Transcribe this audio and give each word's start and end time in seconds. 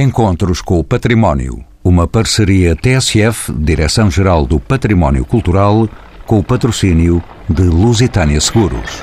Encontros 0.00 0.62
com 0.62 0.78
o 0.78 0.84
Património. 0.84 1.62
Uma 1.84 2.08
parceria 2.08 2.74
TSF, 2.74 3.52
Direção-Geral 3.52 4.46
do 4.46 4.58
Património 4.58 5.26
Cultural, 5.26 5.86
com 6.24 6.38
o 6.38 6.42
patrocínio 6.42 7.22
de 7.46 7.64
Lusitânia 7.64 8.40
Seguros. 8.40 9.02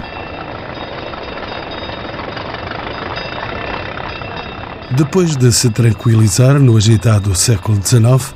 Depois 4.89 5.37
de 5.37 5.51
se 5.51 5.69
tranquilizar 5.69 6.59
no 6.59 6.75
agitado 6.75 7.35
século 7.35 7.79
XIX, 7.79 8.33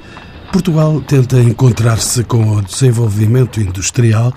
Portugal 0.52 1.02
tenta 1.02 1.40
encontrar-se 1.40 2.24
com 2.24 2.58
o 2.58 2.62
desenvolvimento 2.62 3.60
industrial 3.60 4.32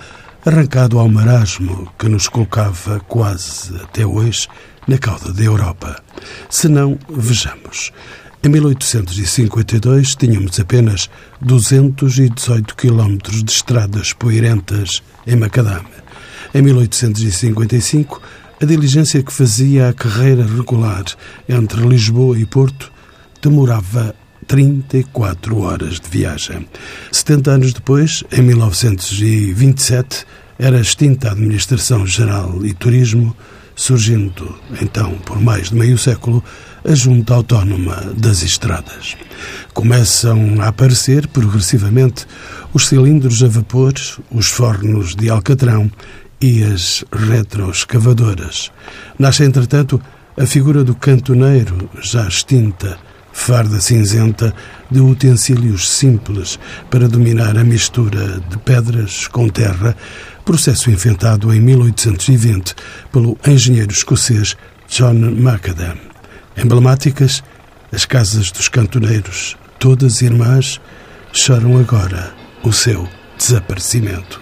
arrancado 0.46 0.98
ao 0.98 1.10
marasmo 1.10 1.92
que 1.98 2.08
nos 2.08 2.26
colocava 2.28 3.00
quase 3.00 3.76
até 3.82 4.06
hoje 4.06 4.48
na 4.86 4.98
cauda 4.98 5.32
da 5.32 5.42
Europa. 5.42 6.02
Se 6.48 6.68
não, 6.68 6.98
vejamos. 7.08 7.92
Em 8.42 8.48
1852 8.48 10.14
tínhamos 10.16 10.60
apenas 10.60 11.08
218 11.40 12.76
quilómetros 12.76 13.42
de 13.42 13.50
estradas 13.50 14.12
poeirentas 14.12 15.02
em 15.26 15.36
Macadame. 15.36 15.88
Em 16.54 16.60
1855, 16.60 18.20
a 18.60 18.66
diligência 18.66 19.22
que 19.22 19.32
fazia 19.32 19.88
a 19.88 19.92
carreira 19.92 20.44
regular 20.44 21.04
entre 21.48 21.80
Lisboa 21.86 22.38
e 22.38 22.44
Porto 22.44 22.92
demorava 23.42 24.14
34 24.46 25.58
horas 25.58 25.98
de 25.98 26.08
viagem. 26.08 26.68
70 27.10 27.50
anos 27.50 27.72
depois, 27.72 28.22
em 28.30 28.42
1927, 28.42 30.26
era 30.58 30.80
extinta 30.80 31.28
a 31.28 31.32
Administração 31.32 32.06
Geral 32.06 32.64
e 32.64 32.72
Turismo, 32.74 33.34
surgindo, 33.76 34.54
então, 34.80 35.12
por 35.24 35.40
mais 35.40 35.70
de 35.70 35.76
meio 35.76 35.98
século, 35.98 36.42
a 36.84 36.94
Junta 36.94 37.34
Autónoma 37.34 38.12
das 38.16 38.42
Estradas. 38.42 39.16
Começam 39.72 40.60
a 40.60 40.68
aparecer, 40.68 41.26
progressivamente, 41.28 42.26
os 42.72 42.86
cilindros 42.86 43.42
a 43.42 43.48
vapor, 43.48 43.94
os 44.30 44.48
fornos 44.48 45.14
de 45.14 45.30
alcatrão 45.30 45.90
e 46.40 46.62
as 46.62 47.04
retroescavadoras. 47.12 48.70
Nasce, 49.18 49.44
entretanto, 49.44 50.00
a 50.36 50.46
figura 50.46 50.84
do 50.84 50.94
cantoneiro, 50.94 51.88
já 52.02 52.26
extinta, 52.26 52.98
farda 53.32 53.80
cinzenta 53.80 54.54
de 54.90 55.00
utensílios 55.00 55.88
simples 55.88 56.58
para 56.90 57.08
dominar 57.08 57.56
a 57.58 57.64
mistura 57.64 58.40
de 58.48 58.58
pedras 58.58 59.26
com 59.26 59.48
terra, 59.48 59.96
processo 60.44 60.90
inventado 60.90 61.52
em 61.52 61.60
1820 61.60 62.74
pelo 63.10 63.36
engenheiro 63.46 63.90
escocês 63.90 64.56
John 64.88 65.14
Macadam. 65.14 65.96
Emblemáticas, 66.56 67.42
as 67.90 68.04
casas 68.04 68.50
dos 68.50 68.68
cantoneiros, 68.68 69.56
todas 69.78 70.20
irmãs, 70.20 70.80
choram 71.32 71.78
agora 71.78 72.32
o 72.62 72.72
seu 72.72 73.08
desaparecimento. 73.38 74.40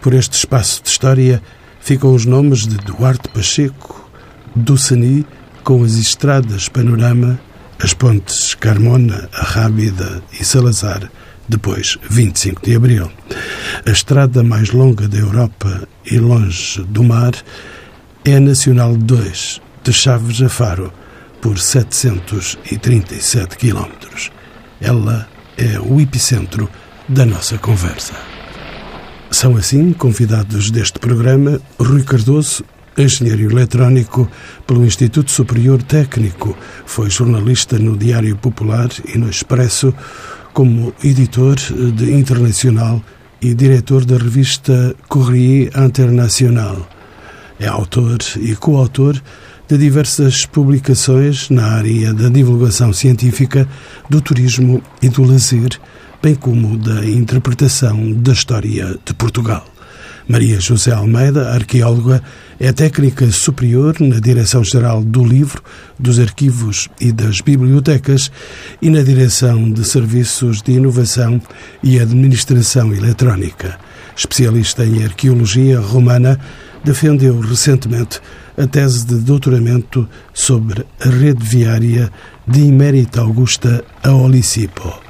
Por 0.00 0.14
este 0.14 0.34
espaço 0.34 0.82
de 0.82 0.88
história 0.90 1.42
ficam 1.80 2.14
os 2.14 2.24
nomes 2.24 2.66
de 2.66 2.76
Duarte 2.76 3.28
Pacheco, 3.28 4.08
Dussani, 4.54 5.26
com 5.64 5.82
as 5.82 5.94
estradas 5.94 6.68
Panorama, 6.68 7.40
as 7.82 7.92
pontes 7.92 8.54
Carmona, 8.54 9.28
Arrábida 9.32 10.22
e 10.38 10.44
Salazar, 10.44 11.10
depois 11.48 11.98
25 12.08 12.64
de 12.64 12.76
Abril. 12.76 13.10
A 13.86 13.90
estrada 13.90 14.42
mais 14.42 14.70
longa 14.70 15.08
da 15.08 15.18
Europa 15.18 15.86
e 16.04 16.18
longe 16.18 16.82
do 16.84 17.02
mar 17.02 17.32
é 18.24 18.36
a 18.36 18.40
Nacional 18.40 18.96
2, 18.96 19.60
de 19.82 19.92
Chaves 19.92 20.40
a 20.42 20.48
Faro, 20.48 20.92
por 21.40 21.58
737 21.58 23.56
quilómetros. 23.56 24.30
Ela 24.80 25.28
é 25.56 25.78
o 25.78 26.00
epicentro 26.00 26.70
da 27.08 27.26
nossa 27.26 27.58
conversa. 27.58 28.14
São 29.30 29.56
assim 29.56 29.92
convidados 29.92 30.70
deste 30.70 30.98
programa 30.98 31.60
Rui 31.78 32.02
Cardoso, 32.02 32.64
engenheiro 32.96 33.50
eletrónico 33.50 34.30
pelo 34.66 34.84
Instituto 34.86 35.30
Superior 35.30 35.82
Técnico, 35.82 36.56
foi 36.86 37.10
jornalista 37.10 37.78
no 37.78 37.96
Diário 37.96 38.36
Popular 38.36 38.88
e 39.12 39.18
no 39.18 39.28
Expresso, 39.28 39.92
como 40.54 40.94
editor 41.02 41.56
de 41.56 42.12
internacional 42.12 43.02
e 43.42 43.52
diretor 43.54 44.04
da 44.04 44.16
revista 44.16 44.94
Courrier 45.08 45.70
International. 45.76 46.88
É 47.58 47.66
autor 47.66 48.18
e 48.40 48.54
coautor 48.54 49.20
de 49.68 49.76
diversas 49.76 50.46
publicações 50.46 51.50
na 51.50 51.66
área 51.66 52.14
da 52.14 52.28
divulgação 52.28 52.92
científica, 52.92 53.68
do 54.08 54.20
turismo 54.20 54.80
e 55.02 55.08
do 55.08 55.24
lazer, 55.24 55.70
bem 56.22 56.34
como 56.34 56.78
da 56.78 57.04
interpretação 57.04 58.12
da 58.12 58.32
história 58.32 58.96
de 59.04 59.14
Portugal. 59.14 59.73
Maria 60.26 60.58
José 60.58 60.90
Almeida, 60.90 61.50
arqueóloga, 61.50 62.22
é 62.58 62.72
técnica 62.72 63.30
superior 63.30 64.00
na 64.00 64.18
Direção-Geral 64.18 65.04
do 65.04 65.22
Livro, 65.22 65.62
dos 65.98 66.18
Arquivos 66.18 66.88
e 66.98 67.12
das 67.12 67.42
Bibliotecas 67.42 68.30
e 68.80 68.88
na 68.88 69.02
Direção 69.02 69.70
de 69.70 69.84
Serviços 69.84 70.62
de 70.62 70.72
Inovação 70.72 71.40
e 71.82 72.00
Administração 72.00 72.94
Eletrónica. 72.94 73.78
Especialista 74.16 74.84
em 74.84 75.04
Arqueologia 75.04 75.78
Romana, 75.78 76.38
defendeu 76.82 77.40
recentemente 77.40 78.20
a 78.56 78.66
tese 78.66 79.04
de 79.06 79.16
doutoramento 79.16 80.08
sobre 80.32 80.86
a 81.00 81.08
rede 81.08 81.44
viária 81.44 82.10
de 82.46 82.60
Imérita 82.60 83.20
Augusta 83.20 83.84
a 84.02 84.12
Olicipo. 84.12 85.00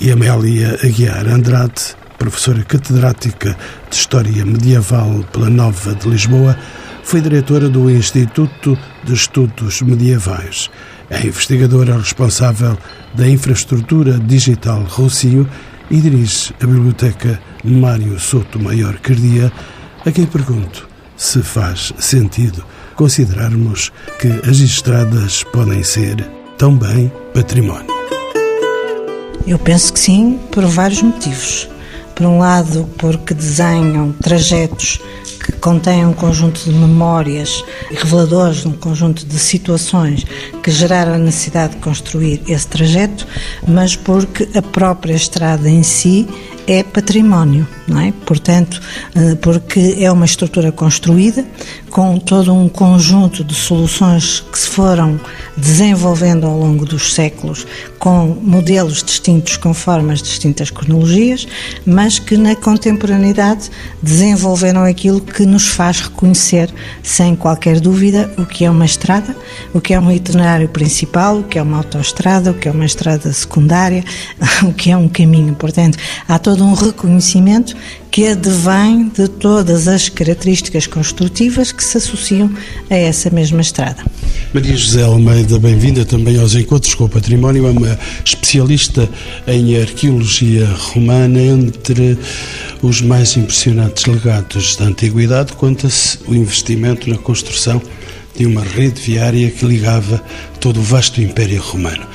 E 0.00 0.10
Amélia 0.10 0.78
Aguiar 0.82 1.28
Andrade, 1.28 1.94
professora 2.22 2.62
catedrática 2.62 3.56
de 3.90 3.96
História 3.96 4.44
Medieval 4.44 5.24
pela 5.32 5.50
Nova 5.50 5.92
de 5.92 6.08
Lisboa, 6.08 6.56
foi 7.02 7.20
diretora 7.20 7.68
do 7.68 7.90
Instituto 7.90 8.78
de 9.02 9.12
Estudos 9.12 9.82
Medievais. 9.82 10.70
É 11.10 11.26
investigadora 11.26 11.98
responsável 11.98 12.78
da 13.12 13.28
infraestrutura 13.28 14.20
digital 14.20 14.84
Rocio 14.84 15.48
e 15.90 16.00
dirige 16.00 16.54
a 16.62 16.66
Biblioteca 16.66 17.40
Mário 17.64 18.16
Souto 18.20 18.60
Maior 18.60 18.96
Cardia, 18.98 19.50
a 20.06 20.12
quem 20.12 20.24
pergunto 20.24 20.88
se 21.16 21.42
faz 21.42 21.92
sentido 21.98 22.64
considerarmos 22.94 23.90
que 24.20 24.28
as 24.48 24.58
estradas 24.58 25.42
podem 25.42 25.82
ser 25.82 26.24
também 26.56 27.10
património. 27.34 27.90
Eu 29.44 29.58
penso 29.58 29.92
que 29.92 29.98
sim, 29.98 30.38
por 30.52 30.64
vários 30.66 31.02
motivos. 31.02 31.68
Por 32.14 32.26
um 32.26 32.38
lado, 32.38 32.88
porque 32.98 33.34
desenham 33.34 34.12
trajetos 34.12 35.00
que 35.44 35.52
contêm 35.52 36.06
um 36.06 36.12
conjunto 36.12 36.62
de 36.62 36.70
memórias 36.70 37.64
reveladores 37.90 38.58
de 38.58 38.68
um 38.68 38.72
conjunto 38.72 39.26
de 39.26 39.38
situações 39.38 40.24
que 40.62 40.70
geraram 40.70 41.14
a 41.14 41.18
necessidade 41.18 41.74
de 41.74 41.80
construir 41.80 42.40
esse 42.46 42.66
trajeto, 42.68 43.26
mas 43.66 43.96
porque 43.96 44.48
a 44.54 44.62
própria 44.62 45.14
estrada 45.14 45.68
em 45.68 45.82
si 45.82 46.28
é 46.66 46.82
património, 46.82 47.66
não 47.86 48.00
é? 48.00 48.12
Portanto, 48.24 48.80
eh, 49.14 49.34
porque 49.36 49.96
é 49.98 50.10
uma 50.10 50.24
estrutura 50.24 50.70
construída 50.72 51.44
com 51.90 52.18
todo 52.18 52.54
um 52.54 52.68
conjunto 52.68 53.44
de 53.44 53.54
soluções 53.54 54.40
que 54.50 54.58
se 54.58 54.68
foram 54.68 55.20
desenvolvendo 55.56 56.46
ao 56.46 56.58
longo 56.58 56.86
dos 56.86 57.12
séculos 57.12 57.66
com 57.98 58.26
modelos 58.42 59.02
distintos, 59.02 59.56
com 59.56 59.74
formas 59.74 60.22
distintas 60.22 60.70
cronologias, 60.70 61.46
mas 61.84 62.18
que 62.18 62.36
na 62.36 62.56
contemporaneidade 62.56 63.70
desenvolveram 64.02 64.82
aquilo 64.84 65.20
que 65.20 65.44
nos 65.44 65.68
faz 65.68 66.00
reconhecer, 66.00 66.72
sem 67.02 67.36
qualquer 67.36 67.78
dúvida, 67.78 68.32
o 68.38 68.46
que 68.46 68.64
é 68.64 68.70
uma 68.70 68.86
estrada, 68.86 69.36
o 69.72 69.80
que 69.80 69.94
é 69.94 70.00
um 70.00 70.10
itinerário 70.10 70.68
principal, 70.68 71.38
o 71.38 71.44
que 71.44 71.58
é 71.58 71.62
uma 71.62 71.76
autoestrada, 71.76 72.50
o 72.50 72.54
que 72.54 72.68
é 72.68 72.72
uma 72.72 72.86
estrada 72.86 73.32
secundária, 73.32 74.02
o 74.64 74.72
que 74.72 74.90
é 74.90 74.96
um 74.96 75.08
caminho. 75.08 75.54
Portanto, 75.54 75.98
há 76.26 76.38
todo 76.38 76.51
um 76.60 76.74
reconhecimento 76.74 77.74
que 78.10 78.26
advém 78.26 79.08
de 79.08 79.26
todas 79.28 79.88
as 79.88 80.08
características 80.08 80.86
construtivas 80.86 81.72
que 81.72 81.82
se 81.82 81.96
associam 81.96 82.50
a 82.90 82.94
essa 82.94 83.30
mesma 83.30 83.60
estrada. 83.60 84.04
Maria 84.52 84.76
José 84.76 85.02
Almeida, 85.02 85.58
bem-vinda 85.58 86.04
também 86.04 86.38
aos 86.38 86.54
Encontros 86.54 86.94
com 86.94 87.04
o 87.04 87.08
Património, 87.08 87.66
é 87.66 87.70
uma 87.70 87.98
especialista 88.24 89.08
em 89.46 89.80
arqueologia 89.80 90.66
romana. 90.66 91.40
Entre 91.40 92.18
os 92.82 93.00
mais 93.00 93.36
impressionantes 93.36 94.04
legados 94.04 94.76
da 94.76 94.84
antiguidade, 94.84 95.54
conta-se 95.54 96.18
o 96.26 96.34
investimento 96.34 97.08
na 97.08 97.16
construção 97.16 97.80
de 98.36 98.46
uma 98.46 98.62
rede 98.62 99.00
viária 99.00 99.50
que 99.50 99.64
ligava 99.64 100.22
todo 100.60 100.80
o 100.80 100.82
vasto 100.82 101.20
Império 101.20 101.60
Romano. 101.60 102.06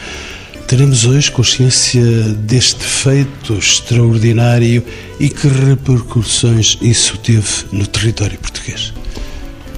Teremos 0.67 1.05
hoje 1.05 1.31
consciência 1.31 2.03
deste 2.33 2.83
feito 2.83 3.53
extraordinário 3.53 4.83
e 5.17 5.29
que 5.29 5.47
repercussões 5.47 6.77
isso 6.81 7.17
teve 7.19 7.47
no 7.71 7.87
território 7.87 8.37
português? 8.37 8.93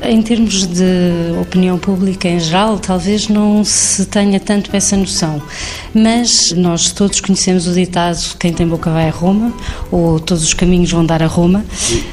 Em 0.02 0.22
termos 0.22 0.66
de 0.66 1.34
opinião 1.42 1.78
pública 1.78 2.28
em 2.28 2.40
geral, 2.40 2.80
talvez 2.80 3.28
não 3.28 3.64
se 3.66 4.06
tenha 4.06 4.40
tanto 4.40 4.74
essa 4.74 4.96
noção, 4.96 5.42
mas 5.94 6.54
nós 6.54 6.92
todos 6.92 7.20
conhecemos 7.20 7.68
o 7.68 7.74
ditado: 7.74 8.18
quem 8.40 8.54
tem 8.54 8.66
boca 8.66 8.90
vai 8.90 9.10
a 9.10 9.12
Roma, 9.12 9.54
ou 9.92 10.20
todos 10.20 10.44
os 10.44 10.54
caminhos 10.54 10.92
vão 10.92 11.06
dar 11.06 11.22
a 11.22 11.28
Roma. 11.28 11.66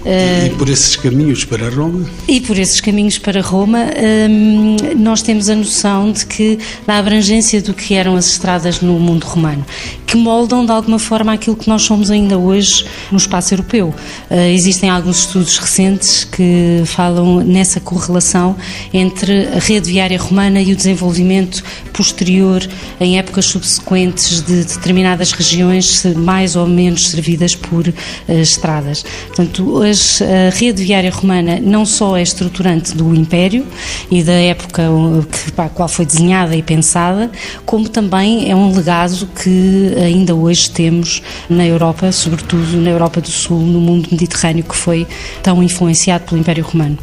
E, 0.04 0.46
e 0.46 0.50
por 0.50 0.68
esses 0.68 0.96
caminhos 0.96 1.44
para 1.44 1.70
Roma? 1.70 2.04
E 2.26 2.40
por 2.40 2.58
esses 2.58 2.80
caminhos 2.80 3.18
para 3.18 3.40
Roma, 3.40 3.86
hum, 4.28 4.76
nós 4.96 5.22
temos 5.22 5.48
a 5.48 5.54
noção 5.54 6.10
de 6.10 6.26
que, 6.26 6.58
da 6.86 6.98
abrangência 6.98 7.62
do 7.62 7.72
que 7.72 7.94
eram 7.94 8.16
as 8.16 8.26
estradas 8.26 8.80
no 8.80 8.98
mundo 8.98 9.24
romano, 9.24 9.64
que 10.06 10.16
moldam 10.16 10.64
de 10.64 10.72
alguma 10.72 10.98
forma 10.98 11.32
aquilo 11.32 11.56
que 11.56 11.68
nós 11.68 11.82
somos 11.82 12.10
ainda 12.10 12.36
hoje 12.36 12.84
no 13.10 13.16
espaço 13.16 13.54
europeu. 13.54 13.94
Uh, 14.30 14.34
existem 14.52 14.90
alguns 14.90 15.20
estudos 15.20 15.56
recentes 15.58 16.24
que 16.24 16.82
falam 16.84 17.40
nessa 17.40 17.75
correlação 17.80 18.56
entre 18.92 19.48
a 19.48 19.58
rede 19.58 19.90
viária 19.90 20.18
romana 20.18 20.60
e 20.60 20.72
o 20.72 20.76
desenvolvimento 20.76 21.62
posterior 21.92 22.66
em 23.00 23.18
épocas 23.18 23.46
subsequentes 23.46 24.42
de 24.42 24.64
determinadas 24.64 25.32
regiões 25.32 26.04
mais 26.16 26.56
ou 26.56 26.66
menos 26.66 27.08
servidas 27.08 27.54
por 27.54 27.88
uh, 27.88 27.92
estradas. 28.28 29.04
Portanto, 29.28 29.80
a 29.82 30.50
rede 30.54 30.84
viária 30.84 31.10
romana 31.10 31.58
não 31.60 31.86
só 31.86 32.16
é 32.16 32.22
estruturante 32.22 32.94
do 32.94 33.14
Império 33.14 33.66
e 34.10 34.22
da 34.22 34.32
época 34.32 34.82
que, 35.30 35.52
para 35.52 35.66
a 35.66 35.68
qual 35.68 35.88
foi 35.88 36.04
desenhada 36.04 36.54
e 36.56 36.62
pensada, 36.62 37.30
como 37.64 37.88
também 37.88 38.50
é 38.50 38.54
um 38.54 38.74
legado 38.74 39.26
que 39.42 39.94
ainda 39.96 40.34
hoje 40.34 40.70
temos 40.70 41.22
na 41.48 41.66
Europa, 41.66 42.12
sobretudo 42.12 42.76
na 42.78 42.90
Europa 42.90 43.20
do 43.20 43.30
Sul, 43.30 43.60
no 43.60 43.80
mundo 43.80 44.08
mediterrâneo 44.10 44.64
que 44.64 44.76
foi 44.76 45.06
tão 45.42 45.62
influenciado 45.62 46.24
pelo 46.24 46.40
Império 46.40 46.64
Romano. 46.64 46.98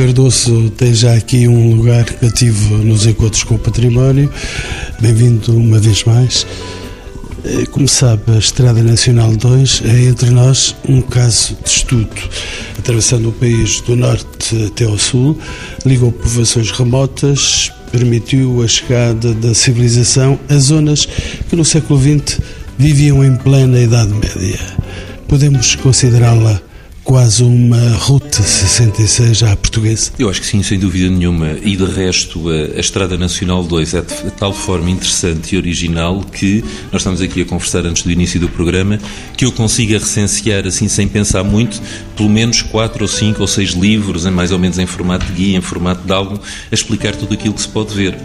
Cardoso 0.00 0.70
tem 0.78 0.94
já 0.94 1.12
aqui 1.12 1.46
um 1.46 1.74
lugar 1.74 2.06
cativo 2.06 2.78
nos 2.78 3.04
encontros 3.04 3.44
com 3.44 3.56
o 3.56 3.58
património. 3.58 4.32
Bem-vindo 4.98 5.54
uma 5.54 5.78
vez 5.78 6.04
mais. 6.04 6.46
Eh, 7.44 7.66
como 7.70 7.86
sabe, 7.86 8.32
a 8.32 8.38
Estrada 8.38 8.82
Nacional 8.82 9.36
2 9.36 9.82
é 9.84 10.04
entre 10.04 10.30
nós 10.30 10.74
um 10.88 11.02
caso 11.02 11.54
de 11.62 11.68
estudo. 11.68 12.08
Atravessando 12.78 13.28
o 13.28 13.32
país 13.32 13.82
do 13.82 13.94
norte 13.94 14.64
até 14.68 14.86
ao 14.86 14.96
sul, 14.96 15.38
ligou 15.84 16.10
povoações 16.10 16.70
remotas, 16.70 17.70
permitiu 17.92 18.62
a 18.62 18.68
chegada 18.68 19.34
da 19.34 19.52
civilização 19.52 20.40
a 20.48 20.56
zonas 20.56 21.06
que 21.50 21.54
no 21.54 21.64
século 21.64 22.00
XX 22.00 22.40
viviam 22.78 23.22
em 23.22 23.36
plena 23.36 23.78
Idade 23.78 24.14
Média. 24.14 24.60
Podemos 25.28 25.74
considerá-la 25.74 26.69
quase 27.04 27.42
uma 27.42 27.96
Route 27.96 28.36
66 28.36 29.42
à 29.42 29.56
portuguesa? 29.56 30.12
Eu 30.18 30.28
acho 30.28 30.40
que 30.40 30.46
sim, 30.46 30.62
sem 30.62 30.78
dúvida 30.78 31.08
nenhuma. 31.08 31.52
E 31.62 31.76
de 31.76 31.84
resto, 31.84 32.48
a, 32.48 32.76
a, 32.76 32.80
Estrada 32.80 33.16
Nacional 33.16 33.64
2 33.64 33.94
é 33.94 34.00
de 34.02 34.30
tal 34.32 34.52
forma 34.52 34.90
interessante 34.90 35.54
e 35.54 35.58
original 35.58 36.22
que 36.24 36.64
nós 36.92 37.02
estamos 37.02 37.20
aqui 37.20 37.42
a 37.42 37.44
conversar 37.44 37.86
antes 37.86 38.02
do 38.02 38.10
início 38.10 38.38
do 38.38 38.48
programa 38.48 38.98
que 39.36 39.44
eu 39.44 39.52
consiga 39.52 39.98
recensear 39.98 40.66
assim 40.66 40.88
sem 40.88 41.08
pensar 41.08 41.42
muito, 41.44 41.80
pelo 42.16 42.28
menos 42.28 42.62
quatro 42.62 43.02
ou 43.02 43.08
cinco 43.08 43.40
ou 43.40 43.46
seis 43.46 43.70
livros, 43.70 44.24
mais 44.26 44.52
ou 44.52 44.58
menos 44.58 44.78
em 44.78 44.86
formato 44.86 45.24
de 45.26 45.32
guia, 45.32 45.56
em 45.56 45.60
formato 45.60 46.06
de 46.06 46.12
álbum, 46.12 46.38
a 46.70 46.74
explicar 46.74 47.14
tudo 47.16 47.34
aquilo 47.34 47.54
que 47.54 47.62
se 47.62 47.68
pode 47.68 47.94
ver. 47.94 48.16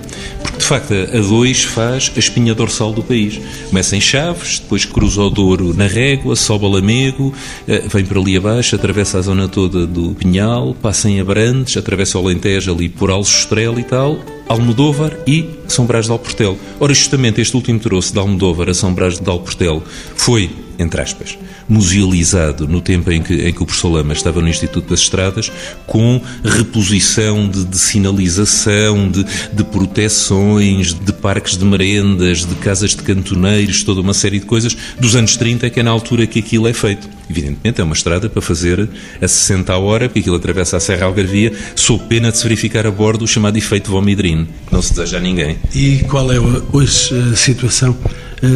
Porque 0.41 0.57
de 0.57 0.65
facto 0.65 0.93
a 0.93 1.19
2 1.19 1.63
faz 1.63 2.11
a 2.15 2.19
espinha 2.19 2.53
dorsal 2.53 2.91
do 2.93 3.03
país. 3.03 3.39
Começa 3.69 3.95
em 3.95 4.01
Chaves, 4.01 4.59
depois 4.59 4.85
cruza 4.85 5.21
o 5.21 5.29
Douro 5.29 5.73
na 5.73 5.87
Régua, 5.87 6.35
sobe 6.35 6.65
a 6.65 6.69
Lamego, 6.69 7.33
eh, 7.67 7.83
vem 7.87 8.05
por 8.05 8.17
ali 8.17 8.37
abaixo, 8.37 8.64
atravessa 8.73 9.19
a 9.19 9.21
zona 9.21 9.47
toda 9.47 9.85
do 9.85 10.15
Pinhal, 10.15 10.73
passa 10.81 11.09
em 11.09 11.19
Abrantes, 11.19 11.77
atravessa 11.77 12.17
o 12.17 12.21
Alentejo 12.21 12.73
ali 12.73 12.89
por 12.89 13.11
Aljustrel 13.11 13.77
e 13.77 13.83
tal, 13.83 14.17
Almodóvar 14.47 15.19
e 15.27 15.49
São 15.67 15.85
Brás 15.85 16.05
de 16.05 16.11
Alportel. 16.11 16.57
Ora, 16.79 16.93
justamente 16.93 17.41
este 17.41 17.55
último 17.55 17.79
troço 17.79 18.13
de 18.13 18.19
Almodóvar 18.19 18.69
a 18.69 18.73
São 18.73 18.93
Brás 18.93 19.19
de 19.19 19.29
Alportel 19.29 19.83
foi, 20.15 20.49
entre 20.77 21.01
aspas, 21.01 21.37
musealizado 21.67 22.67
no 22.67 22.81
tempo 22.81 23.11
em 23.11 23.21
que, 23.21 23.33
em 23.33 23.53
que 23.53 23.61
o 23.61 23.65
professor 23.65 23.89
Lama 23.89 24.13
estava 24.13 24.41
no 24.41 24.47
Instituto 24.47 24.89
das 24.89 25.01
Estradas, 25.01 25.51
com 25.85 26.21
reposição 26.43 27.47
de, 27.47 27.65
de 27.65 27.77
sinalização, 27.77 29.09
de, 29.09 29.23
de 29.23 29.63
proteções, 29.63 30.93
de 30.93 31.13
parques 31.13 31.57
de 31.57 31.65
merendas, 31.65 32.45
de 32.45 32.55
casas 32.55 32.91
de 32.91 33.03
cantoneiros, 33.03 33.83
toda 33.83 34.01
uma 34.01 34.13
série 34.13 34.39
de 34.39 34.45
coisas 34.45 34.75
dos 34.99 35.15
anos 35.15 35.35
30, 35.37 35.69
que 35.69 35.79
é 35.79 35.83
na 35.83 35.91
altura 35.91 36.27
que 36.27 36.39
aquilo 36.39 36.67
é 36.67 36.73
feito. 36.73 37.09
Evidentemente 37.29 37.81
é 37.81 37.83
uma 37.83 37.95
estrada 37.95 38.29
para 38.29 38.41
fazer 38.41 38.87
a 39.21 39.27
60 39.27 39.73
a 39.73 39.77
hora, 39.77 40.07
porque 40.07 40.19
aquilo 40.19 40.35
atravessa 40.35 40.77
a 40.77 40.79
Serra 40.79 41.05
Algarvia, 41.05 41.51
sob 41.75 42.03
pena 42.07 42.31
de 42.31 42.37
se 42.37 42.43
verificar 42.43 42.85
a 42.85 42.91
bordo 42.91 43.25
o 43.25 43.27
chamado 43.27 43.57
efeito 43.57 43.89
vomidrino, 43.89 44.45
que 44.67 44.73
não 44.73 44.81
se 44.81 44.93
deseja 44.93 45.17
a 45.17 45.21
ninguém. 45.21 45.57
E 45.73 45.99
qual 46.09 46.31
é 46.31 46.39
hoje 46.71 47.13
a 47.31 47.35
situação 47.35 47.97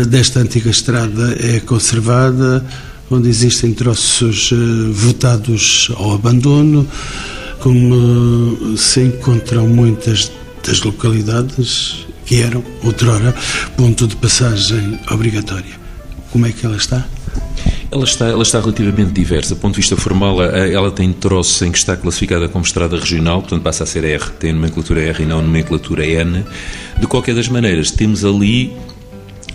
desta 0.08 0.40
antiga 0.40 0.70
estrada? 0.70 1.36
É 1.40 1.60
conservada? 1.60 2.66
onde 3.12 3.30
existem 3.30 3.74
troços 3.74 4.52
uh, 4.52 4.94
votados 4.94 5.92
ao 5.96 6.14
abandono, 6.14 6.88
como 7.60 8.78
se 8.78 9.02
encontram 9.02 9.68
muitas 9.68 10.32
das 10.66 10.82
localidades 10.82 12.06
que 12.26 12.42
eram, 12.42 12.64
outrora, 12.84 13.34
ponto 13.76 14.08
de 14.08 14.16
passagem 14.16 15.00
obrigatória. 15.10 15.80
Como 16.32 16.46
é 16.46 16.52
que 16.52 16.66
ela 16.66 16.78
está? 16.78 17.06
Ela 17.92 18.04
está, 18.04 18.28
ela 18.28 18.44
está 18.44 18.60
relativamente 18.60 19.12
diversa. 19.12 19.56
Do 19.56 19.62
ponto 19.62 19.74
de 19.74 19.82
vista 19.82 19.98
formal, 19.98 20.44
ela 20.44 20.92
tem 20.92 21.12
troços 21.12 21.60
em 21.64 21.72
que 21.72 21.78
está 21.80 21.98
classificada 21.98 22.48
como 22.48 22.64
estrada 22.64 22.96
regional, 22.96 23.42
portanto 23.42 23.64
passa 23.64 23.84
a 23.84 23.88
ser 23.88 24.04
R, 24.04 24.24
tem 24.40 24.54
nomenclatura 24.54 25.02
R 25.02 25.24
e 25.24 25.26
não 25.26 25.42
nomenclatura 25.42 26.06
N. 26.06 26.46
De 27.00 27.08
qualquer 27.08 27.34
das 27.34 27.48
maneiras, 27.48 27.90
temos 27.90 28.24
ali 28.24 28.74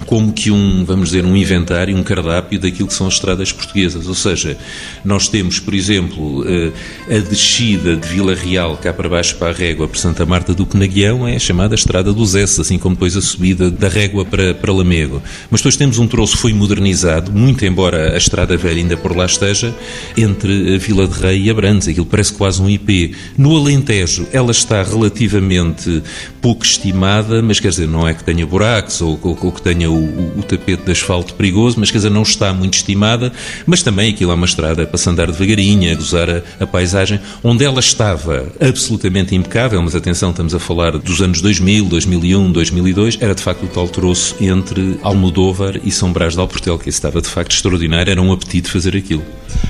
como 0.07 0.33
que 0.33 0.51
um, 0.51 0.85
vamos 0.85 1.11
dizer, 1.11 1.25
um 1.25 1.37
inventário, 1.37 1.97
um 1.97 2.03
cardápio 2.03 2.59
daquilo 2.59 2.89
que 2.89 2.95
são 2.95 3.07
as 3.07 3.15
estradas 3.15 3.53
portuguesas. 3.53 4.07
Ou 4.07 4.15
seja, 4.15 4.57
nós 5.05 5.29
temos, 5.29 5.59
por 5.59 5.75
exemplo, 5.75 6.45
eh, 6.47 6.73
a 7.17 7.19
descida 7.19 7.97
de 7.97 8.07
Vila 8.09 8.35
Real 8.35 8.77
cá 8.77 8.93
para 8.93 9.09
baixo 9.09 9.37
para 9.37 9.51
a 9.51 9.53
Régua, 9.53 9.89
para 9.89 9.99
Santa 9.99 10.27
Marta 10.27 10.53
do 10.53 10.67
Penaguião, 10.67 11.27
é 11.27 11.37
a 11.37 11.39
chamada 11.39 11.75
Estrada 11.75 12.13
dos 12.13 12.35
S, 12.35 12.61
assim 12.61 12.79
como 12.79 12.95
depois 12.95 13.17
a 13.17 13.23
subida 13.23 13.71
da 13.71 13.89
Régua 13.89 14.25
para, 14.25 14.55
para 14.55 14.73
Lamego. 14.73 15.23
Mas 15.51 15.61
depois 15.61 15.77
temos 15.77 15.99
um 15.99 16.07
troço 16.07 16.37
que 16.37 16.43
foi 16.43 16.53
modernizado, 16.53 17.33
muito 17.33 17.65
embora 17.65 18.15
a 18.15 18.19
Estrada 18.19 18.57
Velha 18.57 18.79
ainda 18.79 18.97
por 18.97 19.17
lá 19.17 19.27
esteja, 19.27 19.75
entre 20.17 20.75
a 20.75 20.79
Vila 20.79 21.07
de 21.07 21.19
Rei 21.19 21.43
e 21.43 21.51
Abrantes. 21.51 21.89
Aquilo 21.89 22.07
parece 22.07 22.33
quase 22.33 22.61
um 22.61 22.69
IP. 22.69 23.15
No 23.37 23.57
Alentejo, 23.57 24.27
ela 24.33 24.51
está 24.51 24.83
relativamente 24.83 26.03
pouco 26.41 26.65
estimada, 26.65 27.41
mas 27.43 27.59
quer 27.59 27.69
dizer, 27.69 27.89
não 27.89 28.07
é 28.07 28.15
que 28.15 28.23
tenha 28.23 28.47
buracos 28.47 29.01
ou, 29.01 29.19
ou, 29.23 29.39
ou 29.41 29.53
que 29.53 29.63
tenha 29.63 29.84
o, 29.89 30.39
o, 30.39 30.43
tapete 30.43 30.85
de 30.85 30.93
asfalto 30.93 31.35
perigoso, 31.35 31.77
mas 31.79 31.91
quer 31.91 31.99
dizer, 31.99 32.11
não 32.11 32.23
está 32.23 32.53
muito 32.53 32.75
estimada, 32.75 33.33
mas 33.67 33.83
também 33.83 34.13
aquilo 34.13 34.33
é 34.33 34.35
uma 34.35 34.47
estrada 34.47 34.87
para 34.87 34.99
se 34.99 35.09
andar 35.09 35.31
devagarinho, 35.31 35.91
a 35.93 35.95
gozar 35.95 36.29
a, 36.31 36.43
a 36.61 36.67
paisagem, 36.67 37.21
onde 37.43 37.65
ela 37.65 37.81
estava 37.81 38.47
absolutamente 38.61 39.35
impecável, 39.35 39.81
mas 39.83 39.95
atenção, 39.95 40.31
estamos 40.31 40.55
a 40.55 40.59
falar 40.59 40.99
dos 40.99 41.21
anos 41.21 41.41
2000, 41.41 41.87
2001, 41.87 42.53
2002, 42.53 43.19
era 43.21 43.35
de 43.35 43.43
facto 43.43 43.65
o 43.65 43.69
tal 43.69 43.89
troço 43.89 44.37
entre 44.41 44.99
Almodóvar 45.03 45.81
e 45.85 45.91
São 45.91 46.13
Brás 46.13 46.35
de 46.35 46.41
Alportel, 46.41 46.79
que 46.79 46.89
estava 46.89 47.21
de 47.21 47.29
facto 47.29 47.53
extraordinário, 47.53 48.11
era 48.11 48.23
um 48.23 48.33
apetite 48.33 48.71
fazer 48.71 48.97
aquilo. 48.97 49.23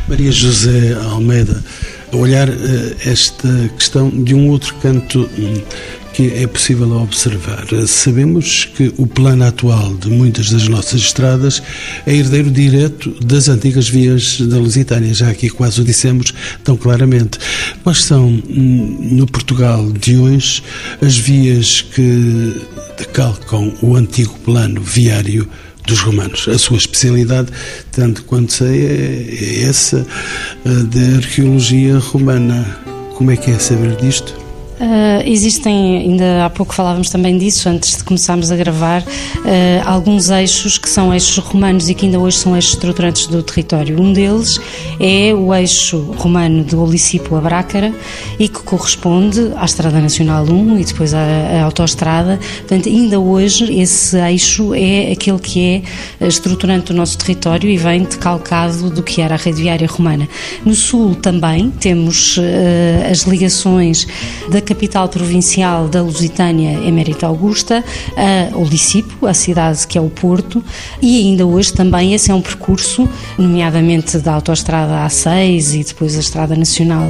Maria 0.09 0.33
José 0.33 0.95
Almeida, 1.05 1.63
olhar 2.13 2.49
uh, 2.49 2.53
esta 3.05 3.49
questão 3.77 4.09
de 4.11 4.35
um 4.35 4.49
outro 4.49 4.75
canto 4.77 5.29
hum, 5.39 5.63
que 6.15 6.33
é 6.33 6.47
possível 6.47 6.91
observar. 6.93 7.67
Sabemos 7.89 8.67
que 8.77 8.95
o 8.97 9.07
plano 9.07 9.45
atual 9.45 9.95
de 9.97 10.09
muitas 10.09 10.49
das 10.49 10.69
nossas 10.69 11.01
estradas 11.01 11.61
é 12.07 12.15
herdeiro 12.15 12.53
direto 12.53 13.11
das 13.25 13.49
antigas 13.49 13.89
vias 13.89 14.41
da 14.41 14.57
Lusitânia, 14.57 15.13
já 15.13 15.29
aqui 15.29 15.51
quase 15.51 15.81
o 15.81 15.85
dissemos 15.85 16.33
tão 16.63 16.77
claramente. 16.77 17.39
Quais 17.83 18.05
são, 18.05 18.29
hum, 18.29 18.99
no 19.01 19.27
Portugal 19.27 19.91
de 19.91 20.17
hoje, 20.17 20.63
as 21.03 21.17
vias 21.17 21.83
que 21.83 22.63
decalcam 22.97 23.75
o 23.83 23.97
antigo 23.97 24.39
plano 24.45 24.81
viário 24.81 25.49
dos 25.85 25.99
romanos. 25.99 26.47
A 26.47 26.57
sua 26.57 26.77
especialidade, 26.77 27.49
tanto 27.91 28.23
quanto 28.23 28.53
sei, 28.53 28.87
é, 28.87 29.63
é 29.63 29.63
essa 29.65 30.07
de 30.65 31.17
arqueologia 31.17 31.99
romana. 31.99 32.65
Como 33.17 33.33
é 33.33 33.37
que 33.37 33.51
é 33.51 33.59
saber 33.59 33.97
disto? 33.97 34.44
Uh, 34.75 35.23
existem, 35.25 35.99
ainda 35.99 36.45
há 36.45 36.51
pouco 36.51 36.75
falávamos 36.75 37.09
também 37.09 37.39
disso, 37.39 37.69
antes 37.69 37.97
de 37.97 38.03
começarmos 38.03 38.51
a 38.51 38.57
gravar, 38.57 39.03
uh, 39.03 39.05
alguns 39.85 40.31
eixos 40.31 40.79
que 40.79 40.89
são 40.89 41.15
eixos 41.15 41.39
romanos 41.39 41.89
e 41.89 41.95
que 41.95 42.07
ainda 42.07 42.19
hoje 42.19 42.39
são 42.39 42.57
eixos 42.57 42.73
estruturantes 42.73 43.29
do 43.29 43.41
território. 43.41 44.01
Um 44.01 44.13
deles 44.13 44.61
é 44.99 45.33
o 45.33 45.55
eixo 45.55 45.99
romano 46.17 46.65
de 46.65 46.75
Olicipo 46.75 47.37
a 47.37 47.41
Brácara 47.41 47.95
e 48.37 48.49
que 48.49 48.63
corresponde 48.65 49.53
à 49.57 49.65
Estrada 49.65 50.01
Nacional 50.01 50.45
1 50.45 50.79
e 50.81 50.85
depois 50.85 51.15
à, 51.15 51.21
à 51.21 51.63
Autostrada. 51.63 52.41
Portanto, 52.59 52.89
ainda 52.89 53.21
hoje 53.21 53.73
esse 53.81 54.19
eixo 54.19 54.75
é 54.75 55.13
aquele 55.13 55.39
que 55.39 55.85
é 56.21 56.27
estruturante 56.27 56.87
do 56.87 56.95
nosso 56.95 57.17
território 57.17 57.71
e 57.71 57.77
vem 57.77 58.03
decalcado 58.03 58.91
do 58.91 59.05
que 59.05 59.21
era 59.21 59.37
a 59.37 59.39
rede 59.39 59.63
viária 59.63 59.87
romana. 59.87 60.29
No 60.65 60.75
sul 60.75 61.15
também 61.15 61.71
temos 61.71 62.39
uh, 62.39 62.43
as 63.11 63.21
ligações 63.23 64.07
da 64.51 64.65
capital 64.75 65.09
provincial 65.09 65.87
da 65.87 66.03
Lusitânia, 66.03 66.85
Emérita 66.85 67.27
Augusta, 67.27 67.85
a 68.17 68.57
Olicipo, 68.59 69.25
a 69.25 69.33
cidade 69.33 69.87
que 69.87 69.97
é 69.97 70.01
o 70.01 70.11
Porto, 70.11 70.63
e 71.01 71.21
ainda 71.21 71.47
hoje 71.47 71.73
também 71.73 72.13
esse 72.13 72.33
é 72.33 72.35
um 72.35 72.41
percurso, 72.41 73.09
nomeadamente 73.39 74.19
da 74.19 74.35
autoestrada 74.35 75.07
A6 75.07 75.81
e 75.81 75.85
depois 75.85 76.17
a 76.17 76.21
Estrada 76.21 76.57
Nacional 76.57 77.09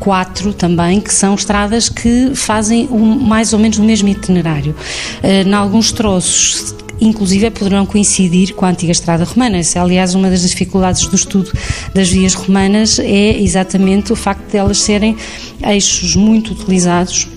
4 0.00 0.52
também, 0.52 1.00
que 1.00 1.14
são 1.14 1.36
estradas 1.36 1.88
que 1.88 2.32
fazem 2.34 2.88
mais 2.88 3.52
ou 3.52 3.60
menos 3.60 3.78
o 3.78 3.84
mesmo 3.84 4.08
itinerário. 4.08 4.74
Em 5.22 5.54
alguns 5.54 5.92
troços 5.92 6.74
inclusive 7.00 7.50
poderão 7.50 7.86
coincidir 7.86 8.54
com 8.54 8.64
a 8.64 8.70
antiga 8.70 8.92
estrada 8.92 9.24
romana. 9.24 9.58
Essa 9.58 9.78
é, 9.78 9.82
aliás, 9.82 10.14
uma 10.14 10.28
das 10.30 10.48
dificuldades 10.48 11.06
do 11.06 11.16
estudo 11.16 11.52
das 11.94 12.08
vias 12.08 12.34
romanas 12.34 12.98
é 12.98 13.40
exatamente 13.40 14.12
o 14.12 14.16
facto 14.16 14.50
de 14.50 14.56
elas 14.56 14.78
serem 14.78 15.16
eixos 15.62 16.14
muito 16.14 16.52
utilizados 16.52 17.28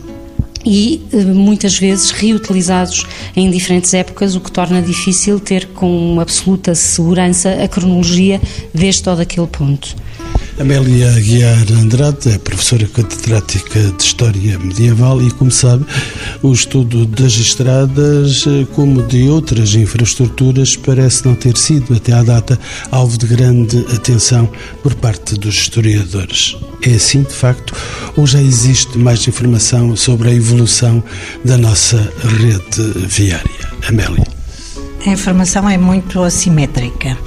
e 0.65 1.01
eh, 1.11 1.17
muitas 1.25 1.77
vezes 1.77 2.11
reutilizados 2.11 3.05
em 3.35 3.49
diferentes 3.49 3.93
épocas, 3.93 4.35
o 4.35 4.39
que 4.39 4.51
torna 4.51 4.81
difícil 4.81 5.39
ter 5.39 5.67
com 5.67 6.19
absoluta 6.19 6.73
segurança 6.73 7.63
a 7.63 7.67
cronologia 7.67 8.41
deste 8.73 9.09
ou 9.09 9.15
daquele 9.15 9.47
ponto. 9.47 9.95
Amélia 10.59 11.11
Aguiar 11.11 11.65
Andrade 11.73 12.29
é 12.29 12.37
professora 12.37 12.87
catedrática 12.87 13.79
de 13.79 14.03
História 14.03 14.59
Medieval 14.59 15.21
e, 15.21 15.31
como 15.31 15.49
sabe, 15.49 15.83
o 16.43 16.53
estudo 16.53 17.07
das 17.07 17.33
estradas, 17.33 18.45
como 18.75 19.01
de 19.01 19.27
outras 19.29 19.73
infraestruturas, 19.73 20.75
parece 20.75 21.25
não 21.25 21.33
ter 21.33 21.57
sido, 21.57 21.95
até 21.95 22.13
à 22.13 22.21
data, 22.21 22.59
alvo 22.91 23.17
de 23.17 23.25
grande 23.25 23.79
atenção 23.95 24.47
por 24.83 24.93
parte 24.93 25.33
dos 25.35 25.55
historiadores. 25.55 26.55
É 26.83 26.91
assim, 26.91 27.23
de 27.23 27.33
facto, 27.33 27.75
ou 28.15 28.27
já 28.27 28.41
existe 28.41 28.97
mais 28.97 29.27
informação 29.27 29.95
sobre 29.95 30.29
a 30.29 30.33
evolução 30.33 31.03
da 31.43 31.57
nossa 31.57 31.97
rede 32.23 33.07
viária? 33.07 33.73
Amélia. 33.87 34.33
A 35.05 35.09
informação 35.09 35.69
é 35.69 35.77
muito 35.77 36.23
assimétrica 36.23 37.17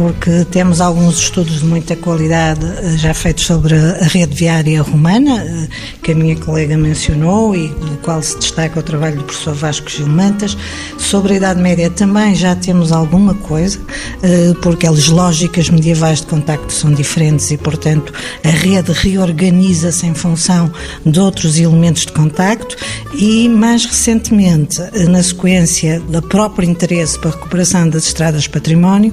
porque 0.00 0.46
temos 0.46 0.80
alguns 0.80 1.18
estudos 1.18 1.58
de 1.58 1.66
muita 1.66 1.94
qualidade 1.94 2.64
eh, 2.64 2.96
já 2.96 3.12
feitos 3.12 3.44
sobre 3.44 3.74
a 3.74 4.06
rede 4.06 4.34
viária 4.34 4.80
romana, 4.80 5.44
eh, 5.44 5.68
que 6.02 6.12
a 6.12 6.14
minha 6.14 6.34
colega 6.36 6.74
mencionou 6.74 7.54
e 7.54 7.68
do 7.68 7.98
qual 7.98 8.22
se 8.22 8.38
destaca 8.38 8.80
o 8.80 8.82
trabalho 8.82 9.18
do 9.18 9.24
professor 9.24 9.52
Vasco 9.52 9.90
Gilmantas. 9.90 10.56
Sobre 10.96 11.34
a 11.34 11.36
Idade 11.36 11.60
Média 11.60 11.90
também 11.90 12.34
já 12.34 12.56
temos 12.56 12.92
alguma 12.92 13.34
coisa, 13.34 13.78
eh, 14.22 14.54
porque 14.62 14.86
as 14.86 15.08
lógicas 15.08 15.68
medievais 15.68 16.22
de 16.22 16.28
contacto 16.28 16.72
são 16.72 16.94
diferentes 16.94 17.50
e, 17.50 17.58
portanto, 17.58 18.10
a 18.42 18.48
rede 18.48 18.92
reorganiza-se 18.92 20.06
em 20.06 20.14
função 20.14 20.72
de 21.04 21.20
outros 21.20 21.58
elementos 21.58 22.06
de 22.06 22.12
contacto 22.12 22.74
e, 23.12 23.50
mais 23.50 23.84
recentemente, 23.84 24.80
na 25.10 25.22
sequência 25.22 26.00
do 26.00 26.22
próprio 26.22 26.66
interesse 26.66 27.18
para 27.18 27.28
a 27.28 27.32
recuperação 27.34 27.86
das 27.86 28.04
estradas 28.04 28.46
património, 28.46 29.12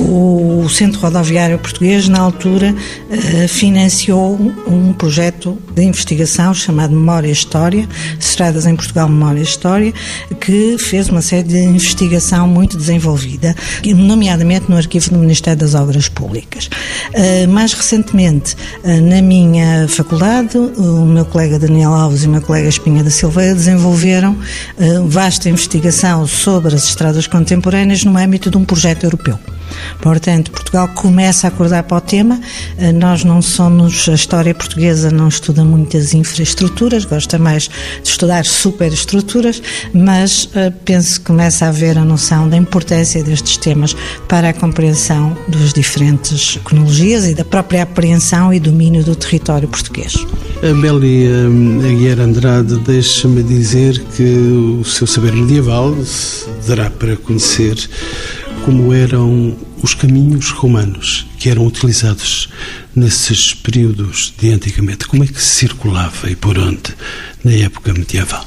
o 0.00 0.27
o 0.28 0.68
Centro 0.68 1.00
Rodoviário 1.00 1.58
Português, 1.58 2.08
na 2.08 2.20
altura, 2.20 2.74
eh, 3.10 3.48
financiou 3.48 4.38
um 4.66 4.92
projeto 4.92 5.58
de 5.74 5.82
investigação 5.82 6.52
chamado 6.52 6.92
Memória 6.92 7.28
e 7.28 7.32
História, 7.32 7.88
Estradas 8.20 8.66
em 8.66 8.76
Portugal 8.76 9.08
Memória 9.08 9.40
e 9.40 9.42
História, 9.42 9.92
que 10.40 10.76
fez 10.78 11.08
uma 11.08 11.22
série 11.22 11.48
de 11.48 11.58
investigação 11.58 12.46
muito 12.46 12.76
desenvolvida, 12.76 13.54
nomeadamente 13.84 14.68
no 14.68 14.76
arquivo 14.76 15.10
do 15.10 15.18
Ministério 15.18 15.58
das 15.58 15.74
Obras 15.74 16.08
Públicas. 16.08 16.68
Eh, 17.14 17.46
mais 17.46 17.72
recentemente, 17.72 18.56
eh, 18.84 19.00
na 19.00 19.22
minha 19.22 19.88
faculdade, 19.88 20.58
o 20.58 21.06
meu 21.06 21.24
colega 21.24 21.58
Daniel 21.58 21.94
Alves 21.94 22.24
e 22.24 22.26
o 22.26 22.30
meu 22.30 22.42
colega 22.42 22.68
Espinha 22.68 23.02
da 23.02 23.10
Silveira 23.10 23.54
desenvolveram 23.54 24.36
vasta 25.06 25.48
investigação 25.48 26.26
sobre 26.26 26.74
as 26.74 26.84
estradas 26.84 27.26
contemporâneas 27.26 28.04
no 28.04 28.16
âmbito 28.16 28.50
de 28.50 28.56
um 28.56 28.64
projeto 28.64 29.04
europeu. 29.04 29.38
Portanto, 30.18 30.50
Portugal 30.50 30.88
começa 30.96 31.46
a 31.46 31.48
acordar 31.48 31.84
para 31.84 31.96
o 31.96 32.00
tema. 32.00 32.40
Eh, 32.76 32.90
nós 32.90 33.22
não 33.22 33.40
somos, 33.40 34.08
a 34.08 34.14
história 34.14 34.52
portuguesa 34.52 35.12
não 35.12 35.28
estuda 35.28 35.64
muitas 35.64 36.12
infraestruturas, 36.12 37.04
gosta 37.04 37.38
mais 37.38 37.70
de 38.02 38.08
estudar 38.10 38.44
superestruturas, 38.44 39.62
mas 39.94 40.50
eh, 40.56 40.72
penso 40.84 41.20
que 41.20 41.26
começa 41.26 41.66
a 41.66 41.68
haver 41.68 41.96
a 41.96 42.04
noção 42.04 42.48
da 42.48 42.56
importância 42.56 43.22
destes 43.22 43.58
temas 43.58 43.94
para 44.26 44.48
a 44.48 44.52
compreensão 44.52 45.38
das 45.46 45.72
diferentes 45.72 46.58
cronologias 46.64 47.24
e 47.24 47.34
da 47.34 47.44
própria 47.44 47.84
apreensão 47.84 48.52
e 48.52 48.58
domínio 48.58 49.04
do 49.04 49.14
território 49.14 49.68
português. 49.68 50.14
Amélia 50.68 51.30
eh, 51.30 51.92
Aguiar 51.92 52.18
Andrade, 52.18 52.76
deixa-me 52.78 53.40
dizer 53.44 54.02
que 54.16 54.24
o 54.80 54.84
seu 54.84 55.06
saber 55.06 55.32
medieval 55.32 55.94
dará 56.66 56.90
para 56.90 57.14
conhecer 57.14 57.78
como 58.68 58.92
eram 58.92 59.56
os 59.82 59.94
caminhos 59.94 60.50
romanos 60.50 61.26
que 61.38 61.48
eram 61.48 61.64
utilizados 61.64 62.50
nesses 62.94 63.54
períodos 63.54 64.34
de 64.38 64.52
antigamente. 64.52 65.08
Como 65.08 65.24
é 65.24 65.26
que 65.26 65.42
circulava 65.42 66.28
e 66.28 66.36
por 66.36 66.58
onde 66.58 66.94
na 67.42 67.52
época 67.52 67.94
medieval? 67.94 68.44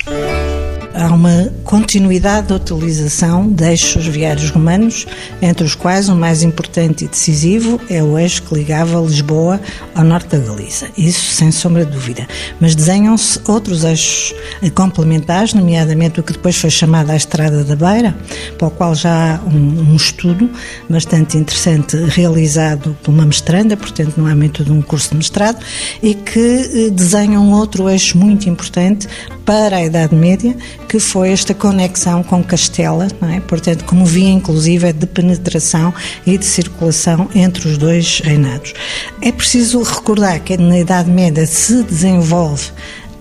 Há 0.93 1.13
uma 1.13 1.51
continuidade 1.63 2.47
da 2.47 2.55
utilização 2.55 3.47
de 3.47 3.63
eixos 3.63 4.07
viários 4.07 4.49
romanos, 4.49 5.07
entre 5.41 5.65
os 5.65 5.75
quais 5.75 6.09
o 6.09 6.15
mais 6.15 6.43
importante 6.43 7.05
e 7.05 7.07
decisivo 7.07 7.79
é 7.89 8.03
o 8.03 8.17
eixo 8.17 8.43
que 8.43 8.53
ligava 8.53 8.99
Lisboa 8.99 9.59
ao 9.95 10.03
norte 10.03 10.35
da 10.35 10.39
Galiza. 10.39 10.87
Isso 10.97 11.33
sem 11.33 11.51
sombra 11.51 11.85
de 11.85 11.91
dúvida. 11.91 12.27
Mas 12.59 12.75
desenham-se 12.75 13.39
outros 13.47 13.83
eixos 13.83 14.33
complementares, 14.75 15.53
nomeadamente 15.53 16.19
o 16.19 16.23
que 16.23 16.33
depois 16.33 16.55
foi 16.57 16.69
chamado 16.69 17.09
a 17.11 17.15
Estrada 17.15 17.63
da 17.63 17.75
Beira, 17.75 18.15
para 18.57 18.67
o 18.67 18.71
qual 18.71 18.95
já 18.95 19.35
há 19.35 19.39
um, 19.47 19.91
um 19.91 19.95
estudo 19.95 20.49
bastante 20.89 21.37
interessante 21.37 21.97
realizado 21.97 22.95
por 23.01 23.11
uma 23.11 23.25
mestranda, 23.25 23.75
portanto, 23.77 24.13
no 24.17 24.25
âmbito 24.25 24.63
de 24.63 24.71
um 24.71 24.81
curso 24.81 25.11
de 25.11 25.17
mestrado, 25.17 25.63
e 26.01 26.13
que 26.13 26.39
eh, 26.39 26.89
desenham 26.89 27.51
outro 27.51 27.89
eixo 27.89 28.17
muito 28.17 28.49
importante 28.49 29.07
para 29.45 29.77
a 29.77 29.85
Idade 29.85 30.15
Média, 30.15 30.55
que 30.91 30.99
foi 30.99 31.31
esta 31.31 31.53
conexão 31.53 32.21
com 32.21 32.43
Castela, 32.43 33.07
é? 33.33 33.39
portanto, 33.39 33.85
como 33.85 34.05
via 34.05 34.29
inclusive 34.29 34.91
de 34.91 35.07
penetração 35.07 35.93
e 36.27 36.37
de 36.37 36.43
circulação 36.43 37.29
entre 37.33 37.65
os 37.69 37.77
dois 37.77 38.19
reinados. 38.19 38.73
É 39.21 39.31
preciso 39.31 39.81
recordar 39.83 40.41
que 40.41 40.57
na 40.57 40.77
Idade 40.77 41.09
Média 41.09 41.45
se 41.45 41.81
desenvolve 41.83 42.71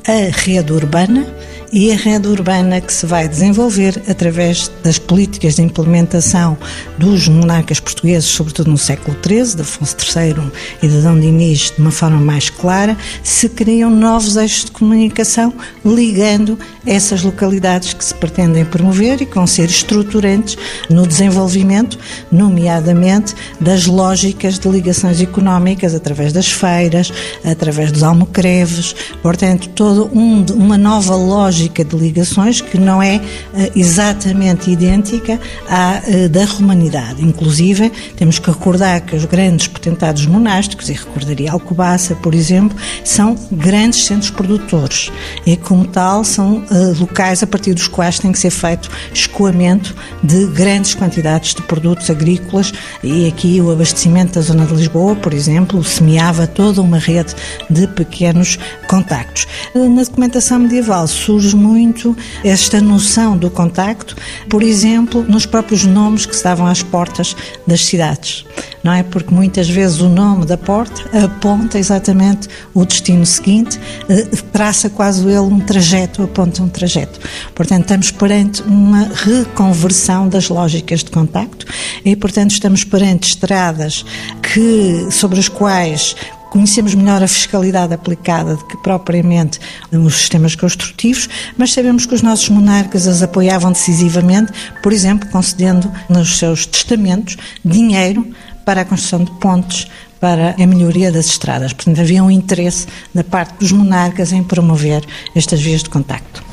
a 0.04 0.36
rede 0.36 0.72
urbana, 0.72 1.24
e 1.72 1.92
a 1.92 1.96
rede 1.96 2.26
urbana 2.26 2.80
que 2.80 2.92
se 2.92 3.06
vai 3.06 3.28
desenvolver 3.28 4.02
através 4.08 4.70
das 4.82 4.98
políticas 4.98 5.54
de 5.54 5.62
implementação 5.62 6.58
dos 6.98 7.28
monarcas 7.28 7.78
portugueses, 7.78 8.28
sobretudo 8.28 8.70
no 8.70 8.78
século 8.78 9.16
XIII, 9.24 9.54
de 9.56 9.62
Afonso 9.62 9.96
III 9.96 10.50
e 10.82 10.88
de 10.88 11.00
Dom 11.00 11.20
Dinis, 11.20 11.72
de 11.74 11.80
uma 11.80 11.92
forma 11.92 12.20
mais 12.20 12.50
clara, 12.50 12.96
se 13.22 13.48
criam 13.48 13.90
novos 13.90 14.36
eixos 14.36 14.64
de 14.64 14.72
comunicação 14.72 15.52
ligando 15.84 16.58
essas 16.84 17.22
localidades 17.22 17.92
que 17.92 18.04
se 18.04 18.14
pretendem 18.14 18.64
promover 18.64 19.22
e 19.22 19.26
que 19.26 19.34
vão 19.34 19.46
ser 19.46 19.68
estruturantes 19.68 20.58
no 20.88 21.06
desenvolvimento, 21.06 21.98
nomeadamente 22.32 23.34
das 23.60 23.86
lógicas 23.86 24.58
de 24.58 24.68
ligações 24.68 25.20
económicas 25.20 25.94
através 25.94 26.32
das 26.32 26.50
feiras, 26.50 27.12
através 27.44 27.92
dos 27.92 28.02
almocreves, 28.02 28.94
portanto, 29.22 29.68
toda 29.68 30.04
um, 30.12 30.44
uma 30.56 30.76
nova 30.76 31.14
lógica 31.14 31.59
lógica 31.60 31.84
de 31.84 31.96
ligações 31.96 32.60
que 32.60 32.78
não 32.78 33.02
é 33.02 33.20
eh, 33.54 33.70
exatamente 33.76 34.70
idêntica 34.70 35.38
à 35.68 36.00
eh, 36.06 36.28
da 36.28 36.44
romanidade. 36.46 37.22
Inclusive, 37.22 37.90
temos 38.16 38.38
que 38.38 38.50
recordar 38.50 39.02
que 39.02 39.14
os 39.14 39.26
grandes 39.26 39.66
potentados 39.66 40.24
monásticos, 40.24 40.88
e 40.88 40.94
recordaria 40.94 41.52
Alcobaça, 41.52 42.14
por 42.14 42.34
exemplo, 42.34 42.76
são 43.04 43.36
grandes 43.52 44.06
centros 44.06 44.30
produtores 44.30 45.12
e, 45.44 45.56
como 45.56 45.86
tal, 45.86 46.24
são 46.24 46.64
locais 46.98 47.42
a 47.42 47.46
partir 47.46 47.74
dos 47.74 47.88
quais 47.88 48.18
tem 48.18 48.32
que 48.32 48.38
ser 48.38 48.50
feito 48.50 48.90
escoamento 49.12 49.94
de 50.22 50.46
grandes 50.46 50.94
quantidades 50.94 51.54
de 51.54 51.62
produtos 51.62 52.08
agrícolas 52.08 52.72
e 53.02 53.26
aqui 53.26 53.60
o 53.60 53.70
abastecimento 53.70 54.34
da 54.34 54.40
zona 54.40 54.64
de 54.64 54.74
Lisboa, 54.74 55.16
por 55.16 55.34
exemplo, 55.34 55.82
semeava 55.82 56.46
toda 56.46 56.80
uma 56.80 56.98
rede 56.98 57.34
de 57.68 57.86
pequenos 57.88 58.58
contactos. 58.88 59.46
Na 59.74 60.02
documentação 60.02 60.60
medieval 60.60 61.06
surge 61.06 61.49
muito 61.52 62.16
esta 62.44 62.80
noção 62.80 63.36
do 63.36 63.50
contacto, 63.50 64.16
por 64.48 64.62
exemplo, 64.62 65.24
nos 65.28 65.46
próprios 65.46 65.84
nomes 65.84 66.26
que 66.26 66.36
se 66.36 66.44
davam 66.44 66.66
às 66.66 66.82
portas 66.82 67.36
das 67.66 67.84
cidades 67.84 68.44
não 68.82 68.92
é? 68.92 69.02
Porque 69.02 69.34
muitas 69.34 69.68
vezes 69.68 70.00
o 70.00 70.08
nome 70.08 70.46
da 70.46 70.56
porta 70.56 71.02
aponta 71.24 71.78
exatamente 71.78 72.48
o 72.74 72.84
destino 72.84 73.26
seguinte, 73.26 73.78
eh, 74.08 74.24
traça 74.52 74.88
quase 74.88 75.26
ele 75.26 75.38
um 75.38 75.60
trajeto, 75.60 76.22
aponta 76.22 76.62
um 76.62 76.68
trajeto. 76.68 77.20
Portanto, 77.54 77.82
estamos 77.82 78.10
perante 78.10 78.62
uma 78.62 79.10
reconversão 79.14 80.28
das 80.28 80.48
lógicas 80.48 81.04
de 81.04 81.10
contacto 81.10 81.66
e, 82.04 82.16
portanto, 82.16 82.52
estamos 82.52 82.84
perante 82.84 83.28
estradas 83.28 84.04
que, 84.42 85.08
sobre 85.10 85.38
as 85.38 85.48
quais 85.48 86.16
conhecemos 86.50 86.94
melhor 86.94 87.22
a 87.22 87.28
fiscalidade 87.28 87.94
aplicada 87.94 88.56
do 88.56 88.64
que 88.66 88.76
propriamente 88.78 89.60
os 89.92 90.16
sistemas 90.16 90.54
construtivos, 90.54 91.28
mas 91.56 91.72
sabemos 91.72 92.04
que 92.04 92.14
os 92.14 92.22
nossos 92.22 92.48
monarcas 92.48 93.06
as 93.06 93.22
apoiavam 93.22 93.72
decisivamente, 93.72 94.52
por 94.82 94.92
exemplo, 94.92 95.28
concedendo 95.30 95.90
nos 96.08 96.38
seus 96.38 96.66
testamentos 96.66 97.36
dinheiro 97.64 98.26
para 98.64 98.82
a 98.82 98.84
construção 98.84 99.24
de 99.24 99.30
pontes, 99.38 99.86
para 100.20 100.54
a 100.62 100.66
melhoria 100.66 101.10
das 101.10 101.26
estradas. 101.26 101.72
Portanto, 101.72 102.00
havia 102.00 102.22
um 102.22 102.30
interesse 102.30 102.86
da 103.14 103.24
parte 103.24 103.54
dos 103.58 103.72
monarcas 103.72 104.32
em 104.32 104.42
promover 104.42 105.02
estas 105.34 105.62
vias 105.62 105.82
de 105.82 105.88
contacto. 105.88 106.49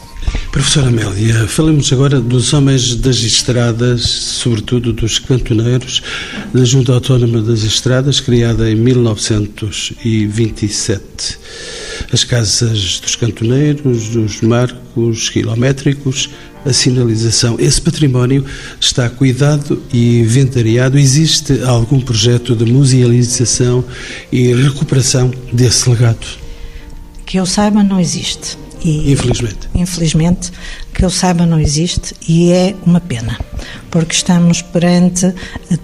Professora 0.51 0.87
Amélia, 0.87 1.47
falemos 1.47 1.93
agora 1.93 2.19
dos 2.19 2.51
homens 2.51 2.95
das 2.95 3.17
estradas, 3.17 4.01
sobretudo 4.01 4.91
dos 4.91 5.19
cantoneiros, 5.19 6.01
da 6.53 6.65
Junta 6.65 6.93
Autónoma 6.93 7.41
das 7.41 7.63
Estradas, 7.63 8.19
criada 8.19 8.69
em 8.69 8.75
1927. 8.75 11.37
As 12.11 12.23
casas 12.23 12.99
dos 12.99 13.15
cantoneiros, 13.15 14.09
dos 14.09 14.41
marcos 14.41 15.29
quilométricos, 15.29 16.29
a 16.65 16.73
sinalização. 16.73 17.55
Esse 17.59 17.81
património 17.81 18.43
está 18.81 19.07
cuidado 19.09 19.81
e 19.93 20.19
inventariado. 20.19 20.97
Existe 20.97 21.61
algum 21.63 22.01
projeto 22.01 22.55
de 22.55 22.65
musealização 22.65 23.85
e 24.31 24.53
recuperação 24.53 25.31
desse 25.53 25.89
legado? 25.89 26.25
Que 27.25 27.37
eu 27.37 27.45
saiba, 27.45 27.83
não 27.83 27.99
existe. 27.99 28.57
E, 28.83 29.11
infelizmente. 29.11 29.69
Infelizmente, 29.75 30.51
que 30.93 31.03
eu 31.03 31.09
saiba, 31.09 31.45
não 31.45 31.59
existe 31.59 32.15
e 32.27 32.51
é 32.51 32.75
uma 32.85 32.99
pena, 32.99 33.39
porque 33.89 34.15
estamos 34.15 34.61
perante 34.61 35.33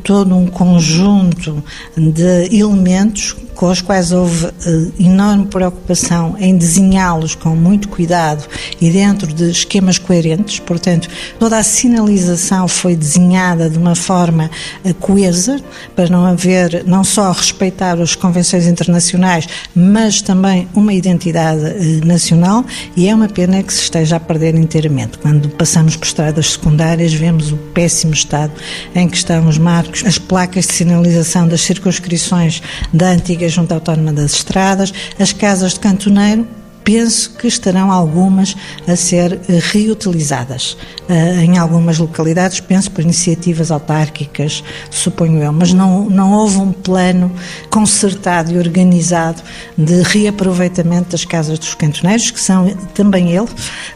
todo 0.04 0.36
um 0.36 0.48
conjunto 0.48 1.64
de 1.96 2.56
elementos 2.56 3.36
com 3.56 3.70
os 3.70 3.82
quais 3.82 4.12
houve 4.12 4.46
uh, 4.46 4.94
enorme 5.00 5.46
preocupação 5.46 6.36
em 6.40 6.58
desenhá-los 6.58 7.36
com 7.36 7.50
muito 7.50 7.88
cuidado 7.88 8.48
e 8.82 8.90
dentro 8.90 9.32
de 9.32 9.50
esquemas 9.50 9.98
coerentes, 9.98 10.60
portanto, 10.60 11.08
toda 11.40 11.58
a 11.58 11.64
sinalização 11.64 12.68
foi 12.68 12.96
desenhada 12.96 13.70
de 13.70 13.78
uma 13.78 13.96
forma 13.96 14.50
uh, 14.84 14.94
coesa, 14.96 15.60
para 15.96 16.10
não 16.10 16.26
haver, 16.26 16.84
não 16.86 17.04
só 17.04 17.32
respeitar 17.32 18.00
as 18.02 18.16
convenções 18.16 18.66
internacionais, 18.66 19.48
mas 19.76 20.22
também 20.22 20.68
uma 20.74 20.94
identidade 20.94 21.62
uh, 21.62 22.06
nacional, 22.06 22.66
e 22.96 23.08
é 23.08 23.16
uma 23.16 23.28
pena 23.28 23.62
que 23.62 23.74
se 23.74 23.84
esteja 23.84 24.16
a 24.16 24.20
perder 24.20 24.56
inteiramente. 24.56 25.18
Quando 25.18 25.50
passamos 25.50 25.96
por 25.96 26.06
estradas 26.06 26.52
secundárias, 26.52 27.14
vemos 27.14 27.52
o 27.52 27.58
péssimo 27.58 28.14
estado 28.14 28.54
em 28.96 29.08
que 29.08 29.18
estão 29.18 29.48
os 29.48 29.58
marcos, 29.58 30.04
as 30.06 30.18
placas 30.18 30.66
de 30.66 30.74
sinalização 30.74 31.48
das 31.48 31.62
circunscrições 31.62 32.62
da 32.92 33.10
antiga 33.10 33.43
a 33.46 33.50
Junta 33.50 33.76
Autónoma 33.76 34.14
das 34.14 34.34
Estradas, 34.34 34.94
as 35.20 35.34
casas 35.34 35.74
de 35.74 35.80
cantoneiro, 35.80 36.48
penso 36.84 37.32
que 37.32 37.48
estarão 37.48 37.92
algumas 37.92 38.56
a 38.88 38.96
ser 38.96 39.40
eh, 39.50 39.60
reutilizadas. 39.72 40.78
Uh, 41.10 41.42
em 41.42 41.58
algumas 41.58 41.98
localidades, 41.98 42.62
penso 42.62 42.90
por 42.90 43.02
iniciativas 43.02 43.72
autárquicas, 43.72 44.64
suponho 44.90 45.44
eu, 45.44 45.52
mas 45.52 45.74
não, 45.74 46.10
não 46.10 46.32
houve 46.32 46.60
um 46.60 46.72
plano 46.72 47.30
concertado 47.70 48.54
e 48.54 48.58
organizado 48.58 49.42
de 49.78 50.02
reaproveitamento 50.04 51.12
das 51.12 51.26
casas 51.26 51.60
dos 51.60 51.76
cantoneiros, 51.76 52.32
que 52.32 52.40
são 52.40 52.70
também 52.94 53.36
ele 53.36 53.50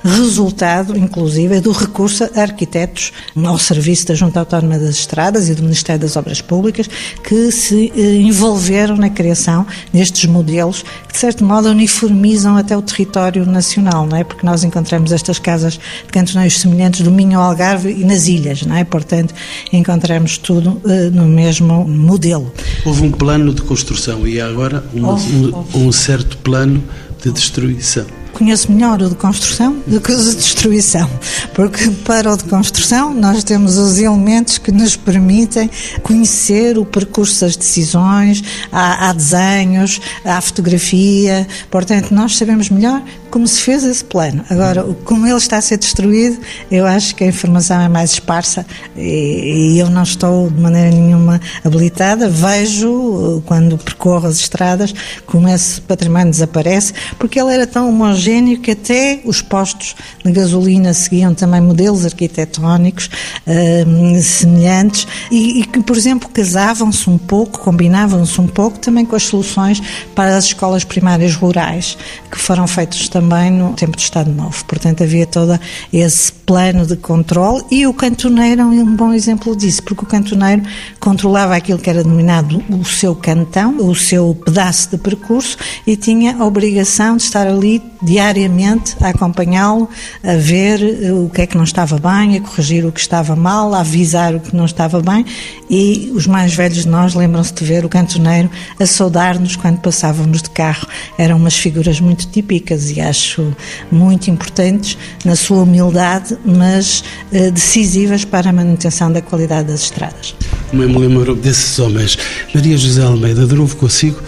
resultado, 0.03 0.97
inclusive, 0.97 1.61
do 1.61 1.71
recurso 1.71 2.25
a 2.25 2.41
arquitetos 2.41 3.13
ao 3.35 3.57
serviço 3.57 4.07
da 4.07 4.15
Junta 4.15 4.39
Autónoma 4.39 4.77
das 4.77 4.95
Estradas 4.95 5.47
e 5.47 5.55
do 5.55 5.63
Ministério 5.63 6.01
das 6.01 6.15
Obras 6.15 6.41
Públicas 6.41 6.89
que 7.23 7.51
se 7.51 7.91
uh, 7.95 7.99
envolveram 7.99 8.97
na 8.97 9.09
criação 9.09 9.65
destes 9.93 10.29
modelos 10.29 10.83
que, 11.07 11.13
de 11.13 11.19
certo 11.19 11.43
modo, 11.43 11.69
uniformizam 11.69 12.57
até 12.57 12.76
o 12.77 12.81
território 12.81 13.45
nacional, 13.45 14.05
não 14.05 14.17
é? 14.17 14.23
Porque 14.23 14.45
nós 14.45 14.63
encontramos 14.63 15.11
estas 15.11 15.39
casas 15.39 15.73
de 15.73 16.11
cantoneiros 16.11 16.59
semelhantes 16.59 17.01
do 17.01 17.11
Minho 17.11 17.39
ao 17.39 17.49
Algarve 17.49 17.89
e 17.89 18.03
nas 18.03 18.27
ilhas, 18.27 18.63
não 18.63 18.75
é? 18.75 18.83
Portanto, 18.83 19.33
encontramos 19.71 20.37
tudo 20.37 20.81
uh, 20.83 21.11
no 21.11 21.25
mesmo 21.25 21.87
modelo. 21.87 22.51
Houve 22.85 23.03
um 23.03 23.11
plano 23.11 23.53
de 23.53 23.61
construção 23.61 24.27
e 24.27 24.39
agora 24.39 24.83
um, 24.93 25.07
um, 25.07 25.87
um 25.87 25.91
certo 25.91 26.37
plano 26.37 26.83
de 27.23 27.31
destruição 27.31 28.05
conheço 28.37 28.71
melhor 28.71 29.01
o 29.01 29.09
de 29.09 29.15
construção 29.15 29.81
do 29.87 29.99
que 29.99 30.11
o 30.11 30.15
de 30.15 30.35
destruição, 30.35 31.09
porque 31.55 31.89
para 32.05 32.31
o 32.31 32.37
de 32.37 32.43
construção 32.43 33.11
nós 33.11 33.43
temos 33.43 33.77
os 33.77 33.97
elementos 33.97 34.59
que 34.59 34.71
nos 34.71 34.95
permitem 34.95 35.69
conhecer 36.03 36.77
o 36.77 36.85
percurso 36.85 37.41
das 37.41 37.55
decisões, 37.55 38.43
há, 38.71 39.09
há 39.09 39.13
desenhos, 39.13 39.99
há 40.23 40.39
fotografia, 40.39 41.47
portanto 41.71 42.11
nós 42.13 42.37
sabemos 42.37 42.69
melhor 42.69 43.01
como 43.31 43.47
se 43.47 43.61
fez 43.61 43.83
esse 43.83 44.03
plano. 44.03 44.43
Agora, 44.49 44.83
como 45.03 45.25
ele 45.27 45.35
está 45.35 45.57
a 45.57 45.61
ser 45.61 45.77
destruído, 45.77 46.39
eu 46.71 46.85
acho 46.85 47.13
que 47.15 47.23
a 47.23 47.27
informação 47.27 47.81
é 47.81 47.89
mais 47.89 48.11
esparsa 48.11 48.65
e, 48.95 49.73
e 49.73 49.79
eu 49.79 49.89
não 49.89 50.03
estou 50.03 50.49
de 50.49 50.61
maneira 50.61 50.91
nenhuma 50.91 51.41
habilitada. 51.63 52.29
Vejo, 52.29 53.41
quando 53.45 53.77
percorro 53.77 54.27
as 54.27 54.37
estradas, 54.37 54.93
como 55.25 55.49
esse 55.49 55.81
património 55.81 56.31
desaparece, 56.31 56.93
porque 57.19 57.39
ele 57.39 57.53
era 57.53 57.67
tão 57.67 57.89
homogéneo 57.89 58.26
que 58.57 58.71
até 58.71 59.21
os 59.23 59.41
postos 59.41 59.95
de 60.23 60.31
gasolina 60.31 60.93
seguiam 60.93 61.33
também 61.33 61.61
modelos 61.61 62.05
arquitetónicos 62.05 63.09
uh, 63.45 64.21
semelhantes 64.21 65.07
e, 65.31 65.63
que, 65.65 65.81
por 65.81 65.95
exemplo, 65.95 66.29
casavam-se 66.29 67.09
um 67.09 67.17
pouco, 67.17 67.59
combinavam-se 67.59 68.39
um 68.41 68.47
pouco 68.47 68.79
também 68.79 69.05
com 69.05 69.15
as 69.15 69.23
soluções 69.23 69.81
para 70.13 70.35
as 70.35 70.45
escolas 70.45 70.83
primárias 70.83 71.35
rurais 71.35 71.97
que 72.29 72.37
foram 72.37 72.67
feitas 72.67 73.07
também 73.07 73.49
no 73.49 73.73
tempo 73.73 73.95
do 73.95 73.99
Estado 73.99 74.31
Novo. 74.31 74.65
Portanto, 74.65 75.03
havia 75.03 75.25
todo 75.25 75.57
esse 75.93 76.36
plano 76.47 76.85
de 76.85 76.95
controle 76.95 77.61
e 77.69 77.85
o 77.85 77.93
cantoneiro 77.93 78.61
é 78.61 78.65
um 78.65 78.95
bom 78.95 79.11
exemplo 79.11 79.53
disso, 79.53 79.83
porque 79.83 80.05
o 80.05 80.07
cantoneiro 80.07 80.63
controlava 80.97 81.53
aquilo 81.53 81.77
que 81.77 81.89
era 81.89 82.01
denominado 82.01 82.63
o 82.69 82.85
seu 82.85 83.13
cantão, 83.13 83.75
o 83.85 83.93
seu 83.93 84.33
pedaço 84.33 84.91
de 84.91 84.97
percurso 84.97 85.57
e 85.85 85.97
tinha 85.97 86.37
a 86.37 86.45
obrigação 86.45 87.17
de 87.17 87.23
estar 87.23 87.45
ali 87.45 87.83
diariamente 88.01 88.95
a 89.01 89.09
acompanhá-lo, 89.09 89.89
a 90.23 90.35
ver 90.35 90.81
eh, 90.81 91.11
o 91.11 91.29
que 91.29 91.41
é 91.41 91.47
que 91.47 91.57
não 91.57 91.63
estava 91.65 91.97
bem, 91.99 92.37
a 92.37 92.41
corrigir 92.41 92.85
o 92.85 92.91
que 92.93 92.99
estava 92.99 93.35
mal, 93.35 93.73
a 93.73 93.81
avisar 93.81 94.33
o 94.33 94.39
que 94.39 94.55
não 94.55 94.65
estava 94.65 95.01
bem 95.01 95.25
e 95.69 96.11
os 96.13 96.27
mais 96.27 96.53
velhos 96.53 96.83
de 96.83 96.87
nós 96.87 97.13
lembram-se 97.13 97.53
de 97.53 97.65
ver 97.65 97.83
o 97.83 97.89
cantoneiro 97.89 98.49
a 98.79 98.85
saudar-nos 98.85 99.55
quando 99.57 99.79
passávamos 99.79 100.41
de 100.41 100.49
carro. 100.49 100.87
Eram 101.17 101.35
umas 101.37 101.57
figuras 101.57 101.99
muito 101.99 102.27
típicas 102.27 102.91
e 102.91 103.01
acho 103.01 103.53
muito 103.91 104.29
importantes 104.29 104.97
na 105.25 105.35
sua 105.35 105.63
humildade, 105.63 106.36
mas 106.45 107.03
eh, 107.31 107.51
decisivas 107.51 108.25
para 108.25 108.49
a 108.49 108.53
manutenção 108.53 109.11
da 109.11 109.21
qualidade 109.21 109.67
das 109.67 109.83
estradas. 109.83 110.35
Eu 110.73 110.79
me 110.79 110.97
lembro 110.97 111.35
desses 111.35 111.79
homens. 111.79 112.17
Maria 112.53 112.77
José 112.77 113.01
Almeida, 113.01 113.45
de 113.45 113.55
novo 113.55 113.75
consigo. 113.75 114.19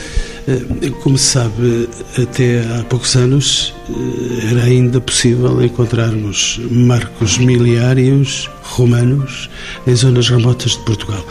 Eh, 0.48 0.90
como 1.04 1.18
se 1.18 1.34
sabe, 1.34 1.90
até 2.18 2.62
há 2.62 2.84
poucos 2.84 3.16
anos 3.16 3.74
eh, 3.90 4.52
era 4.52 4.64
ainda 4.64 5.00
possível 5.00 5.64
encontrarmos 5.64 6.60
marcos 6.72 7.38
miliários 7.38 8.50
romanos 8.64 9.50
em 9.86 9.96
zonas 9.96 10.30
remotas 10.30 10.72
de 10.72 10.80
Portugal. 10.80 11.24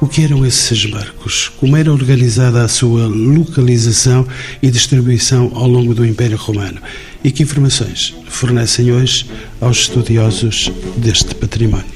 O 0.00 0.06
que 0.06 0.22
eram 0.22 0.44
esses 0.44 0.84
marcos? 0.86 1.50
Como 1.58 1.76
era 1.76 1.92
organizada 1.92 2.62
a 2.62 2.68
sua 2.68 3.06
localização 3.06 4.26
e 4.60 4.70
distribuição 4.70 5.52
ao 5.54 5.68
longo 5.68 5.94
do 5.94 6.04
Império 6.04 6.36
Romano? 6.36 6.80
E 7.22 7.30
que 7.30 7.42
informações 7.42 8.14
fornecem 8.28 8.92
hoje 8.92 9.26
aos 9.60 9.78
estudiosos 9.78 10.70
deste 10.96 11.34
património? 11.34 11.86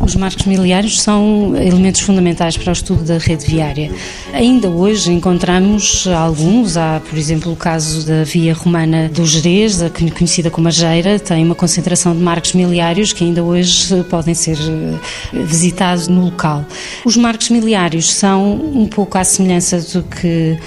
Os 0.00 0.14
marcos 0.14 0.46
miliários 0.46 1.00
são 1.00 1.54
elementos 1.56 2.00
fundamentais 2.00 2.56
para 2.56 2.70
o 2.70 2.72
estudo 2.72 3.02
da 3.04 3.18
rede 3.18 3.44
viária. 3.44 3.90
Ainda 4.32 4.68
hoje 4.68 5.12
encontramos 5.12 6.06
alguns, 6.06 6.76
há 6.76 7.00
por 7.00 7.18
exemplo 7.18 7.52
o 7.52 7.56
caso 7.56 8.06
da 8.06 8.24
via 8.24 8.54
romana 8.54 9.08
do 9.08 9.26
Jerez, 9.26 9.80
conhecida 10.16 10.50
como 10.50 10.68
a 10.68 10.70
Geira, 10.70 11.18
tem 11.18 11.44
uma 11.44 11.54
concentração 11.54 12.14
de 12.14 12.22
marcos 12.22 12.52
miliários 12.52 13.12
que 13.12 13.24
ainda 13.24 13.42
hoje 13.42 14.02
podem 14.04 14.34
ser 14.34 14.56
eh, 14.56 15.42
visitados 15.44 16.08
no 16.08 16.24
local. 16.26 16.64
Os 17.04 17.16
marcos 17.16 17.50
miliários 17.50 18.10
são 18.10 18.54
um 18.54 18.86
pouco 18.86 19.18
à 19.18 19.24
semelhança 19.24 19.80
do 19.80 20.02
que 20.04 20.58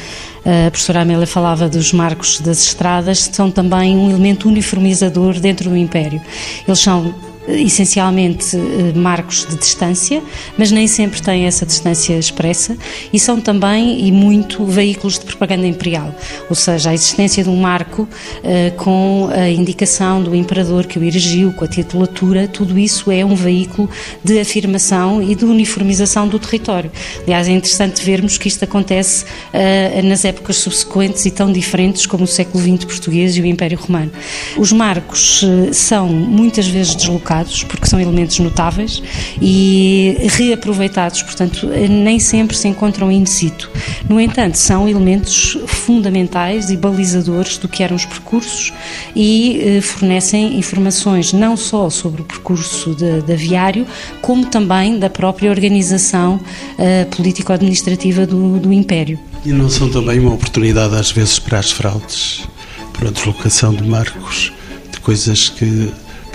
a 0.45 0.71
professora 0.71 1.01
Amélia 1.01 1.27
falava 1.27 1.69
dos 1.69 1.93
marcos 1.93 2.39
das 2.39 2.63
estradas, 2.63 3.29
são 3.31 3.51
também 3.51 3.95
um 3.95 4.09
elemento 4.09 4.47
uniformizador 4.49 5.39
dentro 5.39 5.69
do 5.69 5.77
Império. 5.77 6.19
Eles 6.67 6.79
são 6.79 7.13
essencialmente 7.47 8.55
eh, 8.55 8.97
marcos 8.97 9.45
de 9.49 9.55
distância, 9.55 10.21
mas 10.57 10.71
nem 10.71 10.87
sempre 10.87 11.21
têm 11.21 11.45
essa 11.45 11.65
distância 11.65 12.13
expressa 12.13 12.77
e 13.11 13.19
são 13.19 13.41
também 13.41 14.05
e 14.05 14.11
muito 14.11 14.63
veículos 14.65 15.17
de 15.17 15.25
propaganda 15.25 15.65
imperial, 15.65 16.13
ou 16.49 16.55
seja, 16.55 16.91
a 16.91 16.93
existência 16.93 17.43
de 17.43 17.49
um 17.49 17.55
marco 17.55 18.03
uh, 18.03 18.75
com 18.77 19.29
a 19.31 19.49
indicação 19.49 20.21
do 20.21 20.35
imperador 20.35 20.85
que 20.85 20.99
o 20.99 21.03
erigiu, 21.03 21.51
com 21.53 21.65
a 21.65 21.67
titulatura, 21.67 22.47
tudo 22.47 22.77
isso 22.77 23.11
é 23.11 23.25
um 23.25 23.35
veículo 23.35 23.89
de 24.23 24.39
afirmação 24.39 25.21
e 25.21 25.35
de 25.35 25.45
uniformização 25.45 26.27
do 26.27 26.37
território. 26.37 26.91
Aliás, 27.23 27.47
é 27.47 27.51
interessante 27.51 28.03
vermos 28.03 28.37
que 28.37 28.47
isto 28.47 28.63
acontece 28.63 29.25
uh, 29.25 30.05
nas 30.05 30.25
épocas 30.25 30.57
subsequentes 30.57 31.25
e 31.25 31.31
tão 31.31 31.51
diferentes 31.51 32.05
como 32.05 32.25
o 32.25 32.27
século 32.27 32.63
XX 32.63 32.85
português 32.85 33.35
e 33.35 33.41
o 33.41 33.45
Império 33.45 33.77
Romano. 33.79 34.11
Os 34.57 34.71
marcos 34.71 35.43
são 35.71 36.07
muitas 36.07 36.67
vezes 36.67 36.95
deslocados 36.95 37.30
porque 37.67 37.87
são 37.87 37.99
elementos 37.99 38.37
notáveis 38.39 39.01
e 39.41 40.17
reaproveitados, 40.37 41.23
portanto, 41.23 41.67
nem 41.67 42.19
sempre 42.19 42.55
se 42.55 42.67
encontram 42.67 43.11
in 43.11 43.25
situ. 43.25 43.69
No 44.09 44.19
entanto, 44.19 44.57
são 44.57 44.87
elementos 44.87 45.57
fundamentais 45.67 46.69
e 46.69 46.77
balizadores 46.77 47.57
do 47.57 47.67
que 47.67 47.83
eram 47.83 47.95
os 47.95 48.05
percursos 48.05 48.73
e 49.15 49.61
eh, 49.63 49.81
fornecem 49.81 50.57
informações 50.57 51.33
não 51.33 51.55
só 51.55 51.89
sobre 51.89 52.21
o 52.21 52.25
percurso 52.25 52.95
da 52.95 53.35
viário, 53.35 53.85
como 54.21 54.45
também 54.45 54.99
da 54.99 55.09
própria 55.09 55.49
organização 55.49 56.39
eh, 56.77 57.05
político-administrativa 57.05 58.25
do, 58.25 58.59
do 58.59 58.73
Império. 58.73 59.19
E 59.45 59.51
não 59.51 59.69
são 59.69 59.89
também 59.89 60.19
uma 60.19 60.33
oportunidade, 60.33 60.95
às 60.95 61.11
vezes, 61.11 61.39
para 61.39 61.59
as 61.59 61.71
fraudes, 61.71 62.47
para 62.93 63.09
a 63.09 63.11
deslocação 63.11 63.73
de 63.73 63.83
marcos, 63.83 64.51
de 64.91 64.99
coisas 64.99 65.49
que 65.49 65.91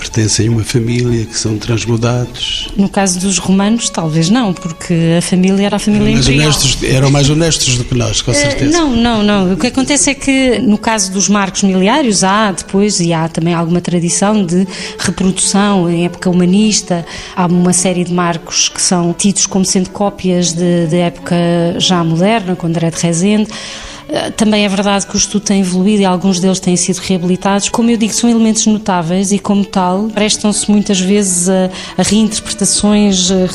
pertencem 0.09 0.47
a 0.47 0.51
uma 0.51 0.63
família, 0.63 1.25
que 1.25 1.37
são 1.37 1.57
transmudados. 1.57 2.69
No 2.75 2.87
caso 2.87 3.19
dos 3.19 3.37
romanos, 3.37 3.89
talvez 3.89 4.29
não, 4.29 4.53
porque 4.53 5.15
a 5.17 5.21
família 5.21 5.65
era 5.65 5.75
a 5.75 5.79
família 5.79 6.13
mais 6.13 6.25
imperial. 6.27 6.49
Honestos, 6.49 6.83
eram 6.83 7.11
mais 7.11 7.29
honestos 7.29 7.77
do 7.77 7.83
que 7.83 7.93
nós, 7.93 8.21
com 8.21 8.33
certeza. 8.33 8.69
Uh, 8.69 8.71
não, 8.71 8.95
não, 8.95 9.23
não. 9.23 9.53
O 9.53 9.57
que 9.57 9.67
acontece 9.67 10.09
é 10.09 10.13
que, 10.13 10.59
no 10.59 10.77
caso 10.77 11.11
dos 11.11 11.27
marcos 11.27 11.63
miliários, 11.63 12.23
há 12.23 12.51
depois, 12.51 12.99
e 12.99 13.13
há 13.13 13.27
também 13.27 13.53
alguma 13.53 13.81
tradição 13.81 14.45
de 14.45 14.65
reprodução 14.97 15.89
em 15.89 16.05
época 16.05 16.29
humanista, 16.29 17.05
há 17.35 17.45
uma 17.45 17.73
série 17.73 18.03
de 18.03 18.13
marcos 18.13 18.69
que 18.69 18.81
são 18.81 19.13
tidos 19.13 19.45
como 19.45 19.65
sendo 19.65 19.89
cópias 19.89 20.53
de, 20.53 20.87
de 20.87 20.97
época 20.97 21.35
já 21.77 22.03
moderna, 22.03 22.55
com 22.55 22.67
André 22.67 22.89
de 22.89 23.01
Rezende. 23.01 23.49
Eh, 24.09 24.31
também 24.31 24.63
é 24.63 24.69
verdade 24.69 25.05
que 25.05 25.15
o 25.15 25.17
estudo 25.17 25.43
tem 25.43 25.61
evoluído 25.61 26.01
e 26.01 26.05
alguns 26.05 26.39
deles 26.39 26.59
têm 26.59 26.75
sido 26.75 26.97
reabilitados. 26.97 27.69
Como 27.69 27.89
eu 27.89 27.97
digo, 27.97 28.13
são 28.13 28.29
elementos 28.29 28.65
notáveis 28.65 29.31
e, 29.31 29.39
como 29.39 29.65
tal, 29.65 30.03
prestam-se 30.13 30.69
muitas 30.71 30.99
vezes 30.99 31.49
a, 31.49 31.69
a 31.97 32.03
reinterpretações, 32.03 33.29
a 33.31 33.47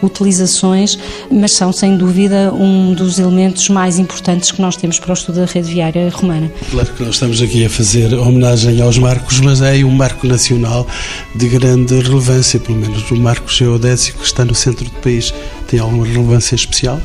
reutilizações, 0.00 0.98
mas 1.30 1.52
são, 1.52 1.72
sem 1.72 1.96
dúvida, 1.96 2.52
um 2.54 2.94
dos 2.94 3.18
elementos 3.18 3.68
mais 3.68 3.98
importantes 3.98 4.52
que 4.52 4.62
nós 4.62 4.76
temos 4.76 4.98
para 4.98 5.10
o 5.10 5.14
estudo 5.14 5.40
da 5.40 5.46
rede 5.46 5.72
viária 5.72 6.08
romana. 6.10 6.50
Claro 6.70 6.92
que 6.92 7.02
nós 7.02 7.14
estamos 7.14 7.42
aqui 7.42 7.64
a 7.64 7.70
fazer 7.70 8.14
homenagem 8.14 8.80
aos 8.80 8.98
marcos, 8.98 9.40
mas 9.40 9.60
é 9.60 9.84
um 9.84 9.90
marco 9.90 10.26
nacional 10.26 10.86
de 11.34 11.48
grande 11.48 11.98
relevância, 12.00 12.60
pelo 12.60 12.78
menos 12.78 13.10
o 13.10 13.16
marco 13.16 13.50
geodésico 13.50 14.20
que 14.20 14.26
está 14.26 14.44
no 14.44 14.54
centro 14.54 14.84
do 14.84 14.90
país. 15.00 15.34
Tem 15.66 15.80
alguma 15.80 16.06
relevância 16.06 16.54
especial? 16.54 17.00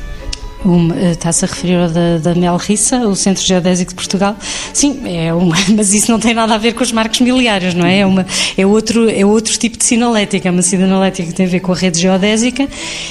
Eh, 0.96 1.12
está-se 1.12 1.46
a 1.46 1.48
referir 1.48 1.76
ao 1.76 1.90
da, 1.90 2.18
da 2.18 2.34
Melrissa, 2.34 3.08
o 3.08 3.16
Centro 3.16 3.44
Geodésico 3.44 3.92
de 3.92 3.96
Portugal. 3.96 4.36
Sim, 4.74 5.02
é 5.06 5.34
uma, 5.34 5.56
mas 5.76 5.94
isso 5.94 6.12
não 6.12 6.20
tem 6.20 6.34
nada 6.34 6.56
a 6.56 6.58
ver 6.58 6.74
com 6.74 6.84
os 6.84 6.92
marcos 6.92 7.20
miliários, 7.22 7.74
não 7.74 7.86
é? 7.86 8.00
É, 8.00 8.06
uma, 8.06 8.26
é, 8.58 8.66
outro, 8.66 9.10
é 9.10 9.26
outro 9.26 9.58
tipo 9.58 9.78
de 9.78 9.86
sinalética, 9.86 10.48
é 10.48 10.52
uma 10.52 10.62
sinalética 10.62 11.30
que 11.30 11.36
tem 11.36 11.46
a 11.46 11.50
ver 11.50 11.60
com 11.60 11.72
a 11.72 11.76
rede 11.76 12.00
geodésica 12.00 12.68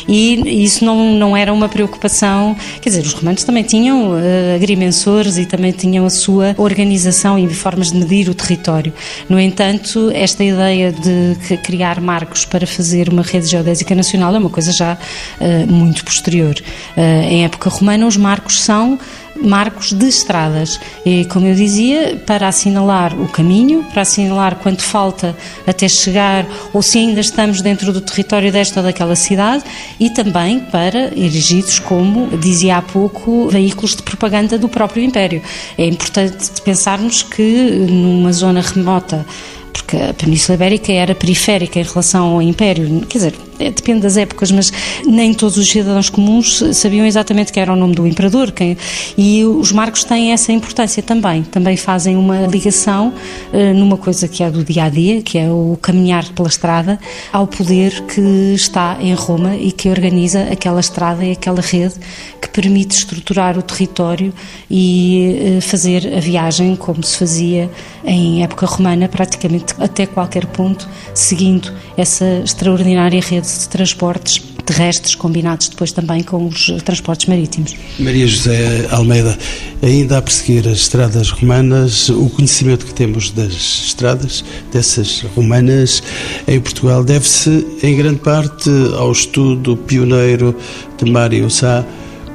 e 0.08 0.64
isso 0.64 0.84
não, 0.84 1.14
não 1.14 1.36
era 1.36 1.52
uma 1.52 1.68
preocupação. 1.68 2.56
Quer 2.80 2.90
dizer, 2.90 3.02
os 3.02 3.12
romanos 3.12 3.44
também 3.44 3.62
tinham 3.62 4.10
uh, 4.10 4.54
agrimensores 4.56 5.38
e 5.38 5.46
também 5.46 5.72
tinham 5.72 6.04
a 6.04 6.10
sua 6.10 6.54
organização 6.58 7.38
e 7.38 7.48
formas 7.54 7.92
de 7.92 7.98
medir 7.98 8.28
o 8.28 8.34
território. 8.34 8.92
No 9.28 9.38
entanto, 9.38 10.10
esta 10.12 10.42
ideia 10.42 10.92
de 10.92 11.56
criar 11.58 12.00
marcos 12.00 12.44
para 12.44 12.66
fazer 12.66 13.08
uma 13.08 13.22
rede 13.22 13.46
geodésica 13.46 13.94
nacional 13.94 14.34
é 14.34 14.38
uma 14.38 14.50
coisa 14.50 14.72
já 14.72 14.94
uh, 15.40 15.72
muito 15.72 16.04
posterior. 16.04 16.54
Uh, 16.96 17.24
em 17.30 17.43
época 17.44 17.70
romana, 17.70 18.06
os 18.06 18.16
marcos 18.16 18.60
são 18.60 18.98
marcos 19.36 19.92
de 19.92 20.06
estradas. 20.06 20.80
E, 21.04 21.24
como 21.26 21.46
eu 21.46 21.54
dizia, 21.54 22.22
para 22.26 22.48
assinalar 22.48 23.18
o 23.20 23.28
caminho, 23.28 23.84
para 23.92 24.02
assinalar 24.02 24.56
quanto 24.56 24.82
falta 24.82 25.36
até 25.66 25.88
chegar 25.88 26.46
ou 26.72 26.82
se 26.82 26.98
ainda 26.98 27.20
estamos 27.20 27.60
dentro 27.60 27.92
do 27.92 28.00
território 28.00 28.52
desta 28.52 28.80
ou 28.80 28.86
daquela 28.86 29.16
cidade 29.16 29.64
e 29.98 30.10
também 30.10 30.60
para 30.60 31.12
erigidos 31.16 31.78
como, 31.78 32.36
dizia 32.38 32.78
há 32.78 32.82
pouco, 32.82 33.48
veículos 33.48 33.96
de 33.96 34.02
propaganda 34.02 34.58
do 34.58 34.68
próprio 34.68 35.02
Império. 35.02 35.42
É 35.76 35.86
importante 35.86 36.60
pensarmos 36.62 37.22
que 37.22 37.70
numa 37.90 38.32
zona 38.32 38.60
remota 38.60 39.26
porque 39.74 39.96
a 39.96 40.14
Península 40.14 40.54
Ibérica 40.54 40.92
era 40.92 41.14
periférica 41.14 41.80
em 41.80 41.82
relação 41.82 42.34
ao 42.34 42.40
Império, 42.40 43.04
quer 43.08 43.18
dizer, 43.18 43.34
é, 43.58 43.70
depende 43.70 44.00
das 44.00 44.16
épocas, 44.16 44.50
mas 44.50 44.72
nem 45.06 45.32
todos 45.32 45.56
os 45.56 45.68
cidadãos 45.68 46.10
comuns 46.10 46.62
sabiam 46.72 47.06
exatamente 47.06 47.52
que 47.52 47.60
era 47.60 47.72
o 47.72 47.76
nome 47.76 47.94
do 47.94 48.06
imperador. 48.06 48.50
Quem, 48.50 48.76
e 49.16 49.44
os 49.44 49.70
marcos 49.70 50.04
têm 50.04 50.32
essa 50.32 50.52
importância 50.52 51.02
também. 51.02 51.42
Também 51.42 51.76
fazem 51.76 52.16
uma 52.16 52.46
ligação 52.46 53.12
uh, 53.52 53.74
numa 53.74 53.96
coisa 53.96 54.26
que 54.26 54.42
é 54.42 54.50
do 54.50 54.64
dia 54.64 54.84
a 54.84 54.88
dia, 54.88 55.22
que 55.22 55.38
é 55.38 55.48
o 55.50 55.78
caminhar 55.80 56.24
pela 56.32 56.48
estrada, 56.48 56.98
ao 57.32 57.46
poder 57.46 58.02
que 58.02 58.20
está 58.54 58.96
em 59.00 59.14
Roma 59.14 59.56
e 59.56 59.70
que 59.70 59.88
organiza 59.88 60.42
aquela 60.50 60.80
estrada 60.80 61.24
e 61.24 61.32
aquela 61.32 61.60
rede 61.60 61.94
que 62.40 62.48
permite 62.48 62.96
estruturar 62.96 63.56
o 63.58 63.62
território 63.62 64.32
e 64.70 65.58
uh, 65.58 65.60
fazer 65.60 66.12
a 66.16 66.20
viagem 66.20 66.74
como 66.76 67.02
se 67.02 67.16
fazia 67.16 67.70
em 68.04 68.42
época 68.42 68.66
romana, 68.66 69.08
praticamente 69.08 69.63
até 69.78 70.06
qualquer 70.06 70.46
ponto, 70.46 70.88
seguindo 71.14 71.72
essa 71.96 72.24
extraordinária 72.44 73.20
rede 73.20 73.46
de 73.46 73.68
transportes 73.68 74.42
terrestres, 74.64 75.14
combinados 75.14 75.68
depois 75.68 75.92
também 75.92 76.22
com 76.22 76.46
os 76.46 76.66
transportes 76.84 77.26
marítimos. 77.26 77.74
Maria 77.98 78.26
José 78.26 78.86
Almeida, 78.90 79.36
ainda 79.82 80.18
a 80.18 80.22
perseguir 80.22 80.66
as 80.66 80.78
estradas 80.78 81.30
romanas, 81.30 82.08
o 82.08 82.28
conhecimento 82.30 82.86
que 82.86 82.94
temos 82.94 83.30
das 83.30 83.52
estradas, 83.52 84.44
dessas 84.72 85.22
romanas 85.36 86.02
em 86.48 86.60
Portugal, 86.60 87.04
deve-se 87.04 87.66
em 87.82 87.96
grande 87.96 88.20
parte 88.20 88.70
ao 88.96 89.12
estudo 89.12 89.76
pioneiro 89.76 90.56
de 90.96 91.10
Mário 91.10 91.50
Sá 91.50 91.84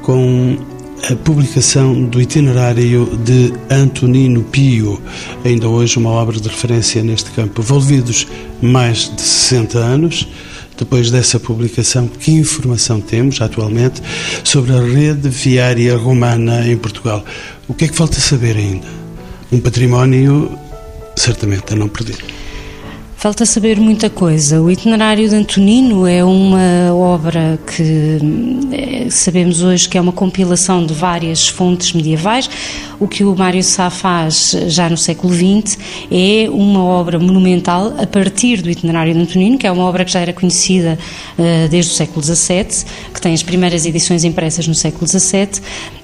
com 0.02 0.56
a 1.08 1.16
publicação 1.16 2.04
do 2.04 2.20
itinerário 2.20 3.06
de 3.24 3.52
Antonino 3.70 4.42
Pio, 4.42 5.00
ainda 5.44 5.68
hoje 5.68 5.96
uma 5.96 6.10
obra 6.10 6.38
de 6.38 6.48
referência 6.48 7.02
neste 7.02 7.30
campo. 7.30 7.62
Envolvidos 7.62 8.26
mais 8.60 9.10
de 9.14 9.20
60 9.20 9.78
anos, 9.78 10.28
depois 10.76 11.10
dessa 11.10 11.40
publicação, 11.40 12.06
que 12.06 12.32
informação 12.32 13.00
temos 13.00 13.40
atualmente 13.40 14.02
sobre 14.44 14.72
a 14.72 14.80
rede 14.80 15.28
viária 15.28 15.96
romana 15.96 16.66
em 16.66 16.76
Portugal? 16.76 17.24
O 17.68 17.74
que 17.74 17.86
é 17.86 17.88
que 17.88 17.96
falta 17.96 18.20
saber 18.20 18.56
ainda? 18.56 18.86
Um 19.50 19.60
património 19.60 20.50
certamente 21.16 21.72
a 21.72 21.76
não 21.76 21.88
perder. 21.88 22.18
Falta 23.20 23.44
saber 23.44 23.78
muita 23.78 24.08
coisa. 24.08 24.62
O 24.62 24.70
Itinerário 24.70 25.28
de 25.28 25.34
Antonino 25.34 26.06
é 26.06 26.24
uma 26.24 26.94
obra 26.94 27.60
que 27.66 28.18
é, 28.72 29.10
sabemos 29.10 29.62
hoje 29.62 29.86
que 29.86 29.98
é 29.98 30.00
uma 30.00 30.10
compilação 30.10 30.86
de 30.86 30.94
várias 30.94 31.46
fontes 31.46 31.92
medievais. 31.92 32.48
O 32.98 33.06
que 33.06 33.22
o 33.22 33.36
Mário 33.36 33.62
Sá 33.62 33.90
faz 33.90 34.56
já 34.68 34.88
no 34.88 34.96
século 34.96 35.34
XX 35.34 35.76
é 36.10 36.48
uma 36.48 36.82
obra 36.82 37.18
monumental 37.18 37.92
a 37.98 38.06
partir 38.06 38.62
do 38.62 38.70
Itinerário 38.70 39.12
de 39.12 39.20
Antonino, 39.20 39.58
que 39.58 39.66
é 39.66 39.70
uma 39.70 39.84
obra 39.84 40.02
que 40.02 40.12
já 40.12 40.20
era 40.20 40.32
conhecida 40.32 40.98
uh, 41.38 41.68
desde 41.68 41.92
o 41.92 41.94
século 41.94 42.24
XVII, 42.24 42.86
que 43.12 43.20
tem 43.20 43.34
as 43.34 43.42
primeiras 43.42 43.84
edições 43.84 44.24
impressas 44.24 44.66
no 44.66 44.74
século 44.74 45.06
XVII 45.06 45.60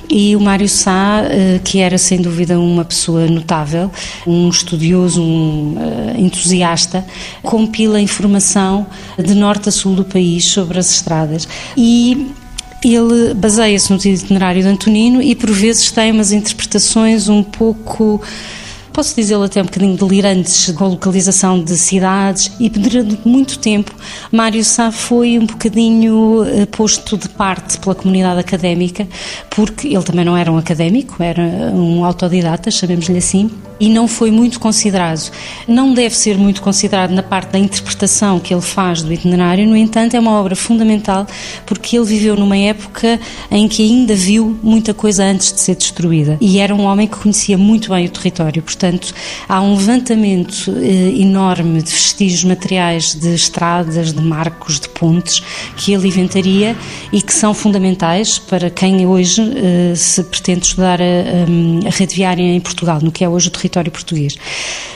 e 0.09 0.37
o 0.37 0.41
Mário 0.41 0.69
Sá, 0.69 1.23
eh, 1.25 1.61
que 1.63 1.79
era 1.81 1.99
sem 1.99 2.21
dúvida 2.21 2.59
uma 2.59 2.85
pessoa 2.85 3.27
notável, 3.27 3.91
um 4.27 4.49
estudioso, 4.49 5.23
um 5.23 5.77
eh, 5.79 6.21
entusiasta, 6.21 7.05
compila 7.43 8.01
informação 8.01 8.87
de 9.19 9.35
norte 9.35 9.69
a 9.69 9.73
sul 9.73 9.95
do 9.95 10.05
país 10.05 10.47
sobre 10.47 10.79
as 10.79 10.91
estradas. 10.91 11.49
E 11.77 12.33
ele 12.85 13.35
baseia-se 13.35 13.93
no 13.93 13.99
itinerário 13.99 14.63
de 14.63 14.69
Antonino 14.69 15.21
e 15.21 15.35
por 15.35 15.51
vezes 15.51 15.91
tem 15.91 16.13
umas 16.13 16.33
interpretações 16.33 17.29
um 17.29 17.43
pouco 17.43 18.21
posso 18.97 19.15
dizê-lo 19.15 19.43
até 19.43 19.61
um 19.61 19.67
bocadinho 19.67 19.95
delirantes 19.95 20.73
com 20.73 20.85
a 20.87 20.89
localização 20.89 21.63
de 21.63 21.77
cidades 21.77 22.51
e 22.59 22.71
durante 22.71 23.19
muito 23.29 23.59
tempo 23.59 23.95
Mário 24.33 24.65
Sá 24.65 24.91
foi 24.91 25.39
um 25.39 25.45
bocadinho 25.45 26.43
eh, 26.47 26.65
posto 26.65 27.19
de 27.19 27.29
parte 27.29 27.79
pela 27.79 27.95
comunidade 27.95 28.41
académica 28.41 29.07
porque 29.51 29.89
ele 29.89 30.03
também 30.03 30.25
não 30.25 30.35
era 30.35 30.51
um 30.51 30.57
académico, 30.57 31.23
era 31.23 31.43
um 31.43 32.07
autodidata, 32.07 32.71
chamemos-lhe 32.71 33.19
assim, 33.19 33.51
e 33.79 33.89
não 33.89 34.09
foi 34.09 34.31
muito 34.31 34.59
considerado. 34.59 35.31
Não 35.69 35.93
deve 35.93 36.15
ser 36.15 36.37
muito 36.37 36.63
considerado 36.63 37.11
na 37.11 37.23
parte 37.23 37.53
da 37.53 37.59
interpretação 37.59 38.39
que 38.39 38.53
ele 38.53 38.63
faz 38.63 39.03
do 39.03 39.13
itinerário, 39.13 39.67
no 39.67 39.77
entanto, 39.77 40.15
é 40.15 40.21
uma 40.21 40.33
obra 40.33 40.57
fundamental 40.57 41.27
porque 41.65 41.97
ele 41.97 42.07
viveu 42.07 42.37
numa 42.37 42.57
época 42.57 43.21
em 43.51 43.69
que 43.69 43.83
ainda 43.83 44.15
viu 44.15 44.59
muita 44.63 44.95
coisa 44.95 45.25
antes 45.25 45.53
de 45.53 45.61
ser 45.61 45.75
destruída 45.75 46.37
e 46.41 46.59
era 46.59 46.75
um 46.75 46.85
homem 46.85 47.07
que 47.07 47.17
conhecia 47.17 47.59
muito 47.59 47.91
bem 47.91 48.07
o 48.07 48.11
território. 48.11 48.63
Portanto, 48.63 48.86
há 49.49 49.61
um 49.61 49.77
levantamento 49.77 50.75
eh, 50.77 51.21
enorme 51.21 51.83
de 51.83 51.91
vestígios 51.91 52.45
materiais 52.45 53.15
de 53.15 53.35
estradas, 53.35 54.13
de 54.13 54.23
marcos, 54.23 54.81
de 54.81 54.89
pontes 54.89 55.43
que 55.77 55.93
ele 55.93 56.09
inventaria 56.09 56.77
e 57.13 57.23
que 57.23 57.33
são 57.33 57.55
fundamentais 57.55 58.39
para 58.39 58.69
quem 58.71 59.07
hoje 59.07 59.43
eh, 59.43 59.95
se 59.95 60.23
pretende 60.25 60.67
estudar 60.67 61.01
a, 61.01 61.05
a, 61.05 61.89
a 61.89 61.91
rede 61.91 62.15
viária 62.15 62.43
em 62.43 62.61
Portugal, 62.61 63.01
no 63.03 63.13
que 63.13 63.25
é 63.25 63.29
hoje 63.29 63.49
o 63.49 63.51
território 63.51 63.77
território 63.77 63.91
português. 63.91 64.37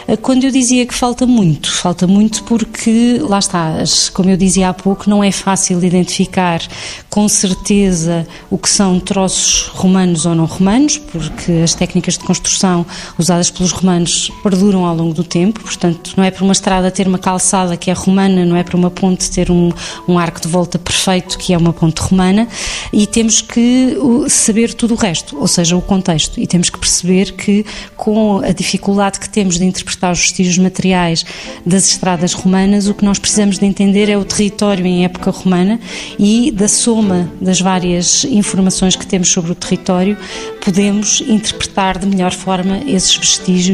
Eh, 0.09 0.17
quando 0.17 0.45
eu 0.45 0.51
dizia 0.51 0.87
que 0.87 0.95
falta 0.95 1.27
muito, 1.27 1.71
falta 1.73 2.07
muito 2.07 2.43
porque, 2.45 3.19
lá 3.21 3.39
está, 3.39 3.83
como 4.13 4.31
eu 4.31 4.37
dizia 4.37 4.69
há 4.71 4.75
pouco, 4.75 5.09
não 5.09 5.23
é 5.23 5.31
fácil 5.31 5.83
identificar 5.85 6.61
com 7.09 7.29
certeza 7.29 8.27
o 8.51 8.57
que 8.57 8.69
são 8.69 8.99
troços 9.01 9.69
romanos 9.69 10.27
ou 10.27 10.35
não 10.35 10.45
romanos, 10.45 10.99
porque 10.99 11.53
as 11.65 11.75
técnicas 11.75 12.15
de 12.15 12.25
construção 12.25 12.87
usadas 13.19 13.51
pelos 13.51 13.73
romanos 13.81 14.31
perduram 14.43 14.85
ao 14.85 14.95
longo 14.95 15.15
do 15.15 15.25
tempo, 15.25 15.61
portanto, 15.61 16.15
não 16.17 16.25
é 16.25 16.31
para 16.31 16.45
uma 16.45 16.53
estrada 16.53 16.91
ter 16.91 17.07
uma 17.07 17.19
calçada 17.19 17.77
que 17.77 17.91
é 17.91 17.95
romana, 17.95 18.45
não 18.45 18.57
é 18.57 18.63
para 18.63 18.77
uma 18.77 18.91
ponte 18.91 19.31
ter 19.31 19.51
um, 19.51 19.71
um 20.07 20.19
arco 20.19 20.41
de 20.41 20.49
volta 20.49 20.79
perfeito 20.79 21.39
que 21.39 21.53
é 21.53 21.59
uma 21.59 21.73
ponte 21.73 22.01
romana, 22.01 22.49
e 22.93 23.07
temos 23.07 23.41
que 23.41 23.97
saber 24.29 24.75
tudo 24.75 24.95
o 24.95 24.97
resto, 24.97 25.39
ou 25.39 25.49
seja, 25.49 25.77
o 25.77 25.83
contexto, 25.83 26.41
e 26.41 26.47
temos 26.47 26.71
que 26.71 26.79
perceber 26.79 27.33
que 27.33 27.65
com 27.97 28.39
a 28.39 28.53
dificuldade 28.53 29.19
que 29.19 29.29
temos 29.29 29.59
de 29.59 29.65
interpretar 29.65 30.13
os 30.13 30.21
vestígios 30.21 30.59
materiais 30.59 31.25
das 31.65 31.89
estradas 31.89 32.33
romanas, 32.33 32.87
o 32.89 32.95
que 32.95 33.05
nós 33.05 33.19
precisamos 33.19 33.59
de 33.59 33.67
entender 33.67 34.09
é 34.09 34.17
o 34.17 34.25
território 34.25 34.87
em 34.87 35.05
época 35.05 35.31
romana 35.31 35.81
e 36.19 36.51
da 36.51 36.69
soma 36.69 37.31
das 37.41 37.61
várias 37.61 38.25
informações 38.25 38.97
que 38.97 39.07
temos 39.07 39.31
sobre 39.31 39.53
o 39.53 39.55
território, 39.55 40.17
podemos 40.65 41.21
interpretar 41.21 41.99
de 41.99 42.07
melhor 42.07 42.33
forma 42.33 42.81
esses 42.87 43.17
vestígios, 43.17 43.70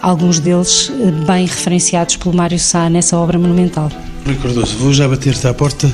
alguns 0.00 0.38
deles 0.38 0.90
eh, 1.00 1.10
bem 1.26 1.46
referenciados 1.46 2.16
pelo 2.16 2.34
Mário 2.34 2.58
Sá 2.58 2.88
nessa 2.90 3.16
obra 3.16 3.38
monumental. 3.38 3.90
Rui 4.24 4.36
Cardoso, 4.36 4.76
vou 4.78 4.92
já 4.92 5.08
bater-te 5.08 5.46
à 5.46 5.54
porta 5.54 5.92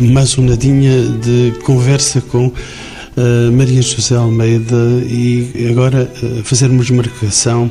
mais 0.00 0.36
uma 0.36 0.50
nadinha 0.50 1.02
de 1.02 1.52
conversa 1.64 2.20
com 2.20 2.48
uh, 2.48 3.52
Maria 3.52 3.80
José 3.80 4.16
Almeida 4.16 4.76
e 5.08 5.68
agora 5.70 6.10
uh, 6.22 6.42
fazermos 6.42 6.90
marcação 6.90 7.70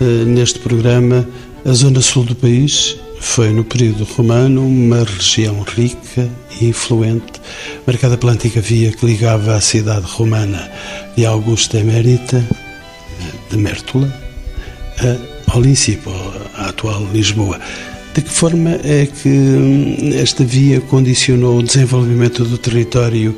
uh, 0.00 0.04
neste 0.24 0.58
programa 0.58 1.28
a 1.64 1.72
zona 1.72 2.00
sul 2.00 2.24
do 2.24 2.34
país 2.34 2.96
foi 3.20 3.50
no 3.50 3.62
período 3.62 4.04
romano 4.04 4.66
uma 4.66 5.04
região 5.04 5.60
rica 5.62 6.28
e 6.58 6.66
influente, 6.66 7.40
marcada 7.86 8.16
pela 8.16 8.32
antiga 8.32 8.60
via 8.60 8.90
que 8.90 9.04
ligava 9.04 9.54
a 9.54 9.60
cidade 9.60 10.06
romana 10.06 10.70
de 11.14 11.26
Augusta 11.26 11.78
Emérita, 11.78 12.42
de 13.50 13.56
Mértola, 13.56 14.12
ao 15.48 15.60
Lincipo, 15.60 16.10
a 16.54 16.68
atual 16.68 17.06
Lisboa. 17.12 17.60
De 18.14 18.22
que 18.22 18.30
forma 18.30 18.78
é 18.82 19.06
que 19.06 19.28
hum, 19.28 20.10
esta 20.14 20.44
via 20.44 20.80
condicionou 20.80 21.58
o 21.58 21.62
desenvolvimento 21.62 22.44
do 22.44 22.58
território 22.58 23.36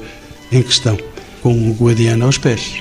em 0.51 0.63
questão? 0.63 0.97
com 1.43 1.53
o 1.71 1.75
Guadiana 1.75 2.25
aos 2.25 2.39
pés. 2.39 2.77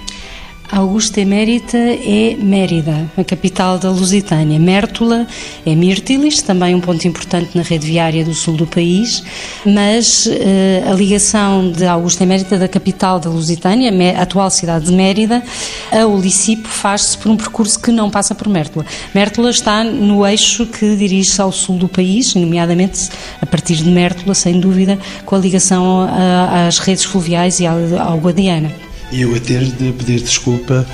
Augusta 0.71 1.19
Emérita 1.19 1.77
é 1.77 2.37
Mérida, 2.39 3.11
a 3.17 3.23
capital 3.25 3.77
da 3.77 3.89
Lusitânia. 3.89 4.57
Mértola 4.57 5.27
é 5.65 5.75
Mirtilis, 5.75 6.41
também 6.41 6.73
um 6.73 6.79
ponto 6.79 7.05
importante 7.05 7.57
na 7.57 7.61
rede 7.61 7.85
viária 7.85 8.23
do 8.23 8.33
sul 8.33 8.55
do 8.55 8.65
país, 8.65 9.21
mas 9.65 10.27
uh, 10.27 10.89
a 10.89 10.93
ligação 10.93 11.69
de 11.73 11.85
Augusta 11.85 12.23
Emérita 12.23 12.57
da 12.57 12.69
capital 12.69 13.19
da 13.19 13.29
Lusitânia, 13.29 13.91
a 14.17 14.21
atual 14.21 14.49
cidade 14.49 14.85
de 14.85 14.93
Mérida, 14.93 15.43
a 15.91 16.05
Olicipo 16.05 16.69
faz-se 16.69 17.17
por 17.17 17.29
um 17.29 17.35
percurso 17.35 17.77
que 17.77 17.91
não 17.91 18.09
passa 18.09 18.33
por 18.33 18.47
Mértola. 18.47 18.85
Mértola 19.13 19.49
está 19.49 19.83
no 19.83 20.25
eixo 20.25 20.65
que 20.65 20.95
dirige-se 20.95 21.41
ao 21.41 21.51
sul 21.51 21.77
do 21.77 21.89
país, 21.89 22.33
nomeadamente 22.33 23.09
a 23.41 23.45
partir 23.45 23.75
de 23.75 23.89
Mértola, 23.89 24.33
sem 24.33 24.57
dúvida, 24.57 24.97
com 25.25 25.35
a 25.35 25.39
ligação 25.39 26.07
a, 26.09 26.67
às 26.67 26.79
redes 26.79 27.03
fluviais 27.03 27.59
e 27.59 27.67
ao, 27.67 27.77
ao 27.99 28.17
Guadiana 28.19 28.71
eu 29.11 29.35
a 29.35 29.39
ter 29.39 29.63
de 29.63 29.91
pedir 29.93 30.21
desculpa 30.21 30.85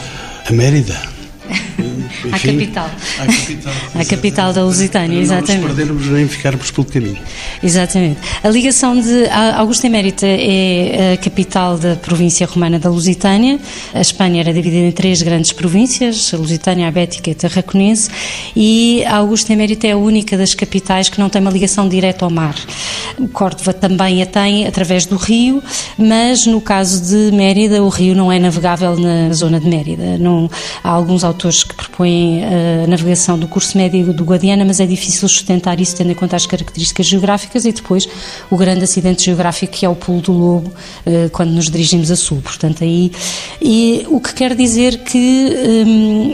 a 0.47 0.51
Mérida. 0.51 0.99
Enfim, 2.28 2.50
à 2.50 2.54
capital. 2.54 2.92
À 3.20 3.26
capital, 3.26 3.74
à 3.96 4.06
capital 4.06 4.54
da 4.54 4.63
Lusitânia, 4.63 5.20
exatamente. 5.20 5.62
Não 5.62 5.68
nos 5.68 5.76
perdermos 5.76 6.08
nem 6.08 6.28
ficarmos 6.28 6.72
pelo 6.72 6.86
caminho. 6.86 7.18
Exatamente. 7.63 8.20
A 8.44 8.50
ligação 8.50 9.00
de 9.00 9.28
Augusta 9.56 9.88
Emérita 9.88 10.26
é 10.26 11.13
a 11.13 11.18
capital 11.18 11.78
da 11.78 11.96
província 11.96 12.46
romana 12.48 12.80
da 12.80 12.90
Lusitânia. 12.90 13.60
A 13.94 14.02
Espanha 14.02 14.42
era 14.42 14.54
dividida 14.54 14.88
em 14.88 14.92
três 14.92 15.22
grandes 15.22 15.52
províncias, 15.52 16.34
a 16.34 16.38
Lusitânia, 16.38 16.88
a 16.88 16.92
Bética 16.92 17.30
e 17.30 17.34
a 17.34 17.36
Tarraconense, 17.36 18.10
e 18.56 19.04
a 19.06 19.18
Augusta 19.18 19.54
Emérita 19.54 19.88
é 19.88 19.92
a 19.92 19.98
única 19.98 20.38
das 20.38 20.54
capitais 20.54 21.10
que 21.10 21.20
não 21.20 21.30
tem 21.30 21.42
uma 21.42 21.52
ligação 21.52 21.88
direta 21.88 22.26
ao 22.26 22.32
mar. 22.32 22.56
Córdoba 23.34 23.74
também 23.74 24.22
a 24.22 24.26
tem 24.26 24.68
através 24.68 25.06
do 25.06 25.16
rio, 25.16 25.62
mas 25.98 26.46
no 26.46 26.62
caso 26.62 27.02
de 27.02 27.36
Mérida, 27.36 27.84
o 27.84 27.90
rio 27.90 28.16
não 28.16 28.32
é 28.32 28.40
navegável 28.40 28.98
na 28.98 29.34
zona 29.34 29.60
de 29.60 29.68
Mérida. 29.68 30.18
Não, 30.18 30.50
há 30.84 30.90
alguns 30.90 31.24
autores 31.24 31.63
que 31.63 31.74
propõem 31.74 32.16
eh, 32.41 32.84
a 32.86 32.88
navegação 32.88 33.38
do 33.38 33.47
curso 33.47 33.77
médio 33.77 34.13
do 34.13 34.23
Guadiana, 34.23 34.63
mas 34.65 34.80
é 34.80 34.86
difícil 34.86 35.27
sustentar 35.27 35.80
isso 35.80 35.95
tendo 35.95 36.12
em 36.12 36.15
conta 36.15 36.36
as 36.36 36.45
características 36.45 37.06
geográficas 37.06 37.65
e 37.65 37.71
depois 37.71 38.08
o 38.49 38.58
grande 38.58 38.84
acidente 38.84 39.25
geográfico 39.25 39.73
que 39.73 39.86
é 39.86 39.89
o 39.89 39.95
pulo 39.95 40.21
do 40.21 40.32
Lobo 40.32 40.71
eh, 41.06 41.30
quando 41.32 41.51
nos 41.51 41.69
dirigimos 41.69 42.12
a 42.12 42.15
sul. 42.15 42.41
Portanto, 42.41 42.84
aí. 42.84 43.12
E 43.62 44.06
o 44.10 44.19
que 44.19 44.34
quer 44.34 44.56
dizer 44.56 44.99
que, 44.99 45.49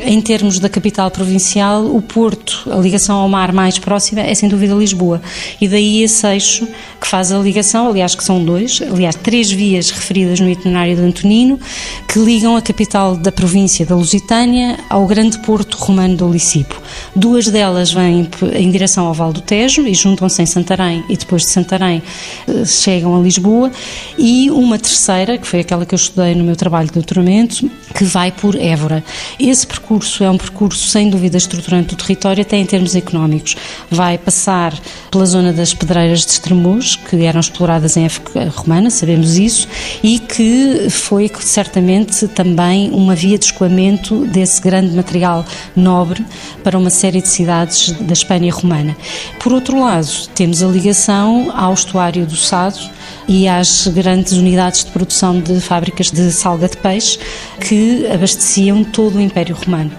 eh, 0.03 0.09
em 0.09 0.21
termos 0.21 0.59
da 0.59 0.69
capital 0.69 1.09
provincial, 1.11 1.85
o 1.85 2.01
Porto, 2.01 2.69
a 2.71 2.77
ligação 2.77 3.17
ao 3.17 3.29
mar 3.29 3.51
mais 3.51 3.79
próxima 3.79 4.21
é 4.21 4.33
sem 4.35 4.49
dúvida 4.49 4.73
Lisboa. 4.73 5.21
E 5.59 5.67
daí 5.67 6.03
esse 6.03 6.25
eixo 6.27 6.67
que 6.99 7.07
faz 7.07 7.31
a 7.31 7.39
ligação, 7.39 7.89
aliás, 7.89 8.15
que 8.15 8.23
são 8.23 8.43
dois, 8.43 8.81
aliás, 8.81 9.15
três 9.15 9.51
vias 9.51 9.89
referidas 9.91 10.39
no 10.39 10.49
itinerário 10.49 10.95
de 10.95 11.01
Antonino, 11.01 11.59
que 12.07 12.19
ligam 12.19 12.55
a 12.55 12.61
capital 12.61 13.15
da 13.15 13.31
província 13.31 13.85
da 13.85 13.95
Lusitânia 13.95 14.79
ao 14.89 15.05
grande 15.05 15.39
porto 15.39 15.62
romano 15.71 16.15
do 16.15 16.31
Licipo. 16.31 16.81
Duas 17.15 17.47
delas 17.47 17.91
vêm 17.91 18.29
em 18.53 18.71
direção 18.71 19.07
ao 19.07 19.13
Val 19.13 19.31
do 19.31 19.41
Tejo 19.41 19.87
e 19.87 19.93
juntam-se 19.93 20.41
em 20.41 20.45
Santarém 20.45 21.03
e 21.09 21.17
depois 21.17 21.43
de 21.43 21.49
Santarém 21.49 22.01
eh, 22.47 22.65
chegam 22.65 23.15
a 23.15 23.21
Lisboa 23.21 23.71
e 24.17 24.49
uma 24.51 24.77
terceira, 24.77 25.37
que 25.37 25.47
foi 25.47 25.59
aquela 25.61 25.85
que 25.85 25.93
eu 25.93 25.97
estudei 25.97 26.35
no 26.35 26.43
meu 26.43 26.55
trabalho 26.55 26.87
de 26.87 26.93
doutoramento, 26.93 27.69
que 27.93 28.03
vai 28.03 28.31
por 28.31 28.55
Évora. 28.55 29.03
Esse 29.39 29.65
percurso 29.65 30.23
é 30.23 30.29
um 30.29 30.37
percurso 30.37 30.87
sem 30.87 31.09
dúvida 31.09 31.37
estruturante 31.37 31.89
do 31.89 31.95
território 31.95 32.41
até 32.41 32.57
em 32.57 32.65
termos 32.65 32.95
económicos. 32.95 33.55
Vai 33.89 34.17
passar 34.17 34.73
pela 35.11 35.25
zona 35.25 35.53
das 35.53 35.73
pedreiras 35.73 36.25
de 36.25 36.31
Estremoz, 36.31 36.95
que 36.95 37.23
eram 37.23 37.39
exploradas 37.39 37.97
em 37.97 38.05
época 38.05 38.51
romana, 38.55 38.89
sabemos 38.89 39.37
isso, 39.37 39.67
e 40.01 40.19
que 40.19 40.87
foi 40.89 41.29
certamente 41.39 42.27
também 42.27 42.89
uma 42.91 43.15
via 43.15 43.37
de 43.37 43.45
escoamento 43.45 44.25
desse 44.25 44.61
grande 44.61 44.95
material 44.95 45.45
nobre 45.75 46.25
para 46.63 46.77
uma 46.77 46.89
série 46.89 47.21
de 47.21 47.27
cidades 47.27 47.91
da 47.91 48.13
Espanha 48.13 48.51
romana. 48.53 48.95
Por 49.39 49.53
outro 49.53 49.79
lado, 49.79 50.09
temos 50.35 50.61
a 50.61 50.67
ligação 50.67 51.51
ao 51.55 51.73
estuário 51.73 52.25
do 52.25 52.35
Sado, 52.35 52.79
e 53.27 53.47
às 53.47 53.87
grandes 53.87 54.33
unidades 54.33 54.83
de 54.83 54.91
produção 54.91 55.39
de 55.39 55.59
fábricas 55.59 56.11
de 56.11 56.31
salga 56.31 56.67
de 56.67 56.77
peixe 56.77 57.17
que 57.59 58.05
abasteciam 58.07 58.83
todo 58.83 59.15
o 59.17 59.21
Império 59.21 59.55
Romano. 59.55 59.91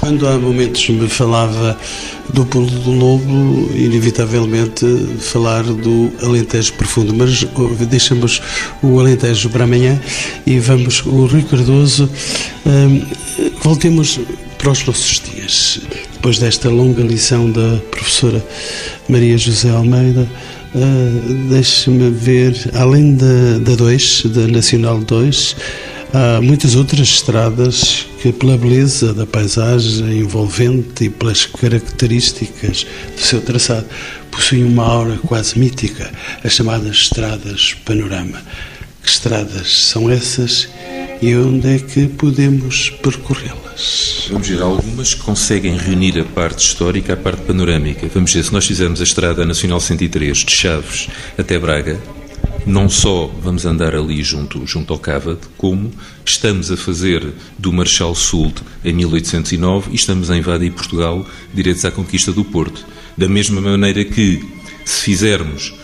Quando 0.00 0.26
há 0.26 0.38
momentos 0.38 0.88
me 0.88 1.08
falava 1.08 1.78
do 2.32 2.44
Pulo 2.44 2.66
do 2.66 2.92
Lobo, 2.92 3.70
inevitavelmente 3.74 4.84
falar 5.20 5.62
do 5.62 6.12
Alentejo 6.22 6.74
Profundo, 6.74 7.14
mas 7.14 7.44
deixamos 7.88 8.40
o 8.82 9.00
Alentejo 9.00 9.48
para 9.50 9.64
amanhã 9.64 10.00
e 10.46 10.58
vamos 10.58 11.04
o 11.04 11.26
Rui 11.26 11.42
Cardoso. 11.42 12.08
Hum, 12.66 13.02
voltemos 13.62 14.20
para 14.58 14.70
os 14.70 14.84
nossos 14.84 15.20
dias. 15.20 15.80
Depois 16.12 16.38
desta 16.38 16.68
longa 16.68 17.02
lição 17.02 17.50
da 17.50 17.78
professora 17.90 18.44
Maria 19.08 19.38
José 19.38 19.70
Almeida, 19.70 20.28
Uh, 20.74 21.48
Deixe-me 21.48 22.10
ver, 22.10 22.54
além 22.74 23.14
da 23.14 23.74
2, 23.74 24.26
da, 24.26 24.42
da 24.42 24.48
Nacional 24.48 24.98
2, 25.00 25.56
há 26.12 26.42
muitas 26.42 26.74
outras 26.74 27.08
estradas 27.08 28.06
que, 28.20 28.30
pela 28.32 28.56
beleza 28.58 29.14
da 29.14 29.24
paisagem 29.24 30.18
envolvente 30.18 31.04
e 31.04 31.10
pelas 31.10 31.46
características 31.46 32.86
do 33.16 33.20
seu 33.20 33.40
traçado, 33.40 33.86
possuem 34.30 34.64
uma 34.64 34.84
aura 34.84 35.18
quase 35.26 35.58
mítica, 35.58 36.12
as 36.44 36.52
chamadas 36.52 36.96
estradas 36.96 37.74
panorama. 37.86 38.42
Que 39.02 39.08
estradas 39.08 39.86
são 39.86 40.10
essas 40.10 40.68
e 41.20 41.34
onde 41.34 41.74
é 41.74 41.78
que 41.78 42.06
podemos 42.06 42.90
percorrê-las? 42.90 44.28
Vamos 44.30 44.48
ver 44.48 44.62
algumas 44.62 45.14
que 45.14 45.20
conseguem 45.20 45.76
reunir 45.76 46.18
a 46.20 46.24
parte 46.24 46.64
histórica 46.64 47.14
à 47.14 47.16
parte 47.16 47.42
panorâmica. 47.42 48.08
Vamos 48.14 48.32
ver, 48.32 48.44
se 48.44 48.52
nós 48.52 48.66
fizermos 48.66 49.00
a 49.00 49.04
Estrada 49.04 49.44
Nacional 49.44 49.80
103 49.80 50.38
de 50.38 50.52
Chaves 50.52 51.08
até 51.36 51.58
Braga, 51.58 52.00
não 52.64 52.88
só 52.88 53.26
vamos 53.42 53.64
andar 53.66 53.94
ali 53.94 54.22
junto, 54.22 54.66
junto 54.66 54.92
ao 54.92 54.98
Cávado, 54.98 55.40
como 55.56 55.90
estamos 56.24 56.70
a 56.70 56.76
fazer 56.76 57.32
do 57.58 57.72
Marechal 57.72 58.14
Soult 58.14 58.62
em 58.84 58.92
1809 58.92 59.90
e 59.90 59.96
estamos 59.96 60.30
a 60.30 60.36
invadir 60.36 60.72
Portugal 60.72 61.26
direitos 61.52 61.84
à 61.84 61.90
conquista 61.90 62.32
do 62.32 62.44
Porto. 62.44 62.86
Da 63.16 63.28
mesma 63.28 63.60
maneira 63.60 64.04
que, 64.04 64.44
se 64.84 65.02
fizermos 65.02 65.74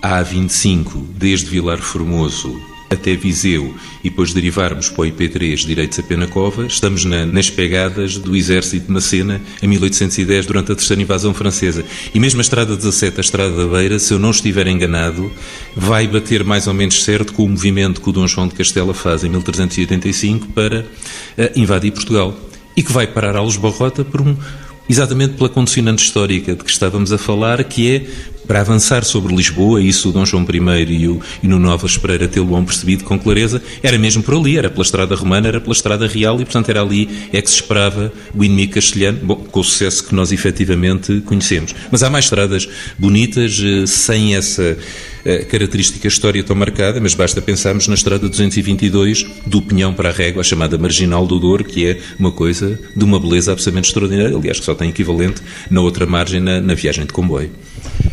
a 0.00 0.22
A25 0.22 1.04
desde 1.16 1.46
Vilar 1.46 1.78
Formoso 1.78 2.77
até 2.90 3.14
Viseu 3.14 3.74
e 4.02 4.10
depois 4.10 4.32
derivarmos 4.32 4.88
para 4.88 5.02
o 5.02 5.04
IP3 5.06 5.66
direitos 5.66 5.98
a 5.98 6.02
Penacova, 6.02 6.66
estamos 6.66 7.04
na, 7.04 7.26
nas 7.26 7.50
pegadas 7.50 8.16
do 8.16 8.34
exército 8.34 8.86
de 8.86 8.92
Macena 8.92 9.40
em 9.62 9.66
1810 9.66 10.46
durante 10.46 10.72
a 10.72 10.74
terceira 10.74 11.02
invasão 11.02 11.34
francesa. 11.34 11.84
E 12.14 12.20
mesmo 12.20 12.40
a 12.40 12.42
Estrada 12.42 12.74
17, 12.74 13.18
a 13.18 13.20
Estrada 13.20 13.56
da 13.56 13.66
Beira, 13.66 13.98
se 13.98 14.12
eu 14.12 14.18
não 14.18 14.30
estiver 14.30 14.66
enganado, 14.66 15.30
vai 15.76 16.06
bater 16.06 16.44
mais 16.44 16.66
ou 16.66 16.74
menos 16.74 17.02
certo 17.04 17.32
com 17.32 17.44
o 17.44 17.48
movimento 17.48 18.00
que 18.00 18.08
o 18.08 18.12
Dom 18.12 18.26
João 18.26 18.48
de 18.48 18.54
Castela 18.54 18.94
faz 18.94 19.24
em 19.24 19.28
1385 19.28 20.48
para 20.48 20.80
uh, 20.80 20.86
invadir 21.58 21.92
Portugal. 21.92 22.38
E 22.76 22.82
que 22.82 22.92
vai 22.92 23.06
parar 23.06 23.36
a 23.36 23.42
Barrota 23.42 24.04
por 24.04 24.20
um 24.20 24.36
exatamente 24.88 25.34
pela 25.34 25.48
condicionante 25.48 26.02
histórica 26.02 26.54
de 26.54 26.64
que 26.64 26.70
estávamos 26.70 27.12
a 27.12 27.18
falar, 27.18 27.62
que 27.64 27.90
é 27.90 28.06
para 28.48 28.62
avançar 28.62 29.04
sobre 29.04 29.36
Lisboa, 29.36 29.80
isso 29.80 30.08
o 30.08 30.12
Dom 30.12 30.24
João 30.24 30.44
I 30.50 30.92
e 30.92 31.06
o, 31.06 31.20
e 31.42 31.46
no 31.46 31.58
Novas 31.58 31.98
Pereira 31.98 32.26
tê-lo 32.26 32.64
percebido 32.64 33.04
com 33.04 33.18
clareza, 33.18 33.62
era 33.82 33.98
mesmo 33.98 34.22
por 34.22 34.34
ali, 34.34 34.56
era 34.56 34.70
pela 34.70 34.82
estrada 34.82 35.14
romana, 35.14 35.48
era 35.48 35.60
pela 35.60 35.74
estrada 35.74 36.06
real 36.06 36.40
e, 36.40 36.44
portanto, 36.44 36.70
era 36.70 36.80
ali 36.80 37.28
é 37.30 37.42
que 37.42 37.50
se 37.50 37.56
esperava 37.56 38.10
o 38.34 38.42
inimigo 38.42 38.72
castelhano, 38.72 39.18
bom, 39.22 39.36
com 39.36 39.60
o 39.60 39.64
sucesso 39.64 40.02
que 40.04 40.14
nós 40.14 40.32
efetivamente 40.32 41.20
conhecemos. 41.26 41.74
Mas 41.90 42.02
há 42.02 42.08
mais 42.08 42.24
estradas 42.24 42.66
bonitas, 42.98 43.60
eh, 43.62 43.86
sem 43.86 44.34
essa 44.34 44.78
característica 45.48 46.06
história 46.08 46.42
tão 46.42 46.56
marcada, 46.56 47.00
mas 47.00 47.14
basta 47.14 47.40
pensarmos 47.40 47.88
na 47.88 47.94
estrada 47.94 48.28
222 48.28 49.26
do 49.46 49.60
Pinhão 49.62 49.92
para 49.92 50.10
a 50.10 50.12
Régua, 50.12 50.42
chamada 50.42 50.78
Marginal 50.78 51.26
do 51.26 51.38
Douro, 51.38 51.64
que 51.64 51.86
é 51.86 51.98
uma 52.18 52.32
coisa 52.32 52.78
de 52.94 53.04
uma 53.04 53.18
beleza 53.18 53.52
absolutamente 53.52 53.88
extraordinária, 53.88 54.36
aliás, 54.36 54.58
que 54.58 54.66
só 54.66 54.74
tem 54.74 54.90
equivalente 54.90 55.42
na 55.70 55.80
outra 55.80 56.06
margem, 56.06 56.40
na, 56.40 56.60
na 56.60 56.74
viagem 56.74 57.04
de 57.04 57.12
comboio. 57.12 57.50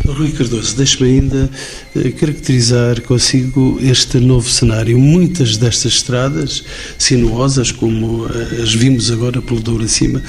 Rui 0.08 0.32
Cardoso, 0.32 0.76
deixe-me 0.76 1.10
ainda 1.10 1.50
eh, 1.96 2.12
caracterizar 2.12 3.02
consigo 3.02 3.80
este 3.82 4.20
novo 4.20 4.50
cenário. 4.50 4.98
Muitas 5.00 5.58
destas 5.58 5.94
estradas 5.94 6.63
sinuosas, 6.98 7.72
como 7.72 8.28
eh, 8.28 8.62
as 8.62 8.74
vimos 8.74 9.12
agora 9.12 9.41
pelo 9.41 9.60
Douro 9.60 9.84
acima, 9.84 10.22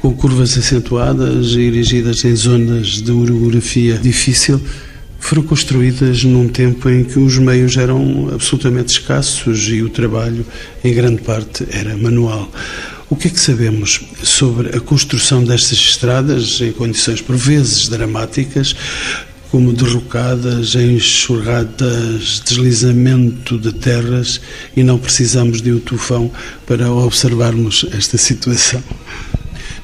com 0.00 0.14
curvas 0.14 0.56
acentuadas 0.56 1.52
e 1.52 1.62
erigidas 1.62 2.24
em 2.24 2.34
zonas 2.34 3.02
de 3.02 3.10
orografia 3.10 3.98
difícil, 3.98 4.60
foram 5.24 5.42
construídas 5.42 6.22
num 6.22 6.48
tempo 6.48 6.88
em 6.90 7.02
que 7.02 7.18
os 7.18 7.38
meios 7.38 7.78
eram 7.78 8.28
absolutamente 8.30 8.92
escassos 8.92 9.68
e 9.70 9.80
o 9.80 9.88
trabalho, 9.88 10.44
em 10.84 10.92
grande 10.92 11.22
parte, 11.22 11.66
era 11.70 11.96
manual. 11.96 12.50
O 13.08 13.16
que 13.16 13.28
é 13.28 13.30
que 13.30 13.40
sabemos 13.40 14.02
sobre 14.22 14.76
a 14.76 14.80
construção 14.80 15.42
destas 15.42 15.78
estradas 15.78 16.60
em 16.60 16.72
condições 16.72 17.22
por 17.22 17.36
vezes 17.36 17.88
dramáticas, 17.88 18.76
como 19.50 19.72
derrocadas, 19.72 20.74
enxurradas, 20.74 22.42
deslizamento 22.44 23.58
de 23.58 23.72
terras 23.72 24.42
e 24.76 24.82
não 24.82 24.98
precisamos 24.98 25.62
de 25.62 25.72
um 25.72 25.78
tufão 25.78 26.30
para 26.66 26.92
observarmos 26.92 27.86
esta 27.92 28.18
situação? 28.18 28.82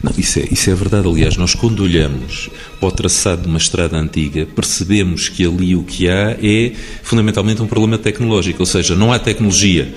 Não, 0.02 0.12
isso, 0.16 0.38
é, 0.38 0.48
isso 0.50 0.70
é 0.70 0.74
verdade. 0.74 1.06
Aliás, 1.06 1.36
nós 1.36 1.54
quando 1.54 1.82
olhamos 1.82 2.48
para 2.78 2.88
o 2.88 2.92
traçado 2.92 3.42
de 3.42 3.48
uma 3.48 3.58
estrada 3.58 3.96
antiga, 3.98 4.46
percebemos 4.46 5.28
que 5.28 5.44
ali 5.44 5.76
o 5.76 5.82
que 5.82 6.08
há 6.08 6.36
é 6.42 6.72
fundamentalmente 7.02 7.60
um 7.60 7.66
problema 7.66 7.98
tecnológico, 7.98 8.60
ou 8.60 8.66
seja, 8.66 8.94
não 8.94 9.12
há 9.12 9.18
tecnologia 9.18 9.92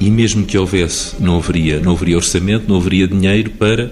e 0.00 0.10
mesmo 0.10 0.44
que 0.44 0.56
houvesse, 0.58 1.16
não 1.18 1.38
haveria, 1.38 1.80
não 1.80 1.92
haveria 1.92 2.16
orçamento, 2.16 2.68
não 2.68 2.76
haveria 2.76 3.08
dinheiro 3.08 3.50
para 3.50 3.90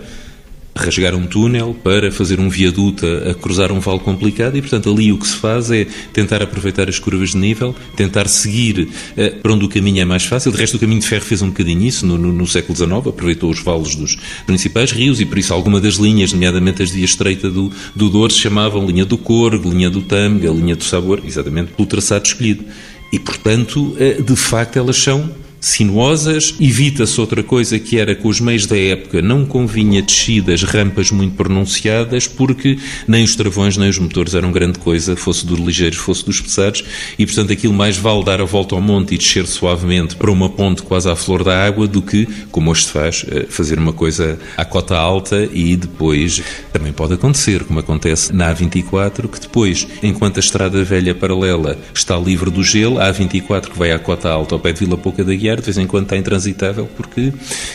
rasgar 0.77 1.15
um 1.15 1.27
túnel, 1.27 1.77
para 1.85 2.11
fazer 2.11 2.41
um 2.41 2.49
viaduto 2.49 3.07
a, 3.07 3.35
cruzar 3.35 3.71
um 3.71 3.79
vale 3.79 4.01
complicado 4.01 4.57
e, 4.57 4.61
portanto, 4.61 4.91
ali 4.91 5.13
o 5.13 5.19
que 5.19 5.27
se 5.27 5.37
faz 5.37 5.71
é 5.71 5.87
tentar 6.13 6.43
aproveitar 6.43 6.89
as 6.89 6.99
curvas 6.99 7.31
de 7.31 7.37
nível, 7.37 7.75
tentar 7.97 8.27
seguir 8.29 8.81
uh, 8.81 9.41
para 9.41 9.53
onde 9.53 9.65
o 9.65 9.69
caminho 9.69 10.03
é 10.03 10.05
mais 10.05 10.25
fácil. 10.25 10.51
De 10.51 10.59
resto, 10.59 10.77
o 10.77 10.81
caminho 10.81 11.01
de 11.01 11.07
ferro 11.07 11.25
fez 11.25 11.43
um 11.43 11.49
bocadinho 11.49 11.83
isso 11.83 12.05
no, 12.05 12.19
no, 12.19 12.33
no 12.33 12.47
século 12.47 12.77
XIX, 12.77 12.93
aproveitou 13.07 13.51
os 13.51 13.61
vales 13.61 13.95
dos 13.95 14.19
principais 14.47 14.91
rios 14.91 15.21
e, 15.21 15.25
por 15.25 15.39
isso, 15.39 15.55
alguma 15.55 15.81
das 15.81 15.95
linhas, 15.95 16.33
nomeadamente 16.33 16.83
as 16.83 16.91
de 16.91 17.05
estreita 17.05 17.49
do, 17.49 17.71
do 17.95 18.11
Douro, 18.11 18.33
se 18.33 18.41
chamavam 18.41 18.85
linha 18.87 19.05
do 19.05 19.17
Corgo, 19.17 19.71
linha 19.71 19.89
do 19.89 20.03
Tâmega, 20.03 20.51
linha 20.51 20.75
do 20.75 20.83
Sabor, 20.83 21.23
exatamente 21.25 21.73
pelo 21.73 21.87
traçado 21.87 22.27
escolhido. 22.27 22.65
E, 23.13 23.19
portanto, 23.19 23.97
uh, 23.97 24.23
de 24.23 24.37
facto, 24.37 24.77
elas 24.77 24.97
são 24.97 25.44
sinuosas, 25.65 26.55
evita-se 26.61 27.19
outra 27.19 27.43
coisa 27.43 27.79
que 27.79 27.99
era 27.99 28.15
com 28.15 28.29
os 28.29 28.39
meios 28.39 28.67
da 28.67 28.79
época 28.79 29.23
não 29.23 29.47
convinha 29.47 30.03
descidas, 30.03 30.63
rampas 30.63 31.11
muito 31.11 31.37
pronunciadas, 31.37 32.29
porque 32.29 32.79
nem 33.09 33.25
os 33.25 33.35
travões 33.35 33.79
nem 33.79 33.89
os 33.89 33.99
motores 33.99 34.35
eram 34.35 34.53
grande 34.53 34.79
coisa, 34.79 35.17
fosse 35.17 35.47
dos 35.47 35.59
ligeiros, 35.59 35.97
fosse 35.97 36.23
dos 36.23 36.39
pesados, 36.39 36.85
e 37.19 37.25
portanto 37.25 37.51
aquilo 37.51 37.73
mais 37.73 37.97
vale 37.97 38.23
dar 38.25 38.43
a 38.43 38.45
volta 38.45 38.75
ao 38.75 38.81
monte 38.83 39.15
e 39.15 39.19
descer 39.19 39.47
suavemente 39.47 40.17
para 40.17 40.31
uma 40.31 40.51
ponte 40.51 40.83
quase 40.83 41.09
à 41.09 41.17
flor 41.17 41.43
da 41.43 41.65
água 41.67 41.89
do 41.89 42.03
que, 42.03 42.29
como 42.51 42.71
hoje 42.71 42.85
se 42.85 42.91
faz, 42.91 43.25
eh, 43.27 43.47
fazer 43.49 43.79
uma 43.79 43.95
coisa 43.95 44.39
à 44.59 44.67
cota 44.67 44.95
alta 44.95 45.49
e 45.51 45.77
depois 45.77 46.43
também 46.75 46.93
pode 46.93 47.15
acontecer, 47.15 47.65
como 47.65 47.81
acontece 47.81 48.35
na 48.35 48.55
A24, 48.55 49.29
que 49.29 49.41
depois, 49.41 49.87
enquanto 50.03 50.37
a 50.37 50.41
estrada 50.41 50.85
velha 50.85 51.15
paralela 51.15 51.79
está 51.95 52.19
livre 52.19 52.51
do 52.51 52.63
gelo, 52.63 52.99
a 52.99 53.11
A24 53.11 53.71
que 53.71 53.79
vai 53.79 53.93
à 53.93 53.99
cota 53.99 54.29
alta 54.29 54.55
ao 54.55 54.59
pé 54.59 54.71
de 54.71 54.81
Vila 54.81 54.99
Pouca 54.99 55.25
da 55.25 55.35
Guiar 55.35 55.54
de 55.61 55.67
vez 55.67 55.79
em 55.79 55.87
quando 55.87 56.05
está 56.05 56.17
intransitável, 56.17 56.89
porque 56.97 57.33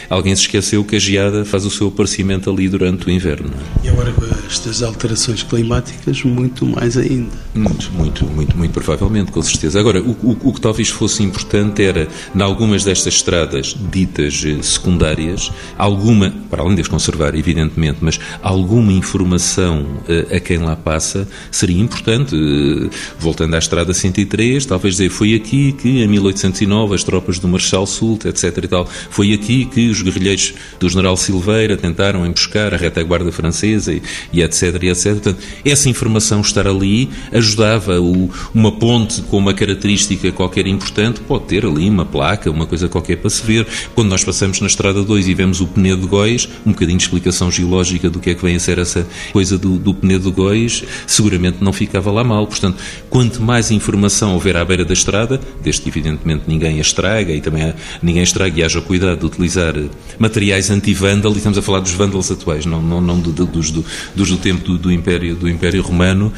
alguém 0.09 0.35
se 0.35 0.43
esqueceu 0.43 0.83
que 0.83 0.95
a 0.95 0.99
geada 0.99 1.45
faz 1.45 1.65
o 1.65 1.69
seu 1.69 1.87
aparecimento 1.87 2.49
ali 2.49 2.67
durante 2.67 3.07
o 3.07 3.11
inverno. 3.11 3.51
E 3.83 3.89
agora 3.89 4.11
com 4.13 4.25
estas 4.47 4.81
alterações 4.81 5.43
climáticas, 5.43 6.23
muito 6.23 6.65
mais 6.65 6.97
ainda. 6.97 7.31
Muito, 7.53 7.91
muito, 7.91 8.25
muito, 8.25 8.57
muito 8.57 8.71
provavelmente, 8.71 9.31
com 9.31 9.41
certeza. 9.41 9.79
Agora, 9.79 10.01
o, 10.01 10.11
o, 10.23 10.37
o 10.49 10.53
que 10.53 10.61
talvez 10.61 10.89
fosse 10.89 11.21
importante 11.23 11.83
era, 11.83 12.07
em 12.35 12.41
algumas 12.41 12.83
destas 12.83 13.13
estradas 13.15 13.75
ditas 13.91 14.43
eh, 14.45 14.61
secundárias, 14.61 15.51
alguma, 15.77 16.33
para 16.49 16.63
além 16.63 16.75
de 16.75 16.81
as 16.81 16.87
conservar, 16.87 17.35
evidentemente, 17.35 17.99
mas 18.01 18.19
alguma 18.41 18.91
informação 18.91 19.85
uh, 20.07 20.35
a 20.35 20.39
quem 20.39 20.57
lá 20.57 20.75
passa 20.75 21.27
seria 21.51 21.79
importante. 21.79 22.35
Uh, 22.35 22.89
voltando 23.19 23.55
à 23.55 23.59
estrada 23.59 23.93
103, 23.93 24.65
talvez 24.65 24.95
dizer, 24.95 25.09
foi 25.09 25.35
aqui 25.35 25.73
que 25.73 26.01
em 26.01 26.07
1809 26.07 26.95
as 26.95 27.03
tropas 27.03 27.37
do 27.39 27.47
Marechal 27.47 27.68
Marechal 27.69 27.85
Soult, 27.85 28.27
etc. 28.27 28.63
E 28.63 28.67
tal. 28.67 28.85
Foi 28.85 29.33
aqui 29.33 29.65
que 29.65 29.89
os 29.89 30.01
guerrilheiros 30.01 30.53
do 30.79 30.89
General 30.89 31.15
Silveira 31.15 31.77
tentaram 31.77 32.25
emboscar 32.25 32.73
a 32.73 32.77
retaguarda 32.77 33.31
francesa 33.31 33.93
e, 33.93 34.01
e 34.33 34.41
etc. 34.41 34.81
E 34.81 34.89
etc. 34.89 35.13
Portanto, 35.13 35.37
essa 35.63 35.89
informação 35.89 36.41
estar 36.41 36.67
ali 36.67 37.09
ajudava 37.31 37.99
o, 37.99 38.29
uma 38.53 38.71
ponte 38.71 39.21
com 39.23 39.37
uma 39.37 39.53
característica 39.53 40.31
qualquer 40.31 40.67
importante, 40.67 41.21
pode 41.21 41.45
ter 41.45 41.65
ali 41.65 41.89
uma 41.89 42.05
placa, 42.05 42.49
uma 42.49 42.65
coisa 42.65 42.87
qualquer 42.87 43.17
para 43.17 43.29
se 43.29 43.43
ver. 43.45 43.67
Quando 43.93 44.09
nós 44.09 44.23
passamos 44.23 44.59
na 44.61 44.67
Estrada 44.67 45.03
2 45.03 45.27
e 45.27 45.33
vemos 45.33 45.61
o 45.61 45.67
Penedo 45.67 46.01
de 46.01 46.07
Góis, 46.07 46.49
um 46.65 46.71
bocadinho 46.71 46.97
de 46.97 47.03
explicação 47.03 47.51
geológica 47.51 48.09
do 48.09 48.19
que 48.19 48.31
é 48.31 48.35
que 48.35 48.43
vem 48.43 48.55
a 48.55 48.59
ser 48.59 48.79
essa 48.79 49.05
coisa 49.31 49.57
do, 49.57 49.77
do 49.77 49.93
Penedo 49.93 50.29
de 50.29 50.35
Góis, 50.35 50.83
seguramente 51.05 51.57
não 51.61 51.73
ficava 51.73 52.11
lá 52.11 52.23
mal. 52.23 52.47
Portanto, 52.47 52.77
quanto 53.09 53.41
mais 53.41 53.71
informação 53.71 54.33
houver 54.33 54.57
à 54.57 54.65
beira 54.65 54.85
da 54.85 54.93
estrada, 54.93 55.39
desde 55.61 55.81
que 55.81 55.89
evidentemente 55.89 56.43
ninguém 56.47 56.77
a 56.77 56.81
estraga 56.81 57.33
e 57.33 57.41
também 57.41 57.58
ninguém 58.01 58.23
estraga 58.23 58.59
e 58.59 58.63
haja 58.63 58.81
cuidado 58.81 59.19
de 59.19 59.25
utilizar 59.25 59.73
materiais 60.17 60.69
anti-vândalo, 60.69 61.35
e 61.35 61.37
estamos 61.37 61.57
a 61.57 61.61
falar 61.61 61.79
dos 61.79 61.91
vândalos 61.91 62.31
atuais, 62.31 62.65
não, 62.65 62.81
não, 62.81 63.01
não 63.01 63.19
do, 63.19 63.45
dos, 63.45 63.71
do, 63.71 63.85
dos 64.15 64.29
do 64.29 64.37
tempo 64.37 64.63
do, 64.63 64.77
do, 64.77 64.91
Império, 64.91 65.35
do 65.35 65.49
Império 65.49 65.81
Romano, 65.81 66.31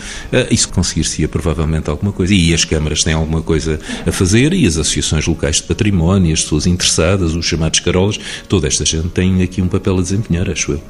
isso 0.50 0.70
conseguir-se-ia 0.70 1.28
provavelmente 1.28 1.90
alguma 1.90 2.12
coisa. 2.12 2.34
E 2.34 2.54
as 2.54 2.66
câmaras 2.66 3.04
têm 3.04 3.14
alguma 3.14 3.42
coisa 3.42 3.80
a 4.06 4.12
fazer 4.12 4.54
e 4.54 4.66
as 4.66 4.78
associações 4.78 5.26
locais 5.28 5.58
de 5.58 5.64
património, 5.64 6.34
as 6.34 6.42
pessoas 6.42 6.66
interessadas, 6.66 7.34
os 7.36 7.46
chamados 7.46 7.80
carolas, 7.80 8.20
toda 8.48 8.68
esta 8.68 8.86
gente 8.86 9.10
tem 9.10 9.42
aqui 9.42 9.62
um 9.62 9.68
papel 9.68 9.98
a 9.98 10.02
desempenhar, 10.02 10.50
acho 10.50 10.74
eu. 10.74 10.84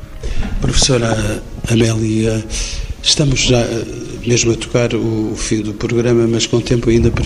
Professora 0.60 1.42
Amélia, 1.68 2.44
estamos 3.02 3.40
já 3.40 3.66
mesmo 4.26 4.52
a 4.52 4.56
tocar 4.56 4.94
o 4.94 5.36
fio 5.36 5.64
do 5.64 5.74
programa, 5.74 6.28
mas 6.28 6.46
com 6.46 6.62
tempo 6.62 6.90
ainda 6.90 7.12
para 7.12 7.26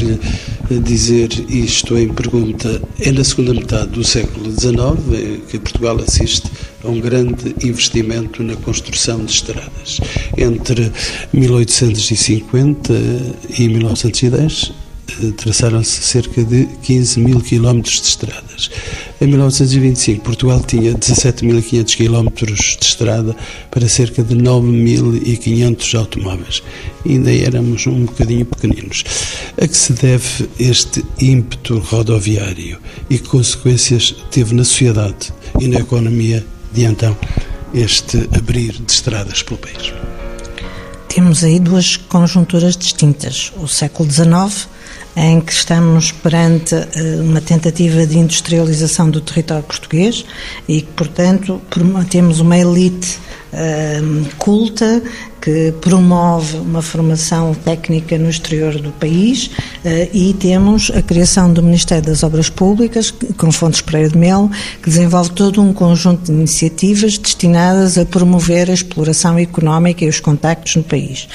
dizer 0.79 1.29
isto 1.49 1.97
em 1.97 2.07
pergunta. 2.09 2.81
É 2.99 3.11
na 3.11 3.23
segunda 3.23 3.53
metade 3.53 3.91
do 3.91 4.03
século 4.03 4.51
XIX 4.51 5.41
que 5.49 5.59
Portugal 5.59 5.97
assiste 5.97 6.49
a 6.83 6.89
um 6.89 6.99
grande 6.99 7.55
investimento 7.63 8.43
na 8.43 8.55
construção 8.55 9.23
de 9.25 9.31
estradas. 9.31 9.99
Entre 10.37 10.91
1850 11.33 12.93
e 13.57 13.67
1910 13.67 14.71
eh, 14.71 14.84
traçaram-se 15.37 16.01
cerca 16.01 16.43
de 16.43 16.65
15 16.83 17.19
mil 17.19 17.41
quilómetros 17.41 18.01
de 18.01 18.07
estradas. 18.07 18.69
Em 19.19 19.27
1925, 19.27 20.23
Portugal 20.23 20.61
tinha 20.61 20.93
17.500 20.93 21.95
quilómetros 21.95 22.77
de 22.79 22.85
estrada 22.85 23.35
para 23.71 23.87
cerca 23.87 24.23
de 24.23 24.35
9.500 24.35 25.97
automóveis. 25.97 26.63
Ainda 27.05 27.33
éramos 27.33 27.87
um 27.87 28.05
bocadinho 28.05 28.45
pequeninos. 28.45 29.03
A 29.61 29.67
que 29.67 29.77
se 29.77 29.93
deve 29.93 30.49
este 30.59 31.03
ímpeto 31.19 31.79
rodoviário 31.79 32.79
e 33.09 33.17
que 33.17 33.27
consequências 33.27 34.15
teve 34.31 34.53
na 34.53 34.63
sociedade 34.63 35.33
e 35.59 35.67
na 35.67 35.79
economia 35.79 36.45
de 36.73 36.83
então 36.83 37.17
este 37.73 38.17
abrir 38.37 38.73
de 38.73 38.91
estradas 38.91 39.41
pelo 39.41 39.59
país? 39.59 39.93
Temos 41.07 41.45
aí 41.45 41.61
duas 41.61 41.95
conjunturas 41.95 42.75
distintas. 42.75 43.53
O 43.55 43.69
século 43.69 44.11
XIX 44.11 44.67
em 45.15 45.39
que 45.39 45.53
estamos 45.53 46.11
perante 46.11 46.75
eh, 46.75 47.21
uma 47.21 47.39
tentativa 47.39 48.05
de 48.05 48.17
industrialização 48.17 49.09
do 49.09 49.21
território 49.21 49.63
português 49.63 50.25
e 50.67 50.81
que, 50.81 50.91
portanto, 50.91 51.61
temos 52.09 52.39
uma 52.39 52.57
elite 52.57 53.17
eh, 53.53 54.01
culta 54.37 55.01
que 55.45 55.71
promove 55.79 56.57
uma 56.57 56.81
formação 56.81 57.53
técnica 57.53 58.17
no 58.17 58.27
exterior 58.27 58.81
do 58.81 58.91
país 58.93 59.51
eh, 59.85 60.09
e 60.11 60.33
temos 60.33 60.89
a 60.89 61.03
criação 61.03 61.53
do 61.53 61.61
Ministério 61.61 62.03
das 62.03 62.23
Obras 62.23 62.49
Públicas, 62.49 63.13
com 63.37 63.51
Fontes 63.51 63.79
Pereira 63.79 64.09
de 64.09 64.17
Melo, 64.17 64.49
que 64.81 64.89
desenvolve 64.89 65.29
todo 65.33 65.61
um 65.61 65.71
conjunto 65.71 66.23
de 66.23 66.31
iniciativas 66.31 67.19
destinadas 67.19 67.95
a 67.95 68.03
promover 68.05 68.71
a 68.71 68.73
exploração 68.73 69.37
económica 69.37 70.03
e 70.03 70.09
os 70.09 70.19
contactos 70.19 70.77
no 70.77 70.83
país. 70.83 71.27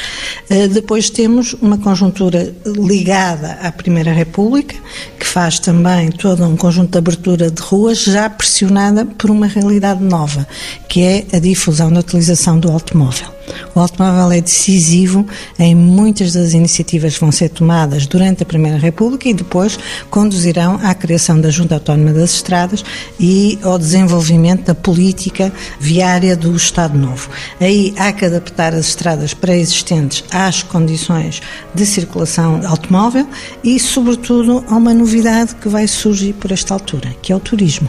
Eh, 0.50 0.66
depois 0.66 1.08
temos 1.08 1.52
uma 1.62 1.78
conjuntura 1.78 2.52
ligada 2.66 3.61
à 3.62 3.70
Primeira 3.70 4.12
República, 4.12 4.74
que 5.20 5.26
faz 5.26 5.61
também 5.61 6.11
todo 6.11 6.44
um 6.44 6.56
conjunto 6.56 6.90
de 6.90 6.98
abertura 6.98 7.48
de 7.48 7.62
ruas, 7.62 8.02
já 8.02 8.28
pressionada 8.28 9.06
por 9.06 9.30
uma 9.30 9.46
realidade 9.46 10.02
nova, 10.02 10.48
que 10.88 11.00
é 11.00 11.26
a 11.32 11.38
difusão 11.38 11.92
da 11.92 12.00
utilização 12.00 12.58
do 12.58 12.72
automóvel. 12.72 13.39
O 13.74 13.80
automóvel 13.80 14.32
é 14.32 14.41
decisivo 14.41 15.26
em 15.59 15.74
muitas 15.74 16.32
das 16.32 16.53
iniciativas 16.53 17.14
que 17.14 17.20
vão 17.20 17.32
ser 17.32 17.49
tomadas 17.51 18.07
durante 18.07 18.43
a 18.43 18.47
Primeira 18.47 18.78
República 18.78 19.28
e 19.28 19.34
depois 19.34 19.78
conduzirão 20.09 20.78
à 20.82 20.95
criação 20.95 21.41
da 21.41 21.51
Junta 21.51 21.74
Autónoma 21.74 22.12
das 22.12 22.34
Estradas 22.34 22.84
e 23.18 23.59
ao 23.62 23.78
desenvolvimento 23.78 24.66
da 24.66 24.74
política 24.74 25.53
viária 25.78 26.36
do 26.36 26.55
Estado 26.55 26.99
Novo. 26.99 27.30
Aí 27.61 27.95
há 27.97 28.12
que 28.12 28.24
adaptar 28.24 28.74
as 28.74 28.88
estradas 28.88 29.34
pré-existentes 29.34 30.24
às 30.30 30.62
condições 30.62 31.41
de 31.74 31.86
circulação 31.86 32.61
automóvel 32.66 33.26
e, 33.62 33.78
sobretudo, 33.78 34.64
a 34.68 34.76
uma 34.76 34.95
novidade 34.95 35.55
que 35.57 35.68
vai 35.68 35.86
surgir 35.86 36.32
por 36.34 36.51
esta 36.51 36.74
altura, 36.74 37.14
que 37.22 37.32
é 37.32 37.36
o 37.36 37.41
turismo 37.41 37.88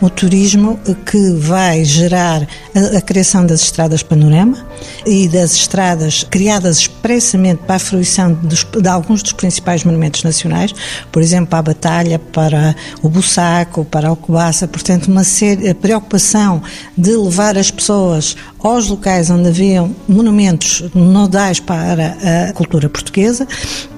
o 0.00 0.10
turismo 0.10 0.78
que 1.06 1.30
vai 1.32 1.84
gerar 1.84 2.46
a, 2.74 2.98
a, 2.98 3.00
criação 3.00 3.46
das 3.46 3.62
estradas 3.62 4.02
panorama 4.02 4.66
e 5.06 5.26
das 5.28 5.52
estradas 5.52 6.24
criadas 6.24 6.78
expressamente 6.78 7.62
para 7.66 7.76
a 7.76 7.78
fruição 7.78 8.32
dos, 8.32 8.64
de 8.64 8.88
alguns 8.88 9.22
dos 9.22 9.32
principais 9.32 9.84
monumentos 9.84 10.22
nacionais, 10.22 10.74
por 11.10 11.22
exemplo, 11.22 11.46
para 11.46 11.58
a 11.58 11.62
Batalha, 11.62 12.18
para 12.18 12.76
o 13.02 13.08
Bussaco, 13.08 13.84
para 13.84 14.08
a 14.08 14.10
Alcobaça, 14.10 14.68
portanto, 14.68 15.06
uma 15.06 15.24
série, 15.24 15.68
a 15.68 15.74
preocupação 15.74 16.62
de 16.96 17.16
levar 17.16 17.56
as 17.56 17.70
pessoas 17.70 18.36
aos 18.66 18.88
locais 18.88 19.30
onde 19.30 19.48
haviam 19.48 19.94
monumentos 20.08 20.82
nodais 20.94 21.60
para 21.60 22.16
a 22.48 22.52
cultura 22.52 22.88
portuguesa 22.88 23.46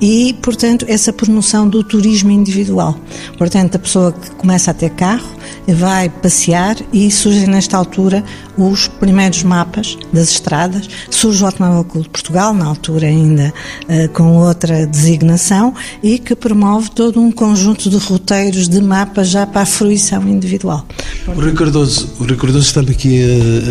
e, 0.01 0.37
portanto, 0.43 0.85
essa 0.89 1.13
promoção 1.13 1.67
do 1.67 1.83
turismo 1.83 2.31
individual. 2.31 2.99
Portanto, 3.39 3.77
a 3.77 3.79
pessoa 3.79 4.13
que 4.13 4.31
começa 4.33 4.71
a 4.71 4.75
ter 4.75 4.91
carro 4.91 5.39
vai 5.67 6.09
passear 6.09 6.77
e 6.93 7.11
surgem 7.11 7.47
nesta 7.47 7.77
altura 7.77 8.23
os 8.57 8.89
primeiros 8.89 9.43
mapas 9.43 9.97
das 10.13 10.31
estradas. 10.31 10.89
Surge 11.11 11.43
o 11.43 11.47
Automóvel 11.47 11.85
Clube 11.85 12.07
de 12.07 12.11
Portugal, 12.11 12.53
na 12.53 12.67
altura 12.67 13.07
ainda 13.07 13.53
uh, 13.85 14.09
com 14.11 14.37
outra 14.37 14.87
designação, 14.87 15.73
e 16.03 16.19
que 16.19 16.35
promove 16.35 16.91
todo 16.91 17.21
um 17.21 17.31
conjunto 17.31 17.89
de 17.89 17.97
roteiros 17.97 18.69
de 18.69 18.81
mapas 18.81 19.29
já 19.29 19.47
para 19.47 19.63
a 19.63 19.67
fruição 19.67 20.29
individual. 20.29 20.85
O 21.27 21.33
Rui 21.33 21.53
o 21.53 22.25
Rui 22.25 22.59
está-me 22.59 22.91
aqui 22.91 23.23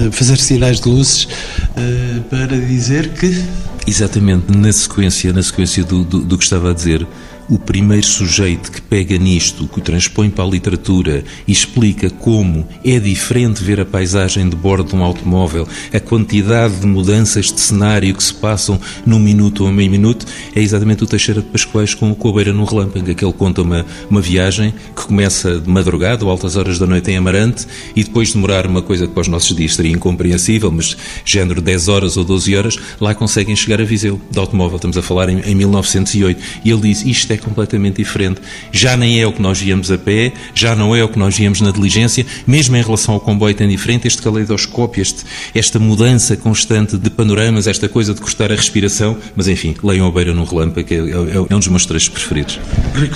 a 0.07 0.11
fazer 0.11 0.37
sinais 0.37 0.79
de 0.79 0.86
luzes 0.87 1.25
uh, 1.25 2.21
para 2.29 2.57
dizer 2.57 3.09
que... 3.09 3.43
Exatamente, 3.85 4.51
na 4.55 4.71
sequência, 4.71 5.31
na 5.31 5.43
sequência 5.43 5.83
do, 5.83 6.03
do, 6.03 6.19
do 6.19 6.37
que 6.37 6.43
estava 6.43 6.71
a 6.71 6.73
dizer, 6.73 7.05
o 7.49 7.57
primeiro 7.57 8.05
sujeito 8.05 8.71
que 8.71 8.81
pega 8.81 9.17
nisto, 9.17 9.67
que 9.67 9.79
o 9.79 9.81
transpõe 9.81 10.29
para 10.29 10.43
a 10.43 10.47
literatura 10.47 11.23
e 11.47 11.51
explica 11.51 12.09
como 12.09 12.67
é 12.83 12.99
diferente 12.99 13.63
ver 13.63 13.79
a 13.79 13.85
paisagem 13.85 14.49
de 14.49 14.55
bordo 14.55 14.89
de 14.89 14.95
um 14.95 15.03
automóvel, 15.03 15.67
a 15.93 15.99
quantidade 15.99 16.77
de 16.77 16.87
mudanças 16.87 17.45
de 17.51 17.59
cenário 17.59 18.13
que 18.13 18.23
se 18.23 18.33
passam 18.33 18.79
num 19.05 19.19
minuto 19.19 19.65
ou 19.65 19.71
meio 19.71 19.89
minuto, 19.89 20.25
é 20.55 20.61
exatamente 20.61 21.03
o 21.03 21.07
Teixeira 21.07 21.41
de 21.41 21.47
Pascoais 21.47 21.93
com 21.93 22.11
o 22.11 22.15
Cobeira 22.15 22.51
no 22.51 22.65
Relâmpago, 22.65 23.13
que 23.13 23.23
ele 23.23 23.33
conta 23.33 23.61
uma, 23.61 23.85
uma 24.09 24.21
viagem 24.21 24.73
que 24.95 25.05
começa 25.05 25.59
de 25.59 25.69
madrugada 25.69 26.25
ou 26.25 26.31
altas 26.31 26.55
horas 26.55 26.77
da 26.77 26.85
noite 26.85 27.11
em 27.11 27.17
Amarante 27.17 27.65
e 27.95 28.03
depois 28.03 28.29
de 28.29 28.33
demorar 28.35 28.65
uma 28.65 28.81
coisa 28.81 29.07
que 29.07 29.13
para 29.13 29.21
os 29.21 29.27
nossos 29.27 29.55
dias 29.55 29.75
seria 29.75 29.91
incompreensível, 29.91 30.71
mas 30.71 30.97
género 31.23 31.61
10 31.61 31.87
horas 31.87 32.17
ou 32.17 32.23
12 32.23 32.55
horas, 32.55 32.77
lá 32.99 33.13
conseguem 33.15 33.55
chegar 33.55 33.79
a 33.79 33.85
Viseu, 33.85 34.19
de 34.29 34.39
automóvel, 34.39 34.75
estamos 34.75 34.97
a 34.97 35.01
falar 35.01 35.29
em, 35.29 35.39
em 35.39 35.55
1908. 35.55 36.41
E 36.65 36.69
ele 36.69 36.81
diz, 36.81 37.05
isto 37.05 37.31
é 37.31 37.36
é 37.37 37.41
completamente 37.41 37.97
diferente. 37.97 38.41
Já 38.71 38.97
nem 38.97 39.21
é 39.21 39.27
o 39.27 39.31
que 39.31 39.41
nós 39.41 39.59
víamos 39.59 39.91
a 39.91 39.97
pé, 39.97 40.33
já 40.53 40.75
não 40.75 40.95
é 40.95 41.03
o 41.03 41.09
que 41.09 41.19
nós 41.19 41.35
víamos 41.35 41.61
na 41.61 41.71
diligência, 41.71 42.25
mesmo 42.45 42.75
em 42.75 42.81
relação 42.81 43.13
ao 43.13 43.19
comboio 43.19 43.55
tem 43.55 43.67
diferente, 43.67 44.07
este 44.07 44.21
caleidoscópio, 44.21 45.01
este, 45.01 45.23
esta 45.53 45.79
mudança 45.79 46.35
constante 46.35 46.97
de 46.97 47.09
panoramas, 47.09 47.67
esta 47.67 47.87
coisa 47.87 48.13
de 48.13 48.21
cortar 48.21 48.51
a 48.51 48.55
respiração, 48.55 49.17
mas 49.35 49.47
enfim, 49.47 49.75
leiam 49.83 50.07
a 50.07 50.11
beira 50.11 50.33
no 50.33 50.43
relâmpago, 50.43 50.87
é, 50.93 50.97
é, 50.97 51.35
é 51.49 51.55
um 51.55 51.59
dos 51.59 51.67
meus 51.67 51.85
trechos 51.85 52.09
preferidos. 52.09 52.59
Rui 52.95 53.09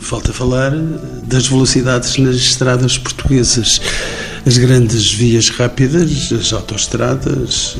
falta 0.00 0.32
falar 0.32 0.72
das 1.24 1.46
velocidades 1.46 2.16
nas 2.18 2.36
estradas 2.36 2.98
portuguesas. 2.98 3.80
As 4.46 4.58
grandes 4.58 5.12
vias 5.12 5.48
rápidas, 5.48 6.32
as 6.32 6.52
autoestradas, 6.52 7.76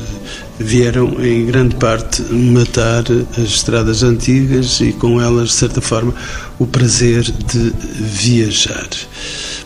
vieram 0.59 1.23
em 1.23 1.45
grande 1.45 1.75
parte 1.75 2.21
matar 2.33 3.03
as 3.37 3.49
estradas 3.49 4.03
antigas 4.03 4.79
e 4.81 4.91
com 4.91 5.21
elas, 5.21 5.49
de 5.49 5.55
certa 5.55 5.81
forma, 5.81 6.13
o 6.57 6.65
prazer 6.65 7.23
de 7.23 7.73
viajar. 7.99 8.89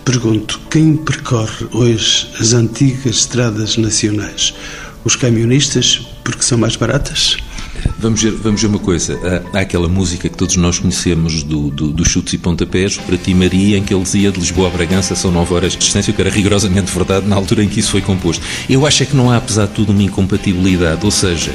Pergunto, 0.03 0.59
quem 0.69 0.97
percorre 0.97 1.67
hoje 1.71 2.29
as 2.39 2.53
antigas 2.53 3.17
estradas 3.17 3.77
nacionais? 3.77 4.53
Os 5.03 5.15
camionistas, 5.15 6.01
porque 6.23 6.43
são 6.43 6.57
mais 6.57 6.75
baratas? 6.75 7.37
Vamos 7.99 8.21
ver, 8.21 8.31
vamos 8.31 8.61
ver 8.61 8.67
uma 8.67 8.79
coisa. 8.79 9.19
Há, 9.53 9.59
aquela 9.59 9.87
música 9.87 10.27
que 10.27 10.37
todos 10.37 10.55
nós 10.55 10.79
conhecemos 10.79 11.43
do, 11.43 11.69
do, 11.69 11.91
dos 11.91 12.07
chutes 12.07 12.33
e 12.33 12.37
pontapés, 12.37 12.97
para 12.97 13.17
ti, 13.17 13.33
Maria, 13.33 13.77
em 13.77 13.83
que 13.83 13.93
ele 13.93 14.03
dizia 14.03 14.31
de 14.31 14.39
Lisboa 14.39 14.67
a 14.67 14.71
Bragança 14.71 15.15
são 15.15 15.31
9 15.31 15.53
horas 15.53 15.73
de 15.73 15.79
distância, 15.79 16.11
o 16.11 16.15
que 16.15 16.21
era 16.21 16.29
rigorosamente 16.29 16.91
verdade 16.91 17.27
na 17.27 17.35
altura 17.35 17.63
em 17.63 17.69
que 17.69 17.79
isso 17.79 17.91
foi 17.91 18.01
composto. 18.01 18.43
Eu 18.69 18.85
acho 18.85 19.03
é 19.03 19.05
que 19.05 19.15
não 19.15 19.29
há, 19.29 19.37
apesar 19.37 19.67
de 19.67 19.73
tudo, 19.73 19.91
uma 19.91 20.03
incompatibilidade. 20.03 21.05
Ou 21.05 21.11
seja, 21.11 21.51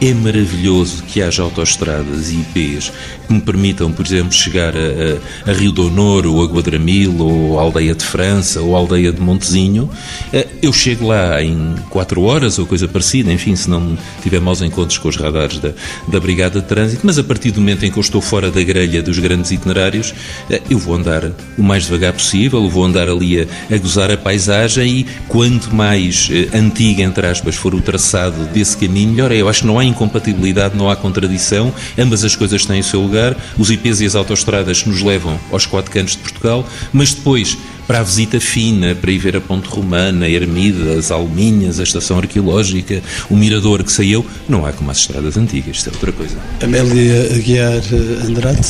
é 0.00 0.14
maravilhoso 0.14 1.02
que 1.02 1.20
haja 1.20 1.42
autoestradas 1.42 2.30
e 2.30 2.36
IPs 2.36 2.92
que 3.30 3.34
me 3.34 3.40
permitam, 3.40 3.92
por 3.92 4.04
exemplo, 4.04 4.32
chegar 4.32 4.74
a, 4.76 5.50
a, 5.50 5.54
Rio 5.54 5.70
do 5.70 5.86
Honor, 5.86 6.26
ou 6.26 6.42
a 6.42 6.46
Guadramil, 6.46 7.16
ou 7.20 7.60
a 7.60 7.62
Aldeia 7.62 7.94
de 7.94 8.04
França, 8.04 8.60
ou 8.60 8.74
a 8.74 8.78
Aldeia 8.80 9.12
de 9.12 9.20
Montezinho. 9.20 9.88
Eh, 10.32 10.48
eu 10.60 10.72
chego 10.72 11.06
lá 11.06 11.40
em 11.40 11.76
4 11.90 12.20
horas, 12.22 12.58
ou 12.58 12.66
coisa 12.66 12.88
parecida, 12.88 13.32
enfim, 13.32 13.54
se 13.54 13.70
não 13.70 13.96
tiver 14.20 14.40
maus 14.40 14.60
encontros 14.62 14.98
com 14.98 15.08
os 15.08 15.16
radares 15.16 15.60
da, 15.60 15.70
da 16.08 16.18
Brigada 16.18 16.60
de 16.60 16.66
Trânsito, 16.66 17.02
mas 17.04 17.20
a 17.20 17.24
partir 17.24 17.52
do 17.52 17.60
momento 17.60 17.84
em 17.84 17.90
que 17.92 17.98
eu 17.98 18.00
estou 18.00 18.20
fora 18.20 18.50
da 18.50 18.62
grelha 18.64 19.00
dos 19.00 19.18
grandes 19.20 19.52
itinerários, 19.52 20.12
eh, 20.50 20.60
eu 20.68 20.78
vou 20.78 20.96
andar 20.96 21.30
o 21.56 21.62
mais 21.62 21.84
devagar 21.84 22.12
possível, 22.12 22.68
vou 22.68 22.84
andar 22.84 23.08
ali 23.08 23.42
a, 23.42 23.46
a 23.72 23.78
gozar 23.78 24.10
a 24.10 24.16
paisagem 24.16 25.00
e 25.00 25.06
quanto 25.28 25.72
mais 25.72 26.28
eh, 26.32 26.48
antiga, 26.56 27.04
entre 27.04 27.28
aspas, 27.28 27.54
for 27.54 27.76
o 27.76 27.80
traçado 27.80 28.44
desse 28.46 28.76
caminho, 28.76 29.10
melhor 29.12 29.30
é. 29.30 29.36
Eu 29.36 29.48
acho 29.48 29.60
que 29.60 29.66
não 29.68 29.78
há 29.78 29.84
incompatibilidade, 29.84 30.76
não 30.76 30.90
há 30.90 30.96
contradição, 30.96 31.72
ambas 31.96 32.24
as 32.24 32.34
coisas 32.34 32.66
têm 32.66 32.80
o 32.80 32.84
seu 32.84 33.00
lugar 33.00 33.19
lugar, 33.20 33.36
os 33.58 33.70
IPs 33.70 34.00
e 34.00 34.06
as 34.06 34.14
autoestradas 34.14 34.84
nos 34.84 35.02
levam 35.02 35.38
aos 35.52 35.66
quatro 35.66 35.90
cantos 35.90 36.14
de 36.14 36.18
Portugal, 36.18 36.66
mas 36.92 37.12
depois 37.12 37.56
para 37.86 38.00
a 38.00 38.02
visita 38.02 38.38
fina, 38.40 38.94
para 38.94 39.10
ir 39.10 39.18
ver 39.18 39.36
a 39.36 39.40
Ponte 39.40 39.68
Romana, 39.68 40.26
a 40.26 40.30
Ermida, 40.30 40.96
as 40.96 41.10
Alminhas, 41.10 41.80
a 41.80 41.82
Estação 41.82 42.18
Arqueológica, 42.18 43.02
o 43.28 43.36
Mirador 43.36 43.82
que 43.82 43.92
saiu, 43.92 44.24
não 44.48 44.64
há 44.64 44.72
como 44.72 44.90
as 44.90 44.98
estradas 44.98 45.36
antigas, 45.36 45.76
isto 45.76 45.90
é 45.90 45.92
outra 45.92 46.12
coisa. 46.12 46.36
Amélia 46.62 47.34
Aguiar 47.34 47.82
Andrade. 48.24 48.60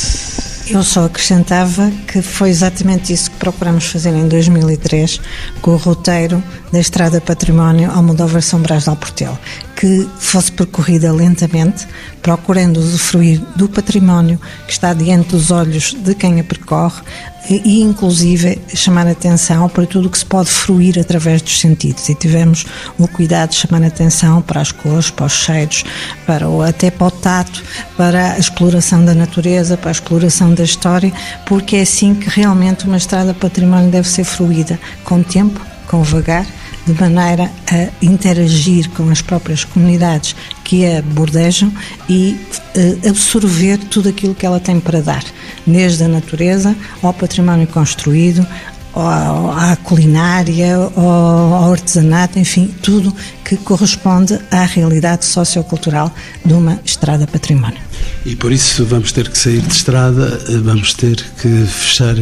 Eu 0.67 0.83
só 0.83 1.05
acrescentava 1.05 1.91
que 2.07 2.21
foi 2.21 2.49
exatamente 2.49 3.11
isso 3.11 3.29
que 3.29 3.37
procuramos 3.37 3.85
fazer 3.85 4.11
em 4.11 4.27
2003 4.27 5.19
com 5.61 5.71
o 5.71 5.75
roteiro 5.75 6.41
da 6.71 6.79
Estrada 6.79 7.19
Património 7.19 7.91
Almodóvar 7.91 8.41
São 8.41 8.61
Brás 8.61 8.83
de 8.83 8.89
Alportel, 8.89 9.37
que 9.81 10.07
fosse 10.19 10.51
percorrida 10.51 11.11
lentamente, 11.11 11.87
procurando 12.21 12.77
usufruir 12.77 13.41
do 13.55 13.67
património 13.67 14.39
que 14.67 14.73
está 14.73 14.93
diante 14.93 15.29
dos 15.29 15.49
olhos 15.49 15.95
de 15.95 16.13
quem 16.13 16.39
a 16.39 16.43
percorre 16.43 17.01
e, 17.49 17.81
inclusive, 17.81 18.61
chamar 18.75 19.07
atenção 19.07 19.67
para 19.67 19.87
tudo 19.87 20.07
o 20.07 20.11
que 20.11 20.19
se 20.19 20.25
pode 20.25 20.51
fruir 20.51 20.99
através 20.99 21.41
dos 21.41 21.59
sentidos. 21.59 22.07
E 22.09 22.13
tivemos 22.13 22.63
o 22.99 23.07
cuidado 23.07 23.49
de 23.49 23.55
chamar 23.55 23.83
atenção 23.83 24.39
para 24.43 24.61
as 24.61 24.71
cores, 24.71 25.09
para 25.09 25.25
os 25.25 25.33
cheiros, 25.33 25.83
para 26.27 26.47
o, 26.47 26.61
até 26.61 26.91
para 26.91 27.07
o 27.07 27.11
tato, 27.11 27.63
para 27.97 28.33
a 28.33 28.37
exploração 28.37 29.03
da 29.03 29.15
natureza, 29.15 29.77
para 29.77 29.89
a 29.89 29.93
exploração 29.93 30.53
da 30.53 30.63
história, 30.63 31.11
porque 31.47 31.77
é 31.77 31.81
assim 31.81 32.13
que 32.13 32.29
realmente 32.29 32.85
uma 32.85 32.97
estrada 32.97 33.33
património 33.33 33.89
deve 33.89 34.07
ser 34.07 34.25
fruída, 34.25 34.79
com 35.03 35.23
tempo, 35.23 35.59
com 35.87 36.03
vagar 36.03 36.45
de 36.85 36.93
maneira 36.99 37.51
a 37.69 38.05
interagir 38.05 38.89
com 38.91 39.09
as 39.09 39.21
próprias 39.21 39.63
comunidades 39.63 40.35
que 40.63 40.85
a 40.85 41.01
bordejam 41.01 41.71
e 42.09 42.39
eh, 42.75 42.97
absorver 43.07 43.77
tudo 43.77 44.09
aquilo 44.09 44.33
que 44.33 44.45
ela 44.45 44.59
tem 44.59 44.79
para 44.79 45.01
dar, 45.01 45.23
desde 45.65 46.03
a 46.03 46.07
natureza 46.07 46.75
ao 47.01 47.13
património 47.13 47.67
construído, 47.67 48.45
à 48.93 49.77
culinária, 49.83 50.75
ao 50.75 51.71
artesanato, 51.71 52.37
enfim, 52.37 52.73
tudo 52.81 53.13
que 53.43 53.55
corresponde 53.57 54.37
à 54.51 54.65
realidade 54.65 55.25
sociocultural 55.25 56.13
de 56.43 56.53
uma 56.53 56.79
estrada 56.83 57.25
património. 57.25 57.79
E 58.25 58.35
por 58.35 58.51
isso 58.51 58.85
vamos 58.85 59.11
ter 59.11 59.29
que 59.29 59.37
sair 59.37 59.61
de 59.61 59.73
estrada, 59.73 60.39
vamos 60.63 60.93
ter 60.93 61.23
que 61.41 61.65
fechar 61.65 62.15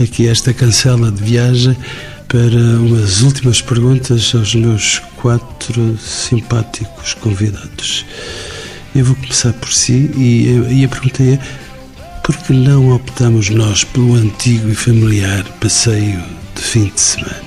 aqui 0.00 0.26
esta 0.26 0.52
cancela 0.52 1.10
de 1.10 1.22
viagem 1.22 1.76
para 2.28 2.80
umas 2.80 3.22
últimas 3.22 3.60
perguntas 3.60 4.32
aos 4.34 4.54
meus 4.54 5.00
quatro 5.16 5.98
simpáticos 5.98 7.14
convidados. 7.14 8.04
Eu 8.94 9.04
vou 9.04 9.16
começar 9.16 9.52
por 9.52 9.72
si 9.72 10.10
e, 10.16 10.80
e 10.80 10.84
a 10.84 10.88
pergunta 10.88 11.22
é 11.22 11.38
por 12.24 12.36
que 12.38 12.52
não 12.52 12.90
optamos 12.90 13.50
nós 13.50 13.84
pelo 13.84 14.14
antigo 14.14 14.68
e 14.68 14.74
familiar 14.74 15.44
passeio 15.60 16.22
de 16.54 16.62
fim 16.62 16.90
de 16.92 17.00
semana? 17.00 17.46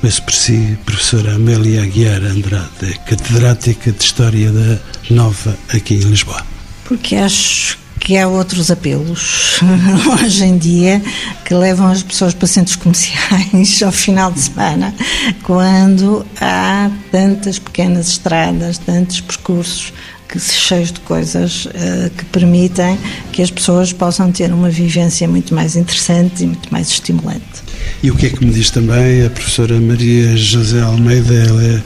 Começo 0.00 0.22
por 0.22 0.34
si, 0.34 0.78
professora 0.86 1.34
Amélia 1.34 1.82
Aguiar 1.82 2.22
Andrade, 2.22 2.98
catedrática 3.06 3.92
de 3.92 4.02
História 4.02 4.50
da 4.52 4.78
Nova 5.10 5.56
aqui 5.68 5.94
em 5.94 6.00
Lisboa. 6.00 6.42
Porque 6.84 7.16
acho 7.16 7.78
que 8.06 8.16
há 8.16 8.28
outros 8.28 8.70
apelos 8.70 9.58
hoje 10.22 10.44
em 10.44 10.56
dia 10.56 11.02
que 11.44 11.52
levam 11.52 11.88
as 11.88 12.04
pessoas 12.04 12.32
para 12.32 12.46
centros 12.46 12.76
comerciais 12.76 13.82
ao 13.82 13.90
final 13.90 14.30
de 14.30 14.42
semana, 14.42 14.94
quando 15.42 16.24
há 16.40 16.88
tantas 17.10 17.58
pequenas 17.58 18.06
estradas, 18.06 18.78
tantos 18.78 19.20
percursos 19.20 19.92
que 20.28 20.38
cheios 20.38 20.92
de 20.92 21.00
coisas 21.00 21.66
uh, 21.66 22.10
que 22.16 22.24
permitem 22.26 22.96
que 23.32 23.42
as 23.42 23.50
pessoas 23.50 23.92
possam 23.92 24.30
ter 24.30 24.52
uma 24.52 24.70
vivência 24.70 25.26
muito 25.26 25.52
mais 25.52 25.74
interessante 25.74 26.44
e 26.44 26.46
muito 26.46 26.72
mais 26.72 26.88
estimulante. 26.88 27.64
E 28.04 28.10
o 28.12 28.14
que 28.14 28.26
é 28.26 28.30
que 28.30 28.44
me 28.44 28.52
diz 28.52 28.70
também 28.70 29.26
a 29.26 29.30
professora 29.30 29.80
Maria 29.80 30.36
José 30.36 30.80
Almeida? 30.80 31.34
Ela 31.34 31.64
é 31.64 31.82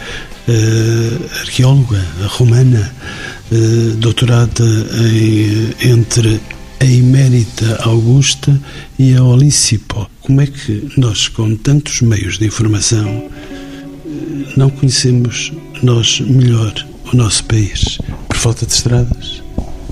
uh, 0.53 1.41
arqueóloga 1.41 2.05
romana 2.29 2.93
eh, 2.99 3.40
doutorada 3.99 4.65
em, 5.13 5.91
entre 5.91 6.41
a 6.81 6.85
Emérita 6.85 7.83
Augusta 7.83 8.59
e 8.99 9.15
a 9.15 9.23
Olícipo. 9.23 10.09
Como 10.23 10.41
é 10.41 10.47
que 10.47 10.89
nós, 10.97 11.29
com 11.29 11.55
tantos 11.57 12.01
meios 12.01 12.39
de 12.39 12.47
informação, 12.47 13.29
eh, 13.51 14.53
não 14.57 14.71
conhecemos 14.71 15.53
nós 15.83 16.21
melhor 16.21 16.73
o 17.13 17.17
nosso 17.17 17.45
país? 17.45 17.99
Por 18.29 18.37
falta 18.37 18.65
de 18.65 18.73
estradas? 18.73 19.43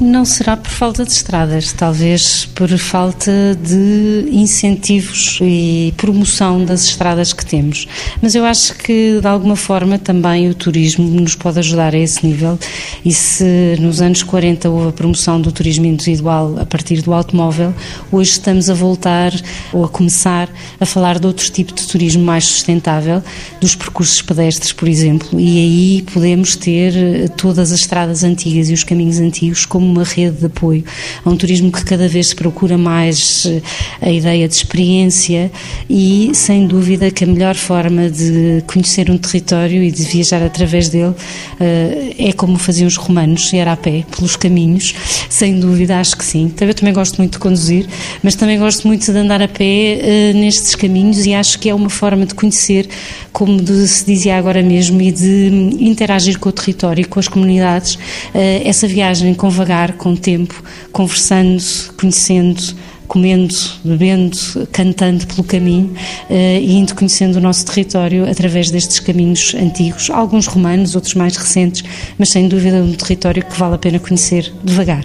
Não 0.00 0.24
será 0.24 0.56
por 0.56 0.70
falta 0.70 1.04
de 1.04 1.10
estradas, 1.10 1.72
talvez 1.72 2.44
por 2.54 2.68
falta 2.78 3.58
de 3.60 4.28
incentivos 4.30 5.40
e 5.42 5.92
promoção 5.96 6.64
das 6.64 6.84
estradas 6.84 7.32
que 7.32 7.44
temos. 7.44 7.88
Mas 8.22 8.36
eu 8.36 8.44
acho 8.44 8.76
que, 8.76 9.18
de 9.20 9.26
alguma 9.26 9.56
forma, 9.56 9.98
também 9.98 10.48
o 10.48 10.54
turismo 10.54 11.04
nos 11.04 11.34
pode 11.34 11.58
ajudar 11.58 11.96
a 11.96 11.98
esse 11.98 12.24
nível. 12.24 12.56
E 13.04 13.12
se 13.12 13.76
nos 13.80 14.00
anos 14.00 14.22
40 14.22 14.70
houve 14.70 14.88
a 14.90 14.92
promoção 14.92 15.40
do 15.40 15.50
turismo 15.50 15.86
individual 15.86 16.56
a 16.60 16.64
partir 16.64 17.02
do 17.02 17.12
automóvel, 17.12 17.74
hoje 18.12 18.30
estamos 18.30 18.70
a 18.70 18.74
voltar 18.74 19.32
ou 19.72 19.84
a 19.84 19.88
começar 19.88 20.48
a 20.78 20.86
falar 20.86 21.18
de 21.18 21.26
outro 21.26 21.50
tipo 21.50 21.74
de 21.74 21.84
turismo 21.88 22.22
mais 22.22 22.44
sustentável, 22.44 23.20
dos 23.60 23.74
percursos 23.74 24.22
pedestres, 24.22 24.72
por 24.72 24.86
exemplo. 24.86 25.40
E 25.40 25.58
aí 25.58 26.02
podemos 26.02 26.54
ter 26.54 27.28
todas 27.30 27.72
as 27.72 27.80
estradas 27.80 28.22
antigas 28.22 28.70
e 28.70 28.72
os 28.72 28.84
caminhos 28.84 29.18
antigos 29.18 29.66
como 29.66 29.87
uma 29.88 30.04
rede 30.04 30.38
de 30.38 30.46
apoio 30.46 30.84
a 31.24 31.30
um 31.30 31.36
turismo 31.36 31.70
que 31.72 31.84
cada 31.84 32.08
vez 32.08 32.28
se 32.28 32.36
procura 32.36 32.76
mais 32.76 33.46
eh, 33.46 33.62
a 34.00 34.10
ideia 34.10 34.46
de 34.48 34.54
experiência 34.54 35.50
e, 35.88 36.30
sem 36.34 36.66
dúvida, 36.66 37.10
que 37.10 37.24
a 37.24 37.26
melhor 37.26 37.54
forma 37.54 38.10
de 38.10 38.62
conhecer 38.66 39.10
um 39.10 39.18
território 39.18 39.82
e 39.82 39.90
de 39.90 40.02
viajar 40.04 40.42
através 40.42 40.88
dele 40.88 41.14
eh, 41.60 42.14
é 42.18 42.32
como 42.32 42.58
faziam 42.58 42.86
os 42.86 42.96
romanos, 42.96 43.52
era 43.52 43.72
a 43.72 43.76
pé, 43.76 44.04
pelos 44.14 44.36
caminhos, 44.36 44.94
sem 45.28 45.58
dúvida, 45.58 45.98
acho 45.98 46.16
que 46.16 46.24
sim. 46.24 46.52
Eu 46.60 46.74
também 46.74 46.92
gosto 46.92 47.16
muito 47.18 47.32
de 47.32 47.38
conduzir, 47.38 47.86
mas 48.22 48.34
também 48.34 48.58
gosto 48.58 48.86
muito 48.86 49.10
de 49.10 49.18
andar 49.18 49.40
a 49.40 49.48
pé 49.48 49.64
eh, 49.64 50.32
nestes 50.34 50.74
caminhos 50.74 51.24
e 51.24 51.34
acho 51.34 51.58
que 51.58 51.68
é 51.68 51.74
uma 51.74 51.90
forma 51.90 52.26
de 52.26 52.34
conhecer, 52.34 52.88
como 53.32 53.58
se 53.86 54.04
dizia 54.04 54.36
agora 54.36 54.62
mesmo, 54.62 55.00
e 55.00 55.10
de 55.10 55.76
interagir 55.80 56.38
com 56.38 56.48
o 56.48 56.52
território 56.52 57.02
e 57.02 57.04
com 57.04 57.20
as 57.20 57.28
comunidades. 57.28 57.98
Essa 58.34 58.86
viagem 58.86 59.34
com 59.34 59.48
vagar 59.48 59.77
com 59.92 60.16
tempo, 60.16 60.62
conversando, 60.92 61.62
conhecendo, 61.96 62.62
comendo, 63.08 63.54
bebendo, 63.82 64.36
cantando 64.70 65.26
pelo 65.26 65.42
caminho 65.42 65.94
uh, 66.28 66.34
e 66.60 66.74
indo 66.74 66.94
conhecendo 66.94 67.36
o 67.36 67.40
nosso 67.40 67.64
território 67.64 68.28
através 68.28 68.70
destes 68.70 69.00
caminhos 69.00 69.54
antigos, 69.54 70.10
alguns 70.10 70.46
romanos, 70.46 70.94
outros 70.94 71.14
mais 71.14 71.36
recentes, 71.36 71.82
mas 72.18 72.28
sem 72.28 72.48
dúvida 72.48 72.76
um 72.76 72.92
território 72.92 73.44
que 73.44 73.58
vale 73.58 73.74
a 73.74 73.78
pena 73.78 73.98
conhecer 73.98 74.52
devagar. 74.62 75.04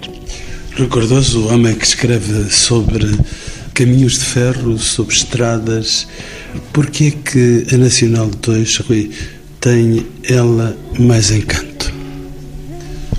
Recordoso, 0.76 1.40
o 1.40 1.52
homem 1.52 1.74
que 1.74 1.86
escreve 1.86 2.50
sobre 2.50 3.16
caminhos 3.72 4.14
de 4.14 4.24
ferro, 4.24 4.78
sobre 4.78 5.14
estradas, 5.14 6.06
porquê 6.72 7.06
é 7.16 7.30
que 7.30 7.74
a 7.74 7.78
Nacional 7.78 8.28
2, 8.28 8.76
Rui, 8.78 9.10
tem 9.60 10.06
ela 10.28 10.76
mais 10.98 11.30
encanto? 11.30 11.73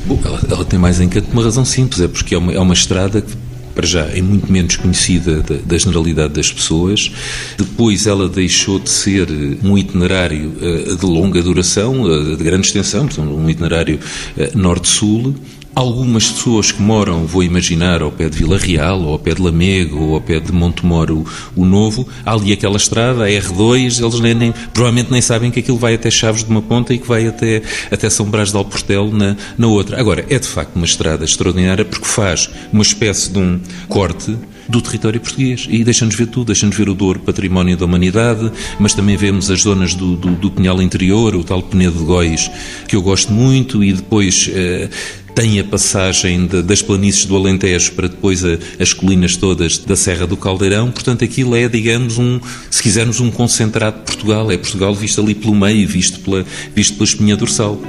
Bom, 0.06 0.20
ela, 0.24 0.39
ela, 0.49 0.66
tem 0.66 0.78
mais 0.78 0.99
encanto 1.01 1.28
por 1.28 1.34
uma 1.34 1.43
razão 1.43 1.66
simples, 1.66 1.99
é 2.01 2.08
porque 2.08 2.36
é 2.36 2.38
uma, 2.38 2.53
é 2.53 2.60
uma 2.60 2.74
estrada 2.74 3.22
que 3.22 3.36
para 3.76 3.86
já, 3.86 4.06
é 4.06 4.22
muito 4.22 4.49
menos 4.49 4.78
conhecida 4.78 5.41
da, 5.41 5.56
da 5.58 5.78
generalidade 5.78 6.34
das 6.34 6.49
pessoas. 6.49 7.12
Depois, 7.58 8.08
ela 8.08 8.30
deixou 8.30 8.80
de 8.80 8.89
ser 8.89 9.28
um 9.62 9.78
itinerário 9.78 10.53
uh, 10.62 10.95
de 10.95 11.06
longa 11.06 11.43
duração, 11.43 12.03
uh, 12.03 12.38
de 12.38 12.43
grande 12.43 12.68
extensão, 12.68 13.08
um 13.18 13.49
itinerário 13.49 13.99
uh, 14.38 14.58
norte-sul. 14.58 15.36
Algumas 15.76 16.32
pessoas 16.32 16.71
que 16.71 16.82
moram, 16.82 17.26
vou 17.26 17.43
imaginar, 17.43 18.01
ao 18.01 18.09
pé 18.09 18.30
de 18.30 18.38
Vila 18.38 18.57
Real, 18.57 19.01
ou 19.01 19.11
ao 19.11 19.19
pé 19.19 19.34
de 19.34 19.41
Lamego, 19.41 19.99
ou 19.99 20.15
ao 20.15 20.21
pé 20.21 20.39
de 20.39 20.49
Montemoro, 20.49 21.26
o 21.53 21.65
Novo, 21.65 22.07
há 22.26 22.32
ali 22.32 22.53
aquela 22.53 22.78
estrada, 22.78 23.26
a 23.26 23.28
R2, 23.28 24.01
eles 24.01 24.19
nem, 24.21 24.34
nem, 24.34 24.53
provavelmente 24.73 25.11
nem 25.11 25.21
sabem 25.21 25.51
que 25.51 25.59
aquilo 25.59 25.78
vai 25.78 25.95
até 25.95 26.09
Chaves 26.09 26.45
de 26.45 26.49
uma 26.49 26.61
ponta 26.61 26.93
e 26.93 26.97
que 26.97 27.05
vai 27.05 27.28
até, 27.28 27.61
até 27.91 28.09
São 28.09 28.26
Brás 28.26 28.51
de 28.51 28.57
Alportel 28.57 29.11
na, 29.11 29.36
na 29.57 29.67
outra. 29.67 29.99
Agora, 29.99 30.26
é 30.30 30.39
de 30.39 30.47
facto 30.47 30.78
uma 30.78 30.86
estrada 30.86 31.26
extraordinária 31.26 31.84
porque 31.84 32.05
faz 32.05 32.49
uma 32.71 32.82
espécie 32.82 33.30
de 33.34 33.39
um 33.39 33.59
corte 33.89 34.34
do 34.69 34.82
território 34.82 35.19
português. 35.19 35.67
E 35.69 35.84
deixa-nos 35.84 36.15
ver 36.15 36.28
tudo, 36.28 36.47
deixa-nos 36.47 36.76
ver 36.76 36.88
o 36.88 36.93
Douro, 36.93 37.19
património 37.19 37.76
da 37.76 37.86
humanidade, 37.86 38.49
mas 38.80 38.93
também 38.93 39.17
vemos 39.17 39.51
as 39.51 39.61
zonas 39.61 39.93
do, 39.93 40.15
do, 40.15 40.32
do 40.32 40.51
Pinhal 40.51 40.82
Interior, 40.82 41.36
o 41.36 41.43
tal 41.43 41.61
Penedo 41.61 41.99
de 41.99 42.05
Góis, 42.05 42.49
que 42.88 42.95
eu 42.95 43.01
gosto 43.01 43.34
muito, 43.34 43.84
e 43.84 43.91
depois... 43.91 44.49
Eh, 44.53 44.89
tem 45.36 45.60
a 45.60 45.64
passagem 45.66 46.48
de, 46.48 46.64
das 46.64 46.82
planícies 46.82 47.26
do 47.26 47.36
Alentejo 47.36 47.92
para 47.92 48.08
depois 48.08 48.44
a, 48.46 48.58
as 48.80 48.94
colinas 48.94 49.36
todas 49.36 49.78
da 49.78 49.96
Serra 49.96 50.26
do 50.26 50.38
Caldeirão. 50.38 50.90
Portanto, 50.90 51.26
aquilo 51.26 51.56
é, 51.56 51.68
digamos, 51.68 52.18
um, 52.18 52.40
se 52.72 52.82
quisermos, 52.82 53.20
um 53.20 53.30
concentrado 53.30 53.98
de 53.98 54.04
Portugal. 54.04 54.50
É 54.50 54.58
Portugal 54.58 54.96
visto 54.96 55.20
ali 55.20 55.36
pelo 55.36 55.54
meio, 55.54 55.86
visto 55.88 56.22
pela, 56.22 56.46
visto 56.74 56.94
pela 56.94 57.04
espinha 57.04 57.36
dorsal. 57.36 57.80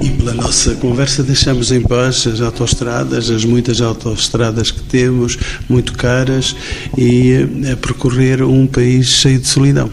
E 0.00 0.08
pela 0.10 0.32
nossa 0.32 0.74
conversa 0.76 1.22
deixamos 1.22 1.70
em 1.70 1.82
paz 1.82 2.26
as 2.26 2.40
autoestradas, 2.40 3.30
as 3.30 3.44
muitas 3.44 3.80
autoestradas 3.80 4.70
que 4.70 4.82
temos, 4.82 5.38
muito 5.68 5.92
caras, 5.92 6.56
e 6.96 7.46
a 7.66 7.70
eh, 7.70 7.76
percorrer 7.76 8.42
um 8.42 8.66
país 8.66 9.06
cheio 9.06 9.38
de 9.38 9.46
solidão. 9.46 9.90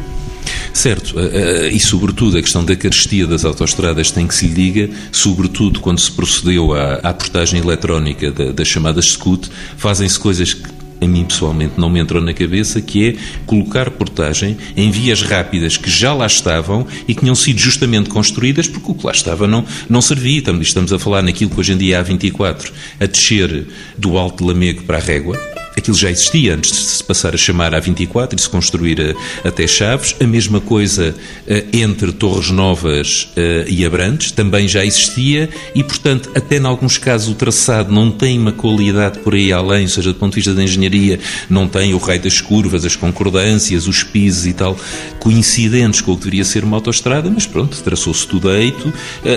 Certo, 0.74 1.20
eh, 1.20 1.32
eh, 1.34 1.70
e 1.70 1.80
sobretudo 1.80 2.38
a 2.38 2.42
questão 2.42 2.64
da 2.64 2.76
carestia 2.76 3.28
das 3.28 3.44
autoestradas 3.44 4.12
tem 4.12 4.28
que 4.28 4.36
se 4.36 4.48
lhe 4.48 4.54
diga, 4.54 4.90
sobretudo 5.12 5.80
quando 5.80 6.00
se 6.00 6.12
procedeu 6.12 6.74
à, 6.74 6.96
à 6.96 7.14
portagem 7.14 7.60
eletrónica 7.60 8.32
das 8.32 8.68
chamadas 8.68 9.08
SCUT, 9.08 9.50
fazem-se 9.78 10.20
coisas 10.20 10.54
que 10.54 10.80
a 11.02 11.08
mim 11.08 11.24
pessoalmente 11.24 11.74
não 11.78 11.90
me 11.90 12.00
entrou 12.00 12.22
na 12.22 12.34
cabeça, 12.34 12.82
que 12.82 13.10
é 13.10 13.16
colocar 13.46 13.90
portagem 13.92 14.58
em 14.76 14.92
vias 14.92 15.22
rápidas 15.22 15.78
que 15.78 15.90
já 15.90 16.14
lá 16.14 16.26
estavam 16.26 16.86
e 17.08 17.14
que 17.14 17.22
tinham 17.22 17.36
sido 17.36 17.60
justamente 17.60 18.10
construídas 18.10 18.68
porque 18.68 18.92
o 18.92 18.96
que 18.96 19.06
lá 19.06 19.12
estava 19.12 19.48
não, 19.48 19.66
não 19.90 20.02
servia. 20.02 20.44
Estamos 20.62 20.94
a 20.94 21.00
falar 21.00 21.22
naquilo 21.22 21.50
que 21.50 21.60
hoje 21.60 21.74
em 21.74 21.78
dia 21.78 22.00
há 22.00 22.02
24, 22.02 22.72
a 23.00 23.06
descer 23.06 23.68
do 23.98 24.18
Alto 24.18 24.44
de 24.44 24.52
Lamego 24.52 24.84
para 24.84 24.98
a 24.98 25.02
Régua 25.02 25.38
Aquilo 25.80 25.97
já 25.97 26.11
existia 26.11 26.55
antes 26.55 26.71
de 26.71 26.77
se 26.77 27.03
passar 27.03 27.34
a 27.34 27.38
chamar 27.38 27.71
A24 27.71 28.38
e 28.38 28.41
se 28.41 28.49
construir 28.49 28.99
a, 29.01 29.47
até 29.47 29.65
Chaves. 29.65 30.15
A 30.21 30.27
mesma 30.27 30.61
coisa 30.61 31.15
uh, 31.15 31.75
entre 31.75 32.11
Torres 32.11 32.51
Novas 32.51 33.30
uh, 33.36 33.67
e 33.67 33.86
Abrantes 33.86 34.32
também 34.32 34.67
já 34.67 34.86
existia 34.86 35.49
e, 35.73 35.84
portanto, 35.84 36.30
até 36.36 36.57
em 36.57 36.65
alguns 36.65 36.97
casos 36.97 37.30
o 37.30 37.36
traçado 37.36 37.93
não 37.93 38.11
tem 38.11 38.38
uma 38.38 38.51
qualidade 38.51 39.19
por 39.19 39.34
aí 39.34 39.51
além, 39.51 39.84
ou 39.84 39.89
seja, 39.89 40.13
do 40.13 40.19
ponto 40.19 40.34
de 40.34 40.36
vista 40.36 40.53
da 40.53 40.63
engenharia, 40.63 41.19
não 41.49 41.67
tem 41.67 41.93
o 41.93 41.97
raio 41.97 42.21
das 42.21 42.39
curvas, 42.39 42.86
as 42.86 42.95
concordâncias, 42.95 43.88
os 43.88 44.03
pisos 44.03 44.45
e 44.45 44.53
tal, 44.53 44.77
coincidentes 45.19 46.01
com 46.01 46.11
o 46.11 46.15
que 46.15 46.25
deveria 46.25 46.43
ser 46.45 46.63
uma 46.63 46.77
autoestrada, 46.77 47.30
mas 47.30 47.45
pronto, 47.45 47.82
traçou-se 47.82 48.27
tudo 48.27 48.49
a 48.49 48.59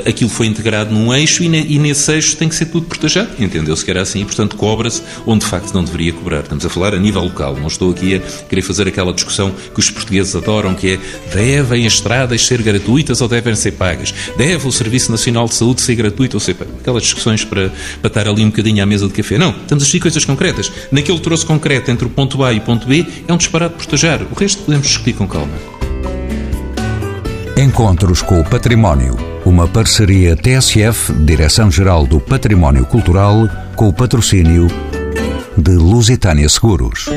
aquilo 0.09 0.31
foi 0.31 0.47
integrado 0.47 0.93
num 0.93 1.13
eixo 1.15 1.43
e, 1.43 1.49
ne, 1.49 1.65
e 1.69 1.79
nesse 1.79 2.13
eixo 2.13 2.37
tem 2.37 2.49
que 2.49 2.55
ser 2.55 2.67
tudo 2.67 2.87
protegido. 2.87 3.29
Entendeu-se 3.39 3.85
que 3.85 3.91
era 3.91 4.03
assim 4.03 4.23
e, 4.23 4.25
portanto, 4.25 4.57
cobra-se 4.57 5.03
onde 5.27 5.45
de 5.45 5.51
facto 5.51 5.73
não 5.73 5.85
deveria 5.85 6.13
cobrar. 6.13 6.32
Estamos 6.41 6.65
a 6.65 6.71
falar 6.71 6.95
a 6.95 6.99
nível 6.99 7.23
local. 7.23 7.57
Não 7.57 7.67
estou 7.69 7.91
aqui 7.91 8.17
a 8.17 8.21
querer 8.47 8.63
fazer 8.63 8.89
aquela 8.89 9.13
discussão 9.13 9.51
que 9.51 9.81
os 9.81 9.91
portugueses 9.91 10.35
adoram, 10.35 10.75
que 10.75 10.95
é 10.95 10.99
devem 11.35 11.87
as 11.87 11.95
estradas 11.95 12.47
ser 12.47 12.63
gratuitas 12.63 13.21
ou 13.21 13.29
devem 13.29 13.55
ser 13.55 13.73
pagas? 13.73 14.15
Deve 14.37 14.67
o 14.67 14.73
Serviço 14.73 15.11
Nacional 15.11 15.47
de 15.47 15.55
Saúde 15.55 15.81
ser 15.81 15.95
gratuito 15.95 16.37
ou 16.37 16.41
ser 16.41 16.55
pago? 16.55 16.73
Aquelas 16.81 17.03
discussões 17.03 17.45
para, 17.45 17.71
para 18.01 18.09
estar 18.09 18.29
ali 18.29 18.43
um 18.45 18.51
bocadinho 18.51 18.83
à 18.83 18.87
mesa 18.87 19.07
de 19.07 19.13
café. 19.13 19.39
Não, 19.39 19.51
estamos 19.51 19.83
a 19.83 19.85
discutir 19.85 20.01
coisas 20.01 20.25
concretas. 20.25 20.73
Naquele 20.91 21.19
troço 21.21 21.47
concreto 21.47 21.91
entre 21.91 22.07
o 22.07 22.11
ponto 22.11 22.43
A 22.45 22.53
e 22.53 22.59
o 22.59 22.63
ponto 22.63 22.87
B 22.87 23.07
é 23.27 23.33
um 23.33 23.37
disparate 23.37 23.75
portajar. 23.75 24.23
O 24.31 24.35
resto 24.35 24.63
podemos 24.63 24.87
discutir 24.87 25.15
com 25.15 25.27
calma. 25.27 25.53
Encontros 27.57 28.23
com 28.23 28.41
o 28.41 28.45
Património. 28.45 29.17
Uma 29.45 29.67
parceria 29.67 30.37
TSF, 30.37 31.13
Direção-Geral 31.13 32.07
do 32.07 32.21
Património 32.21 32.87
Cultural, 32.87 33.49
com 33.77 33.89
o 33.89 33.93
patrocínio 33.93 34.69
de 35.57 35.73
Lusitânia 35.73 36.49
Seguros. 36.49 37.09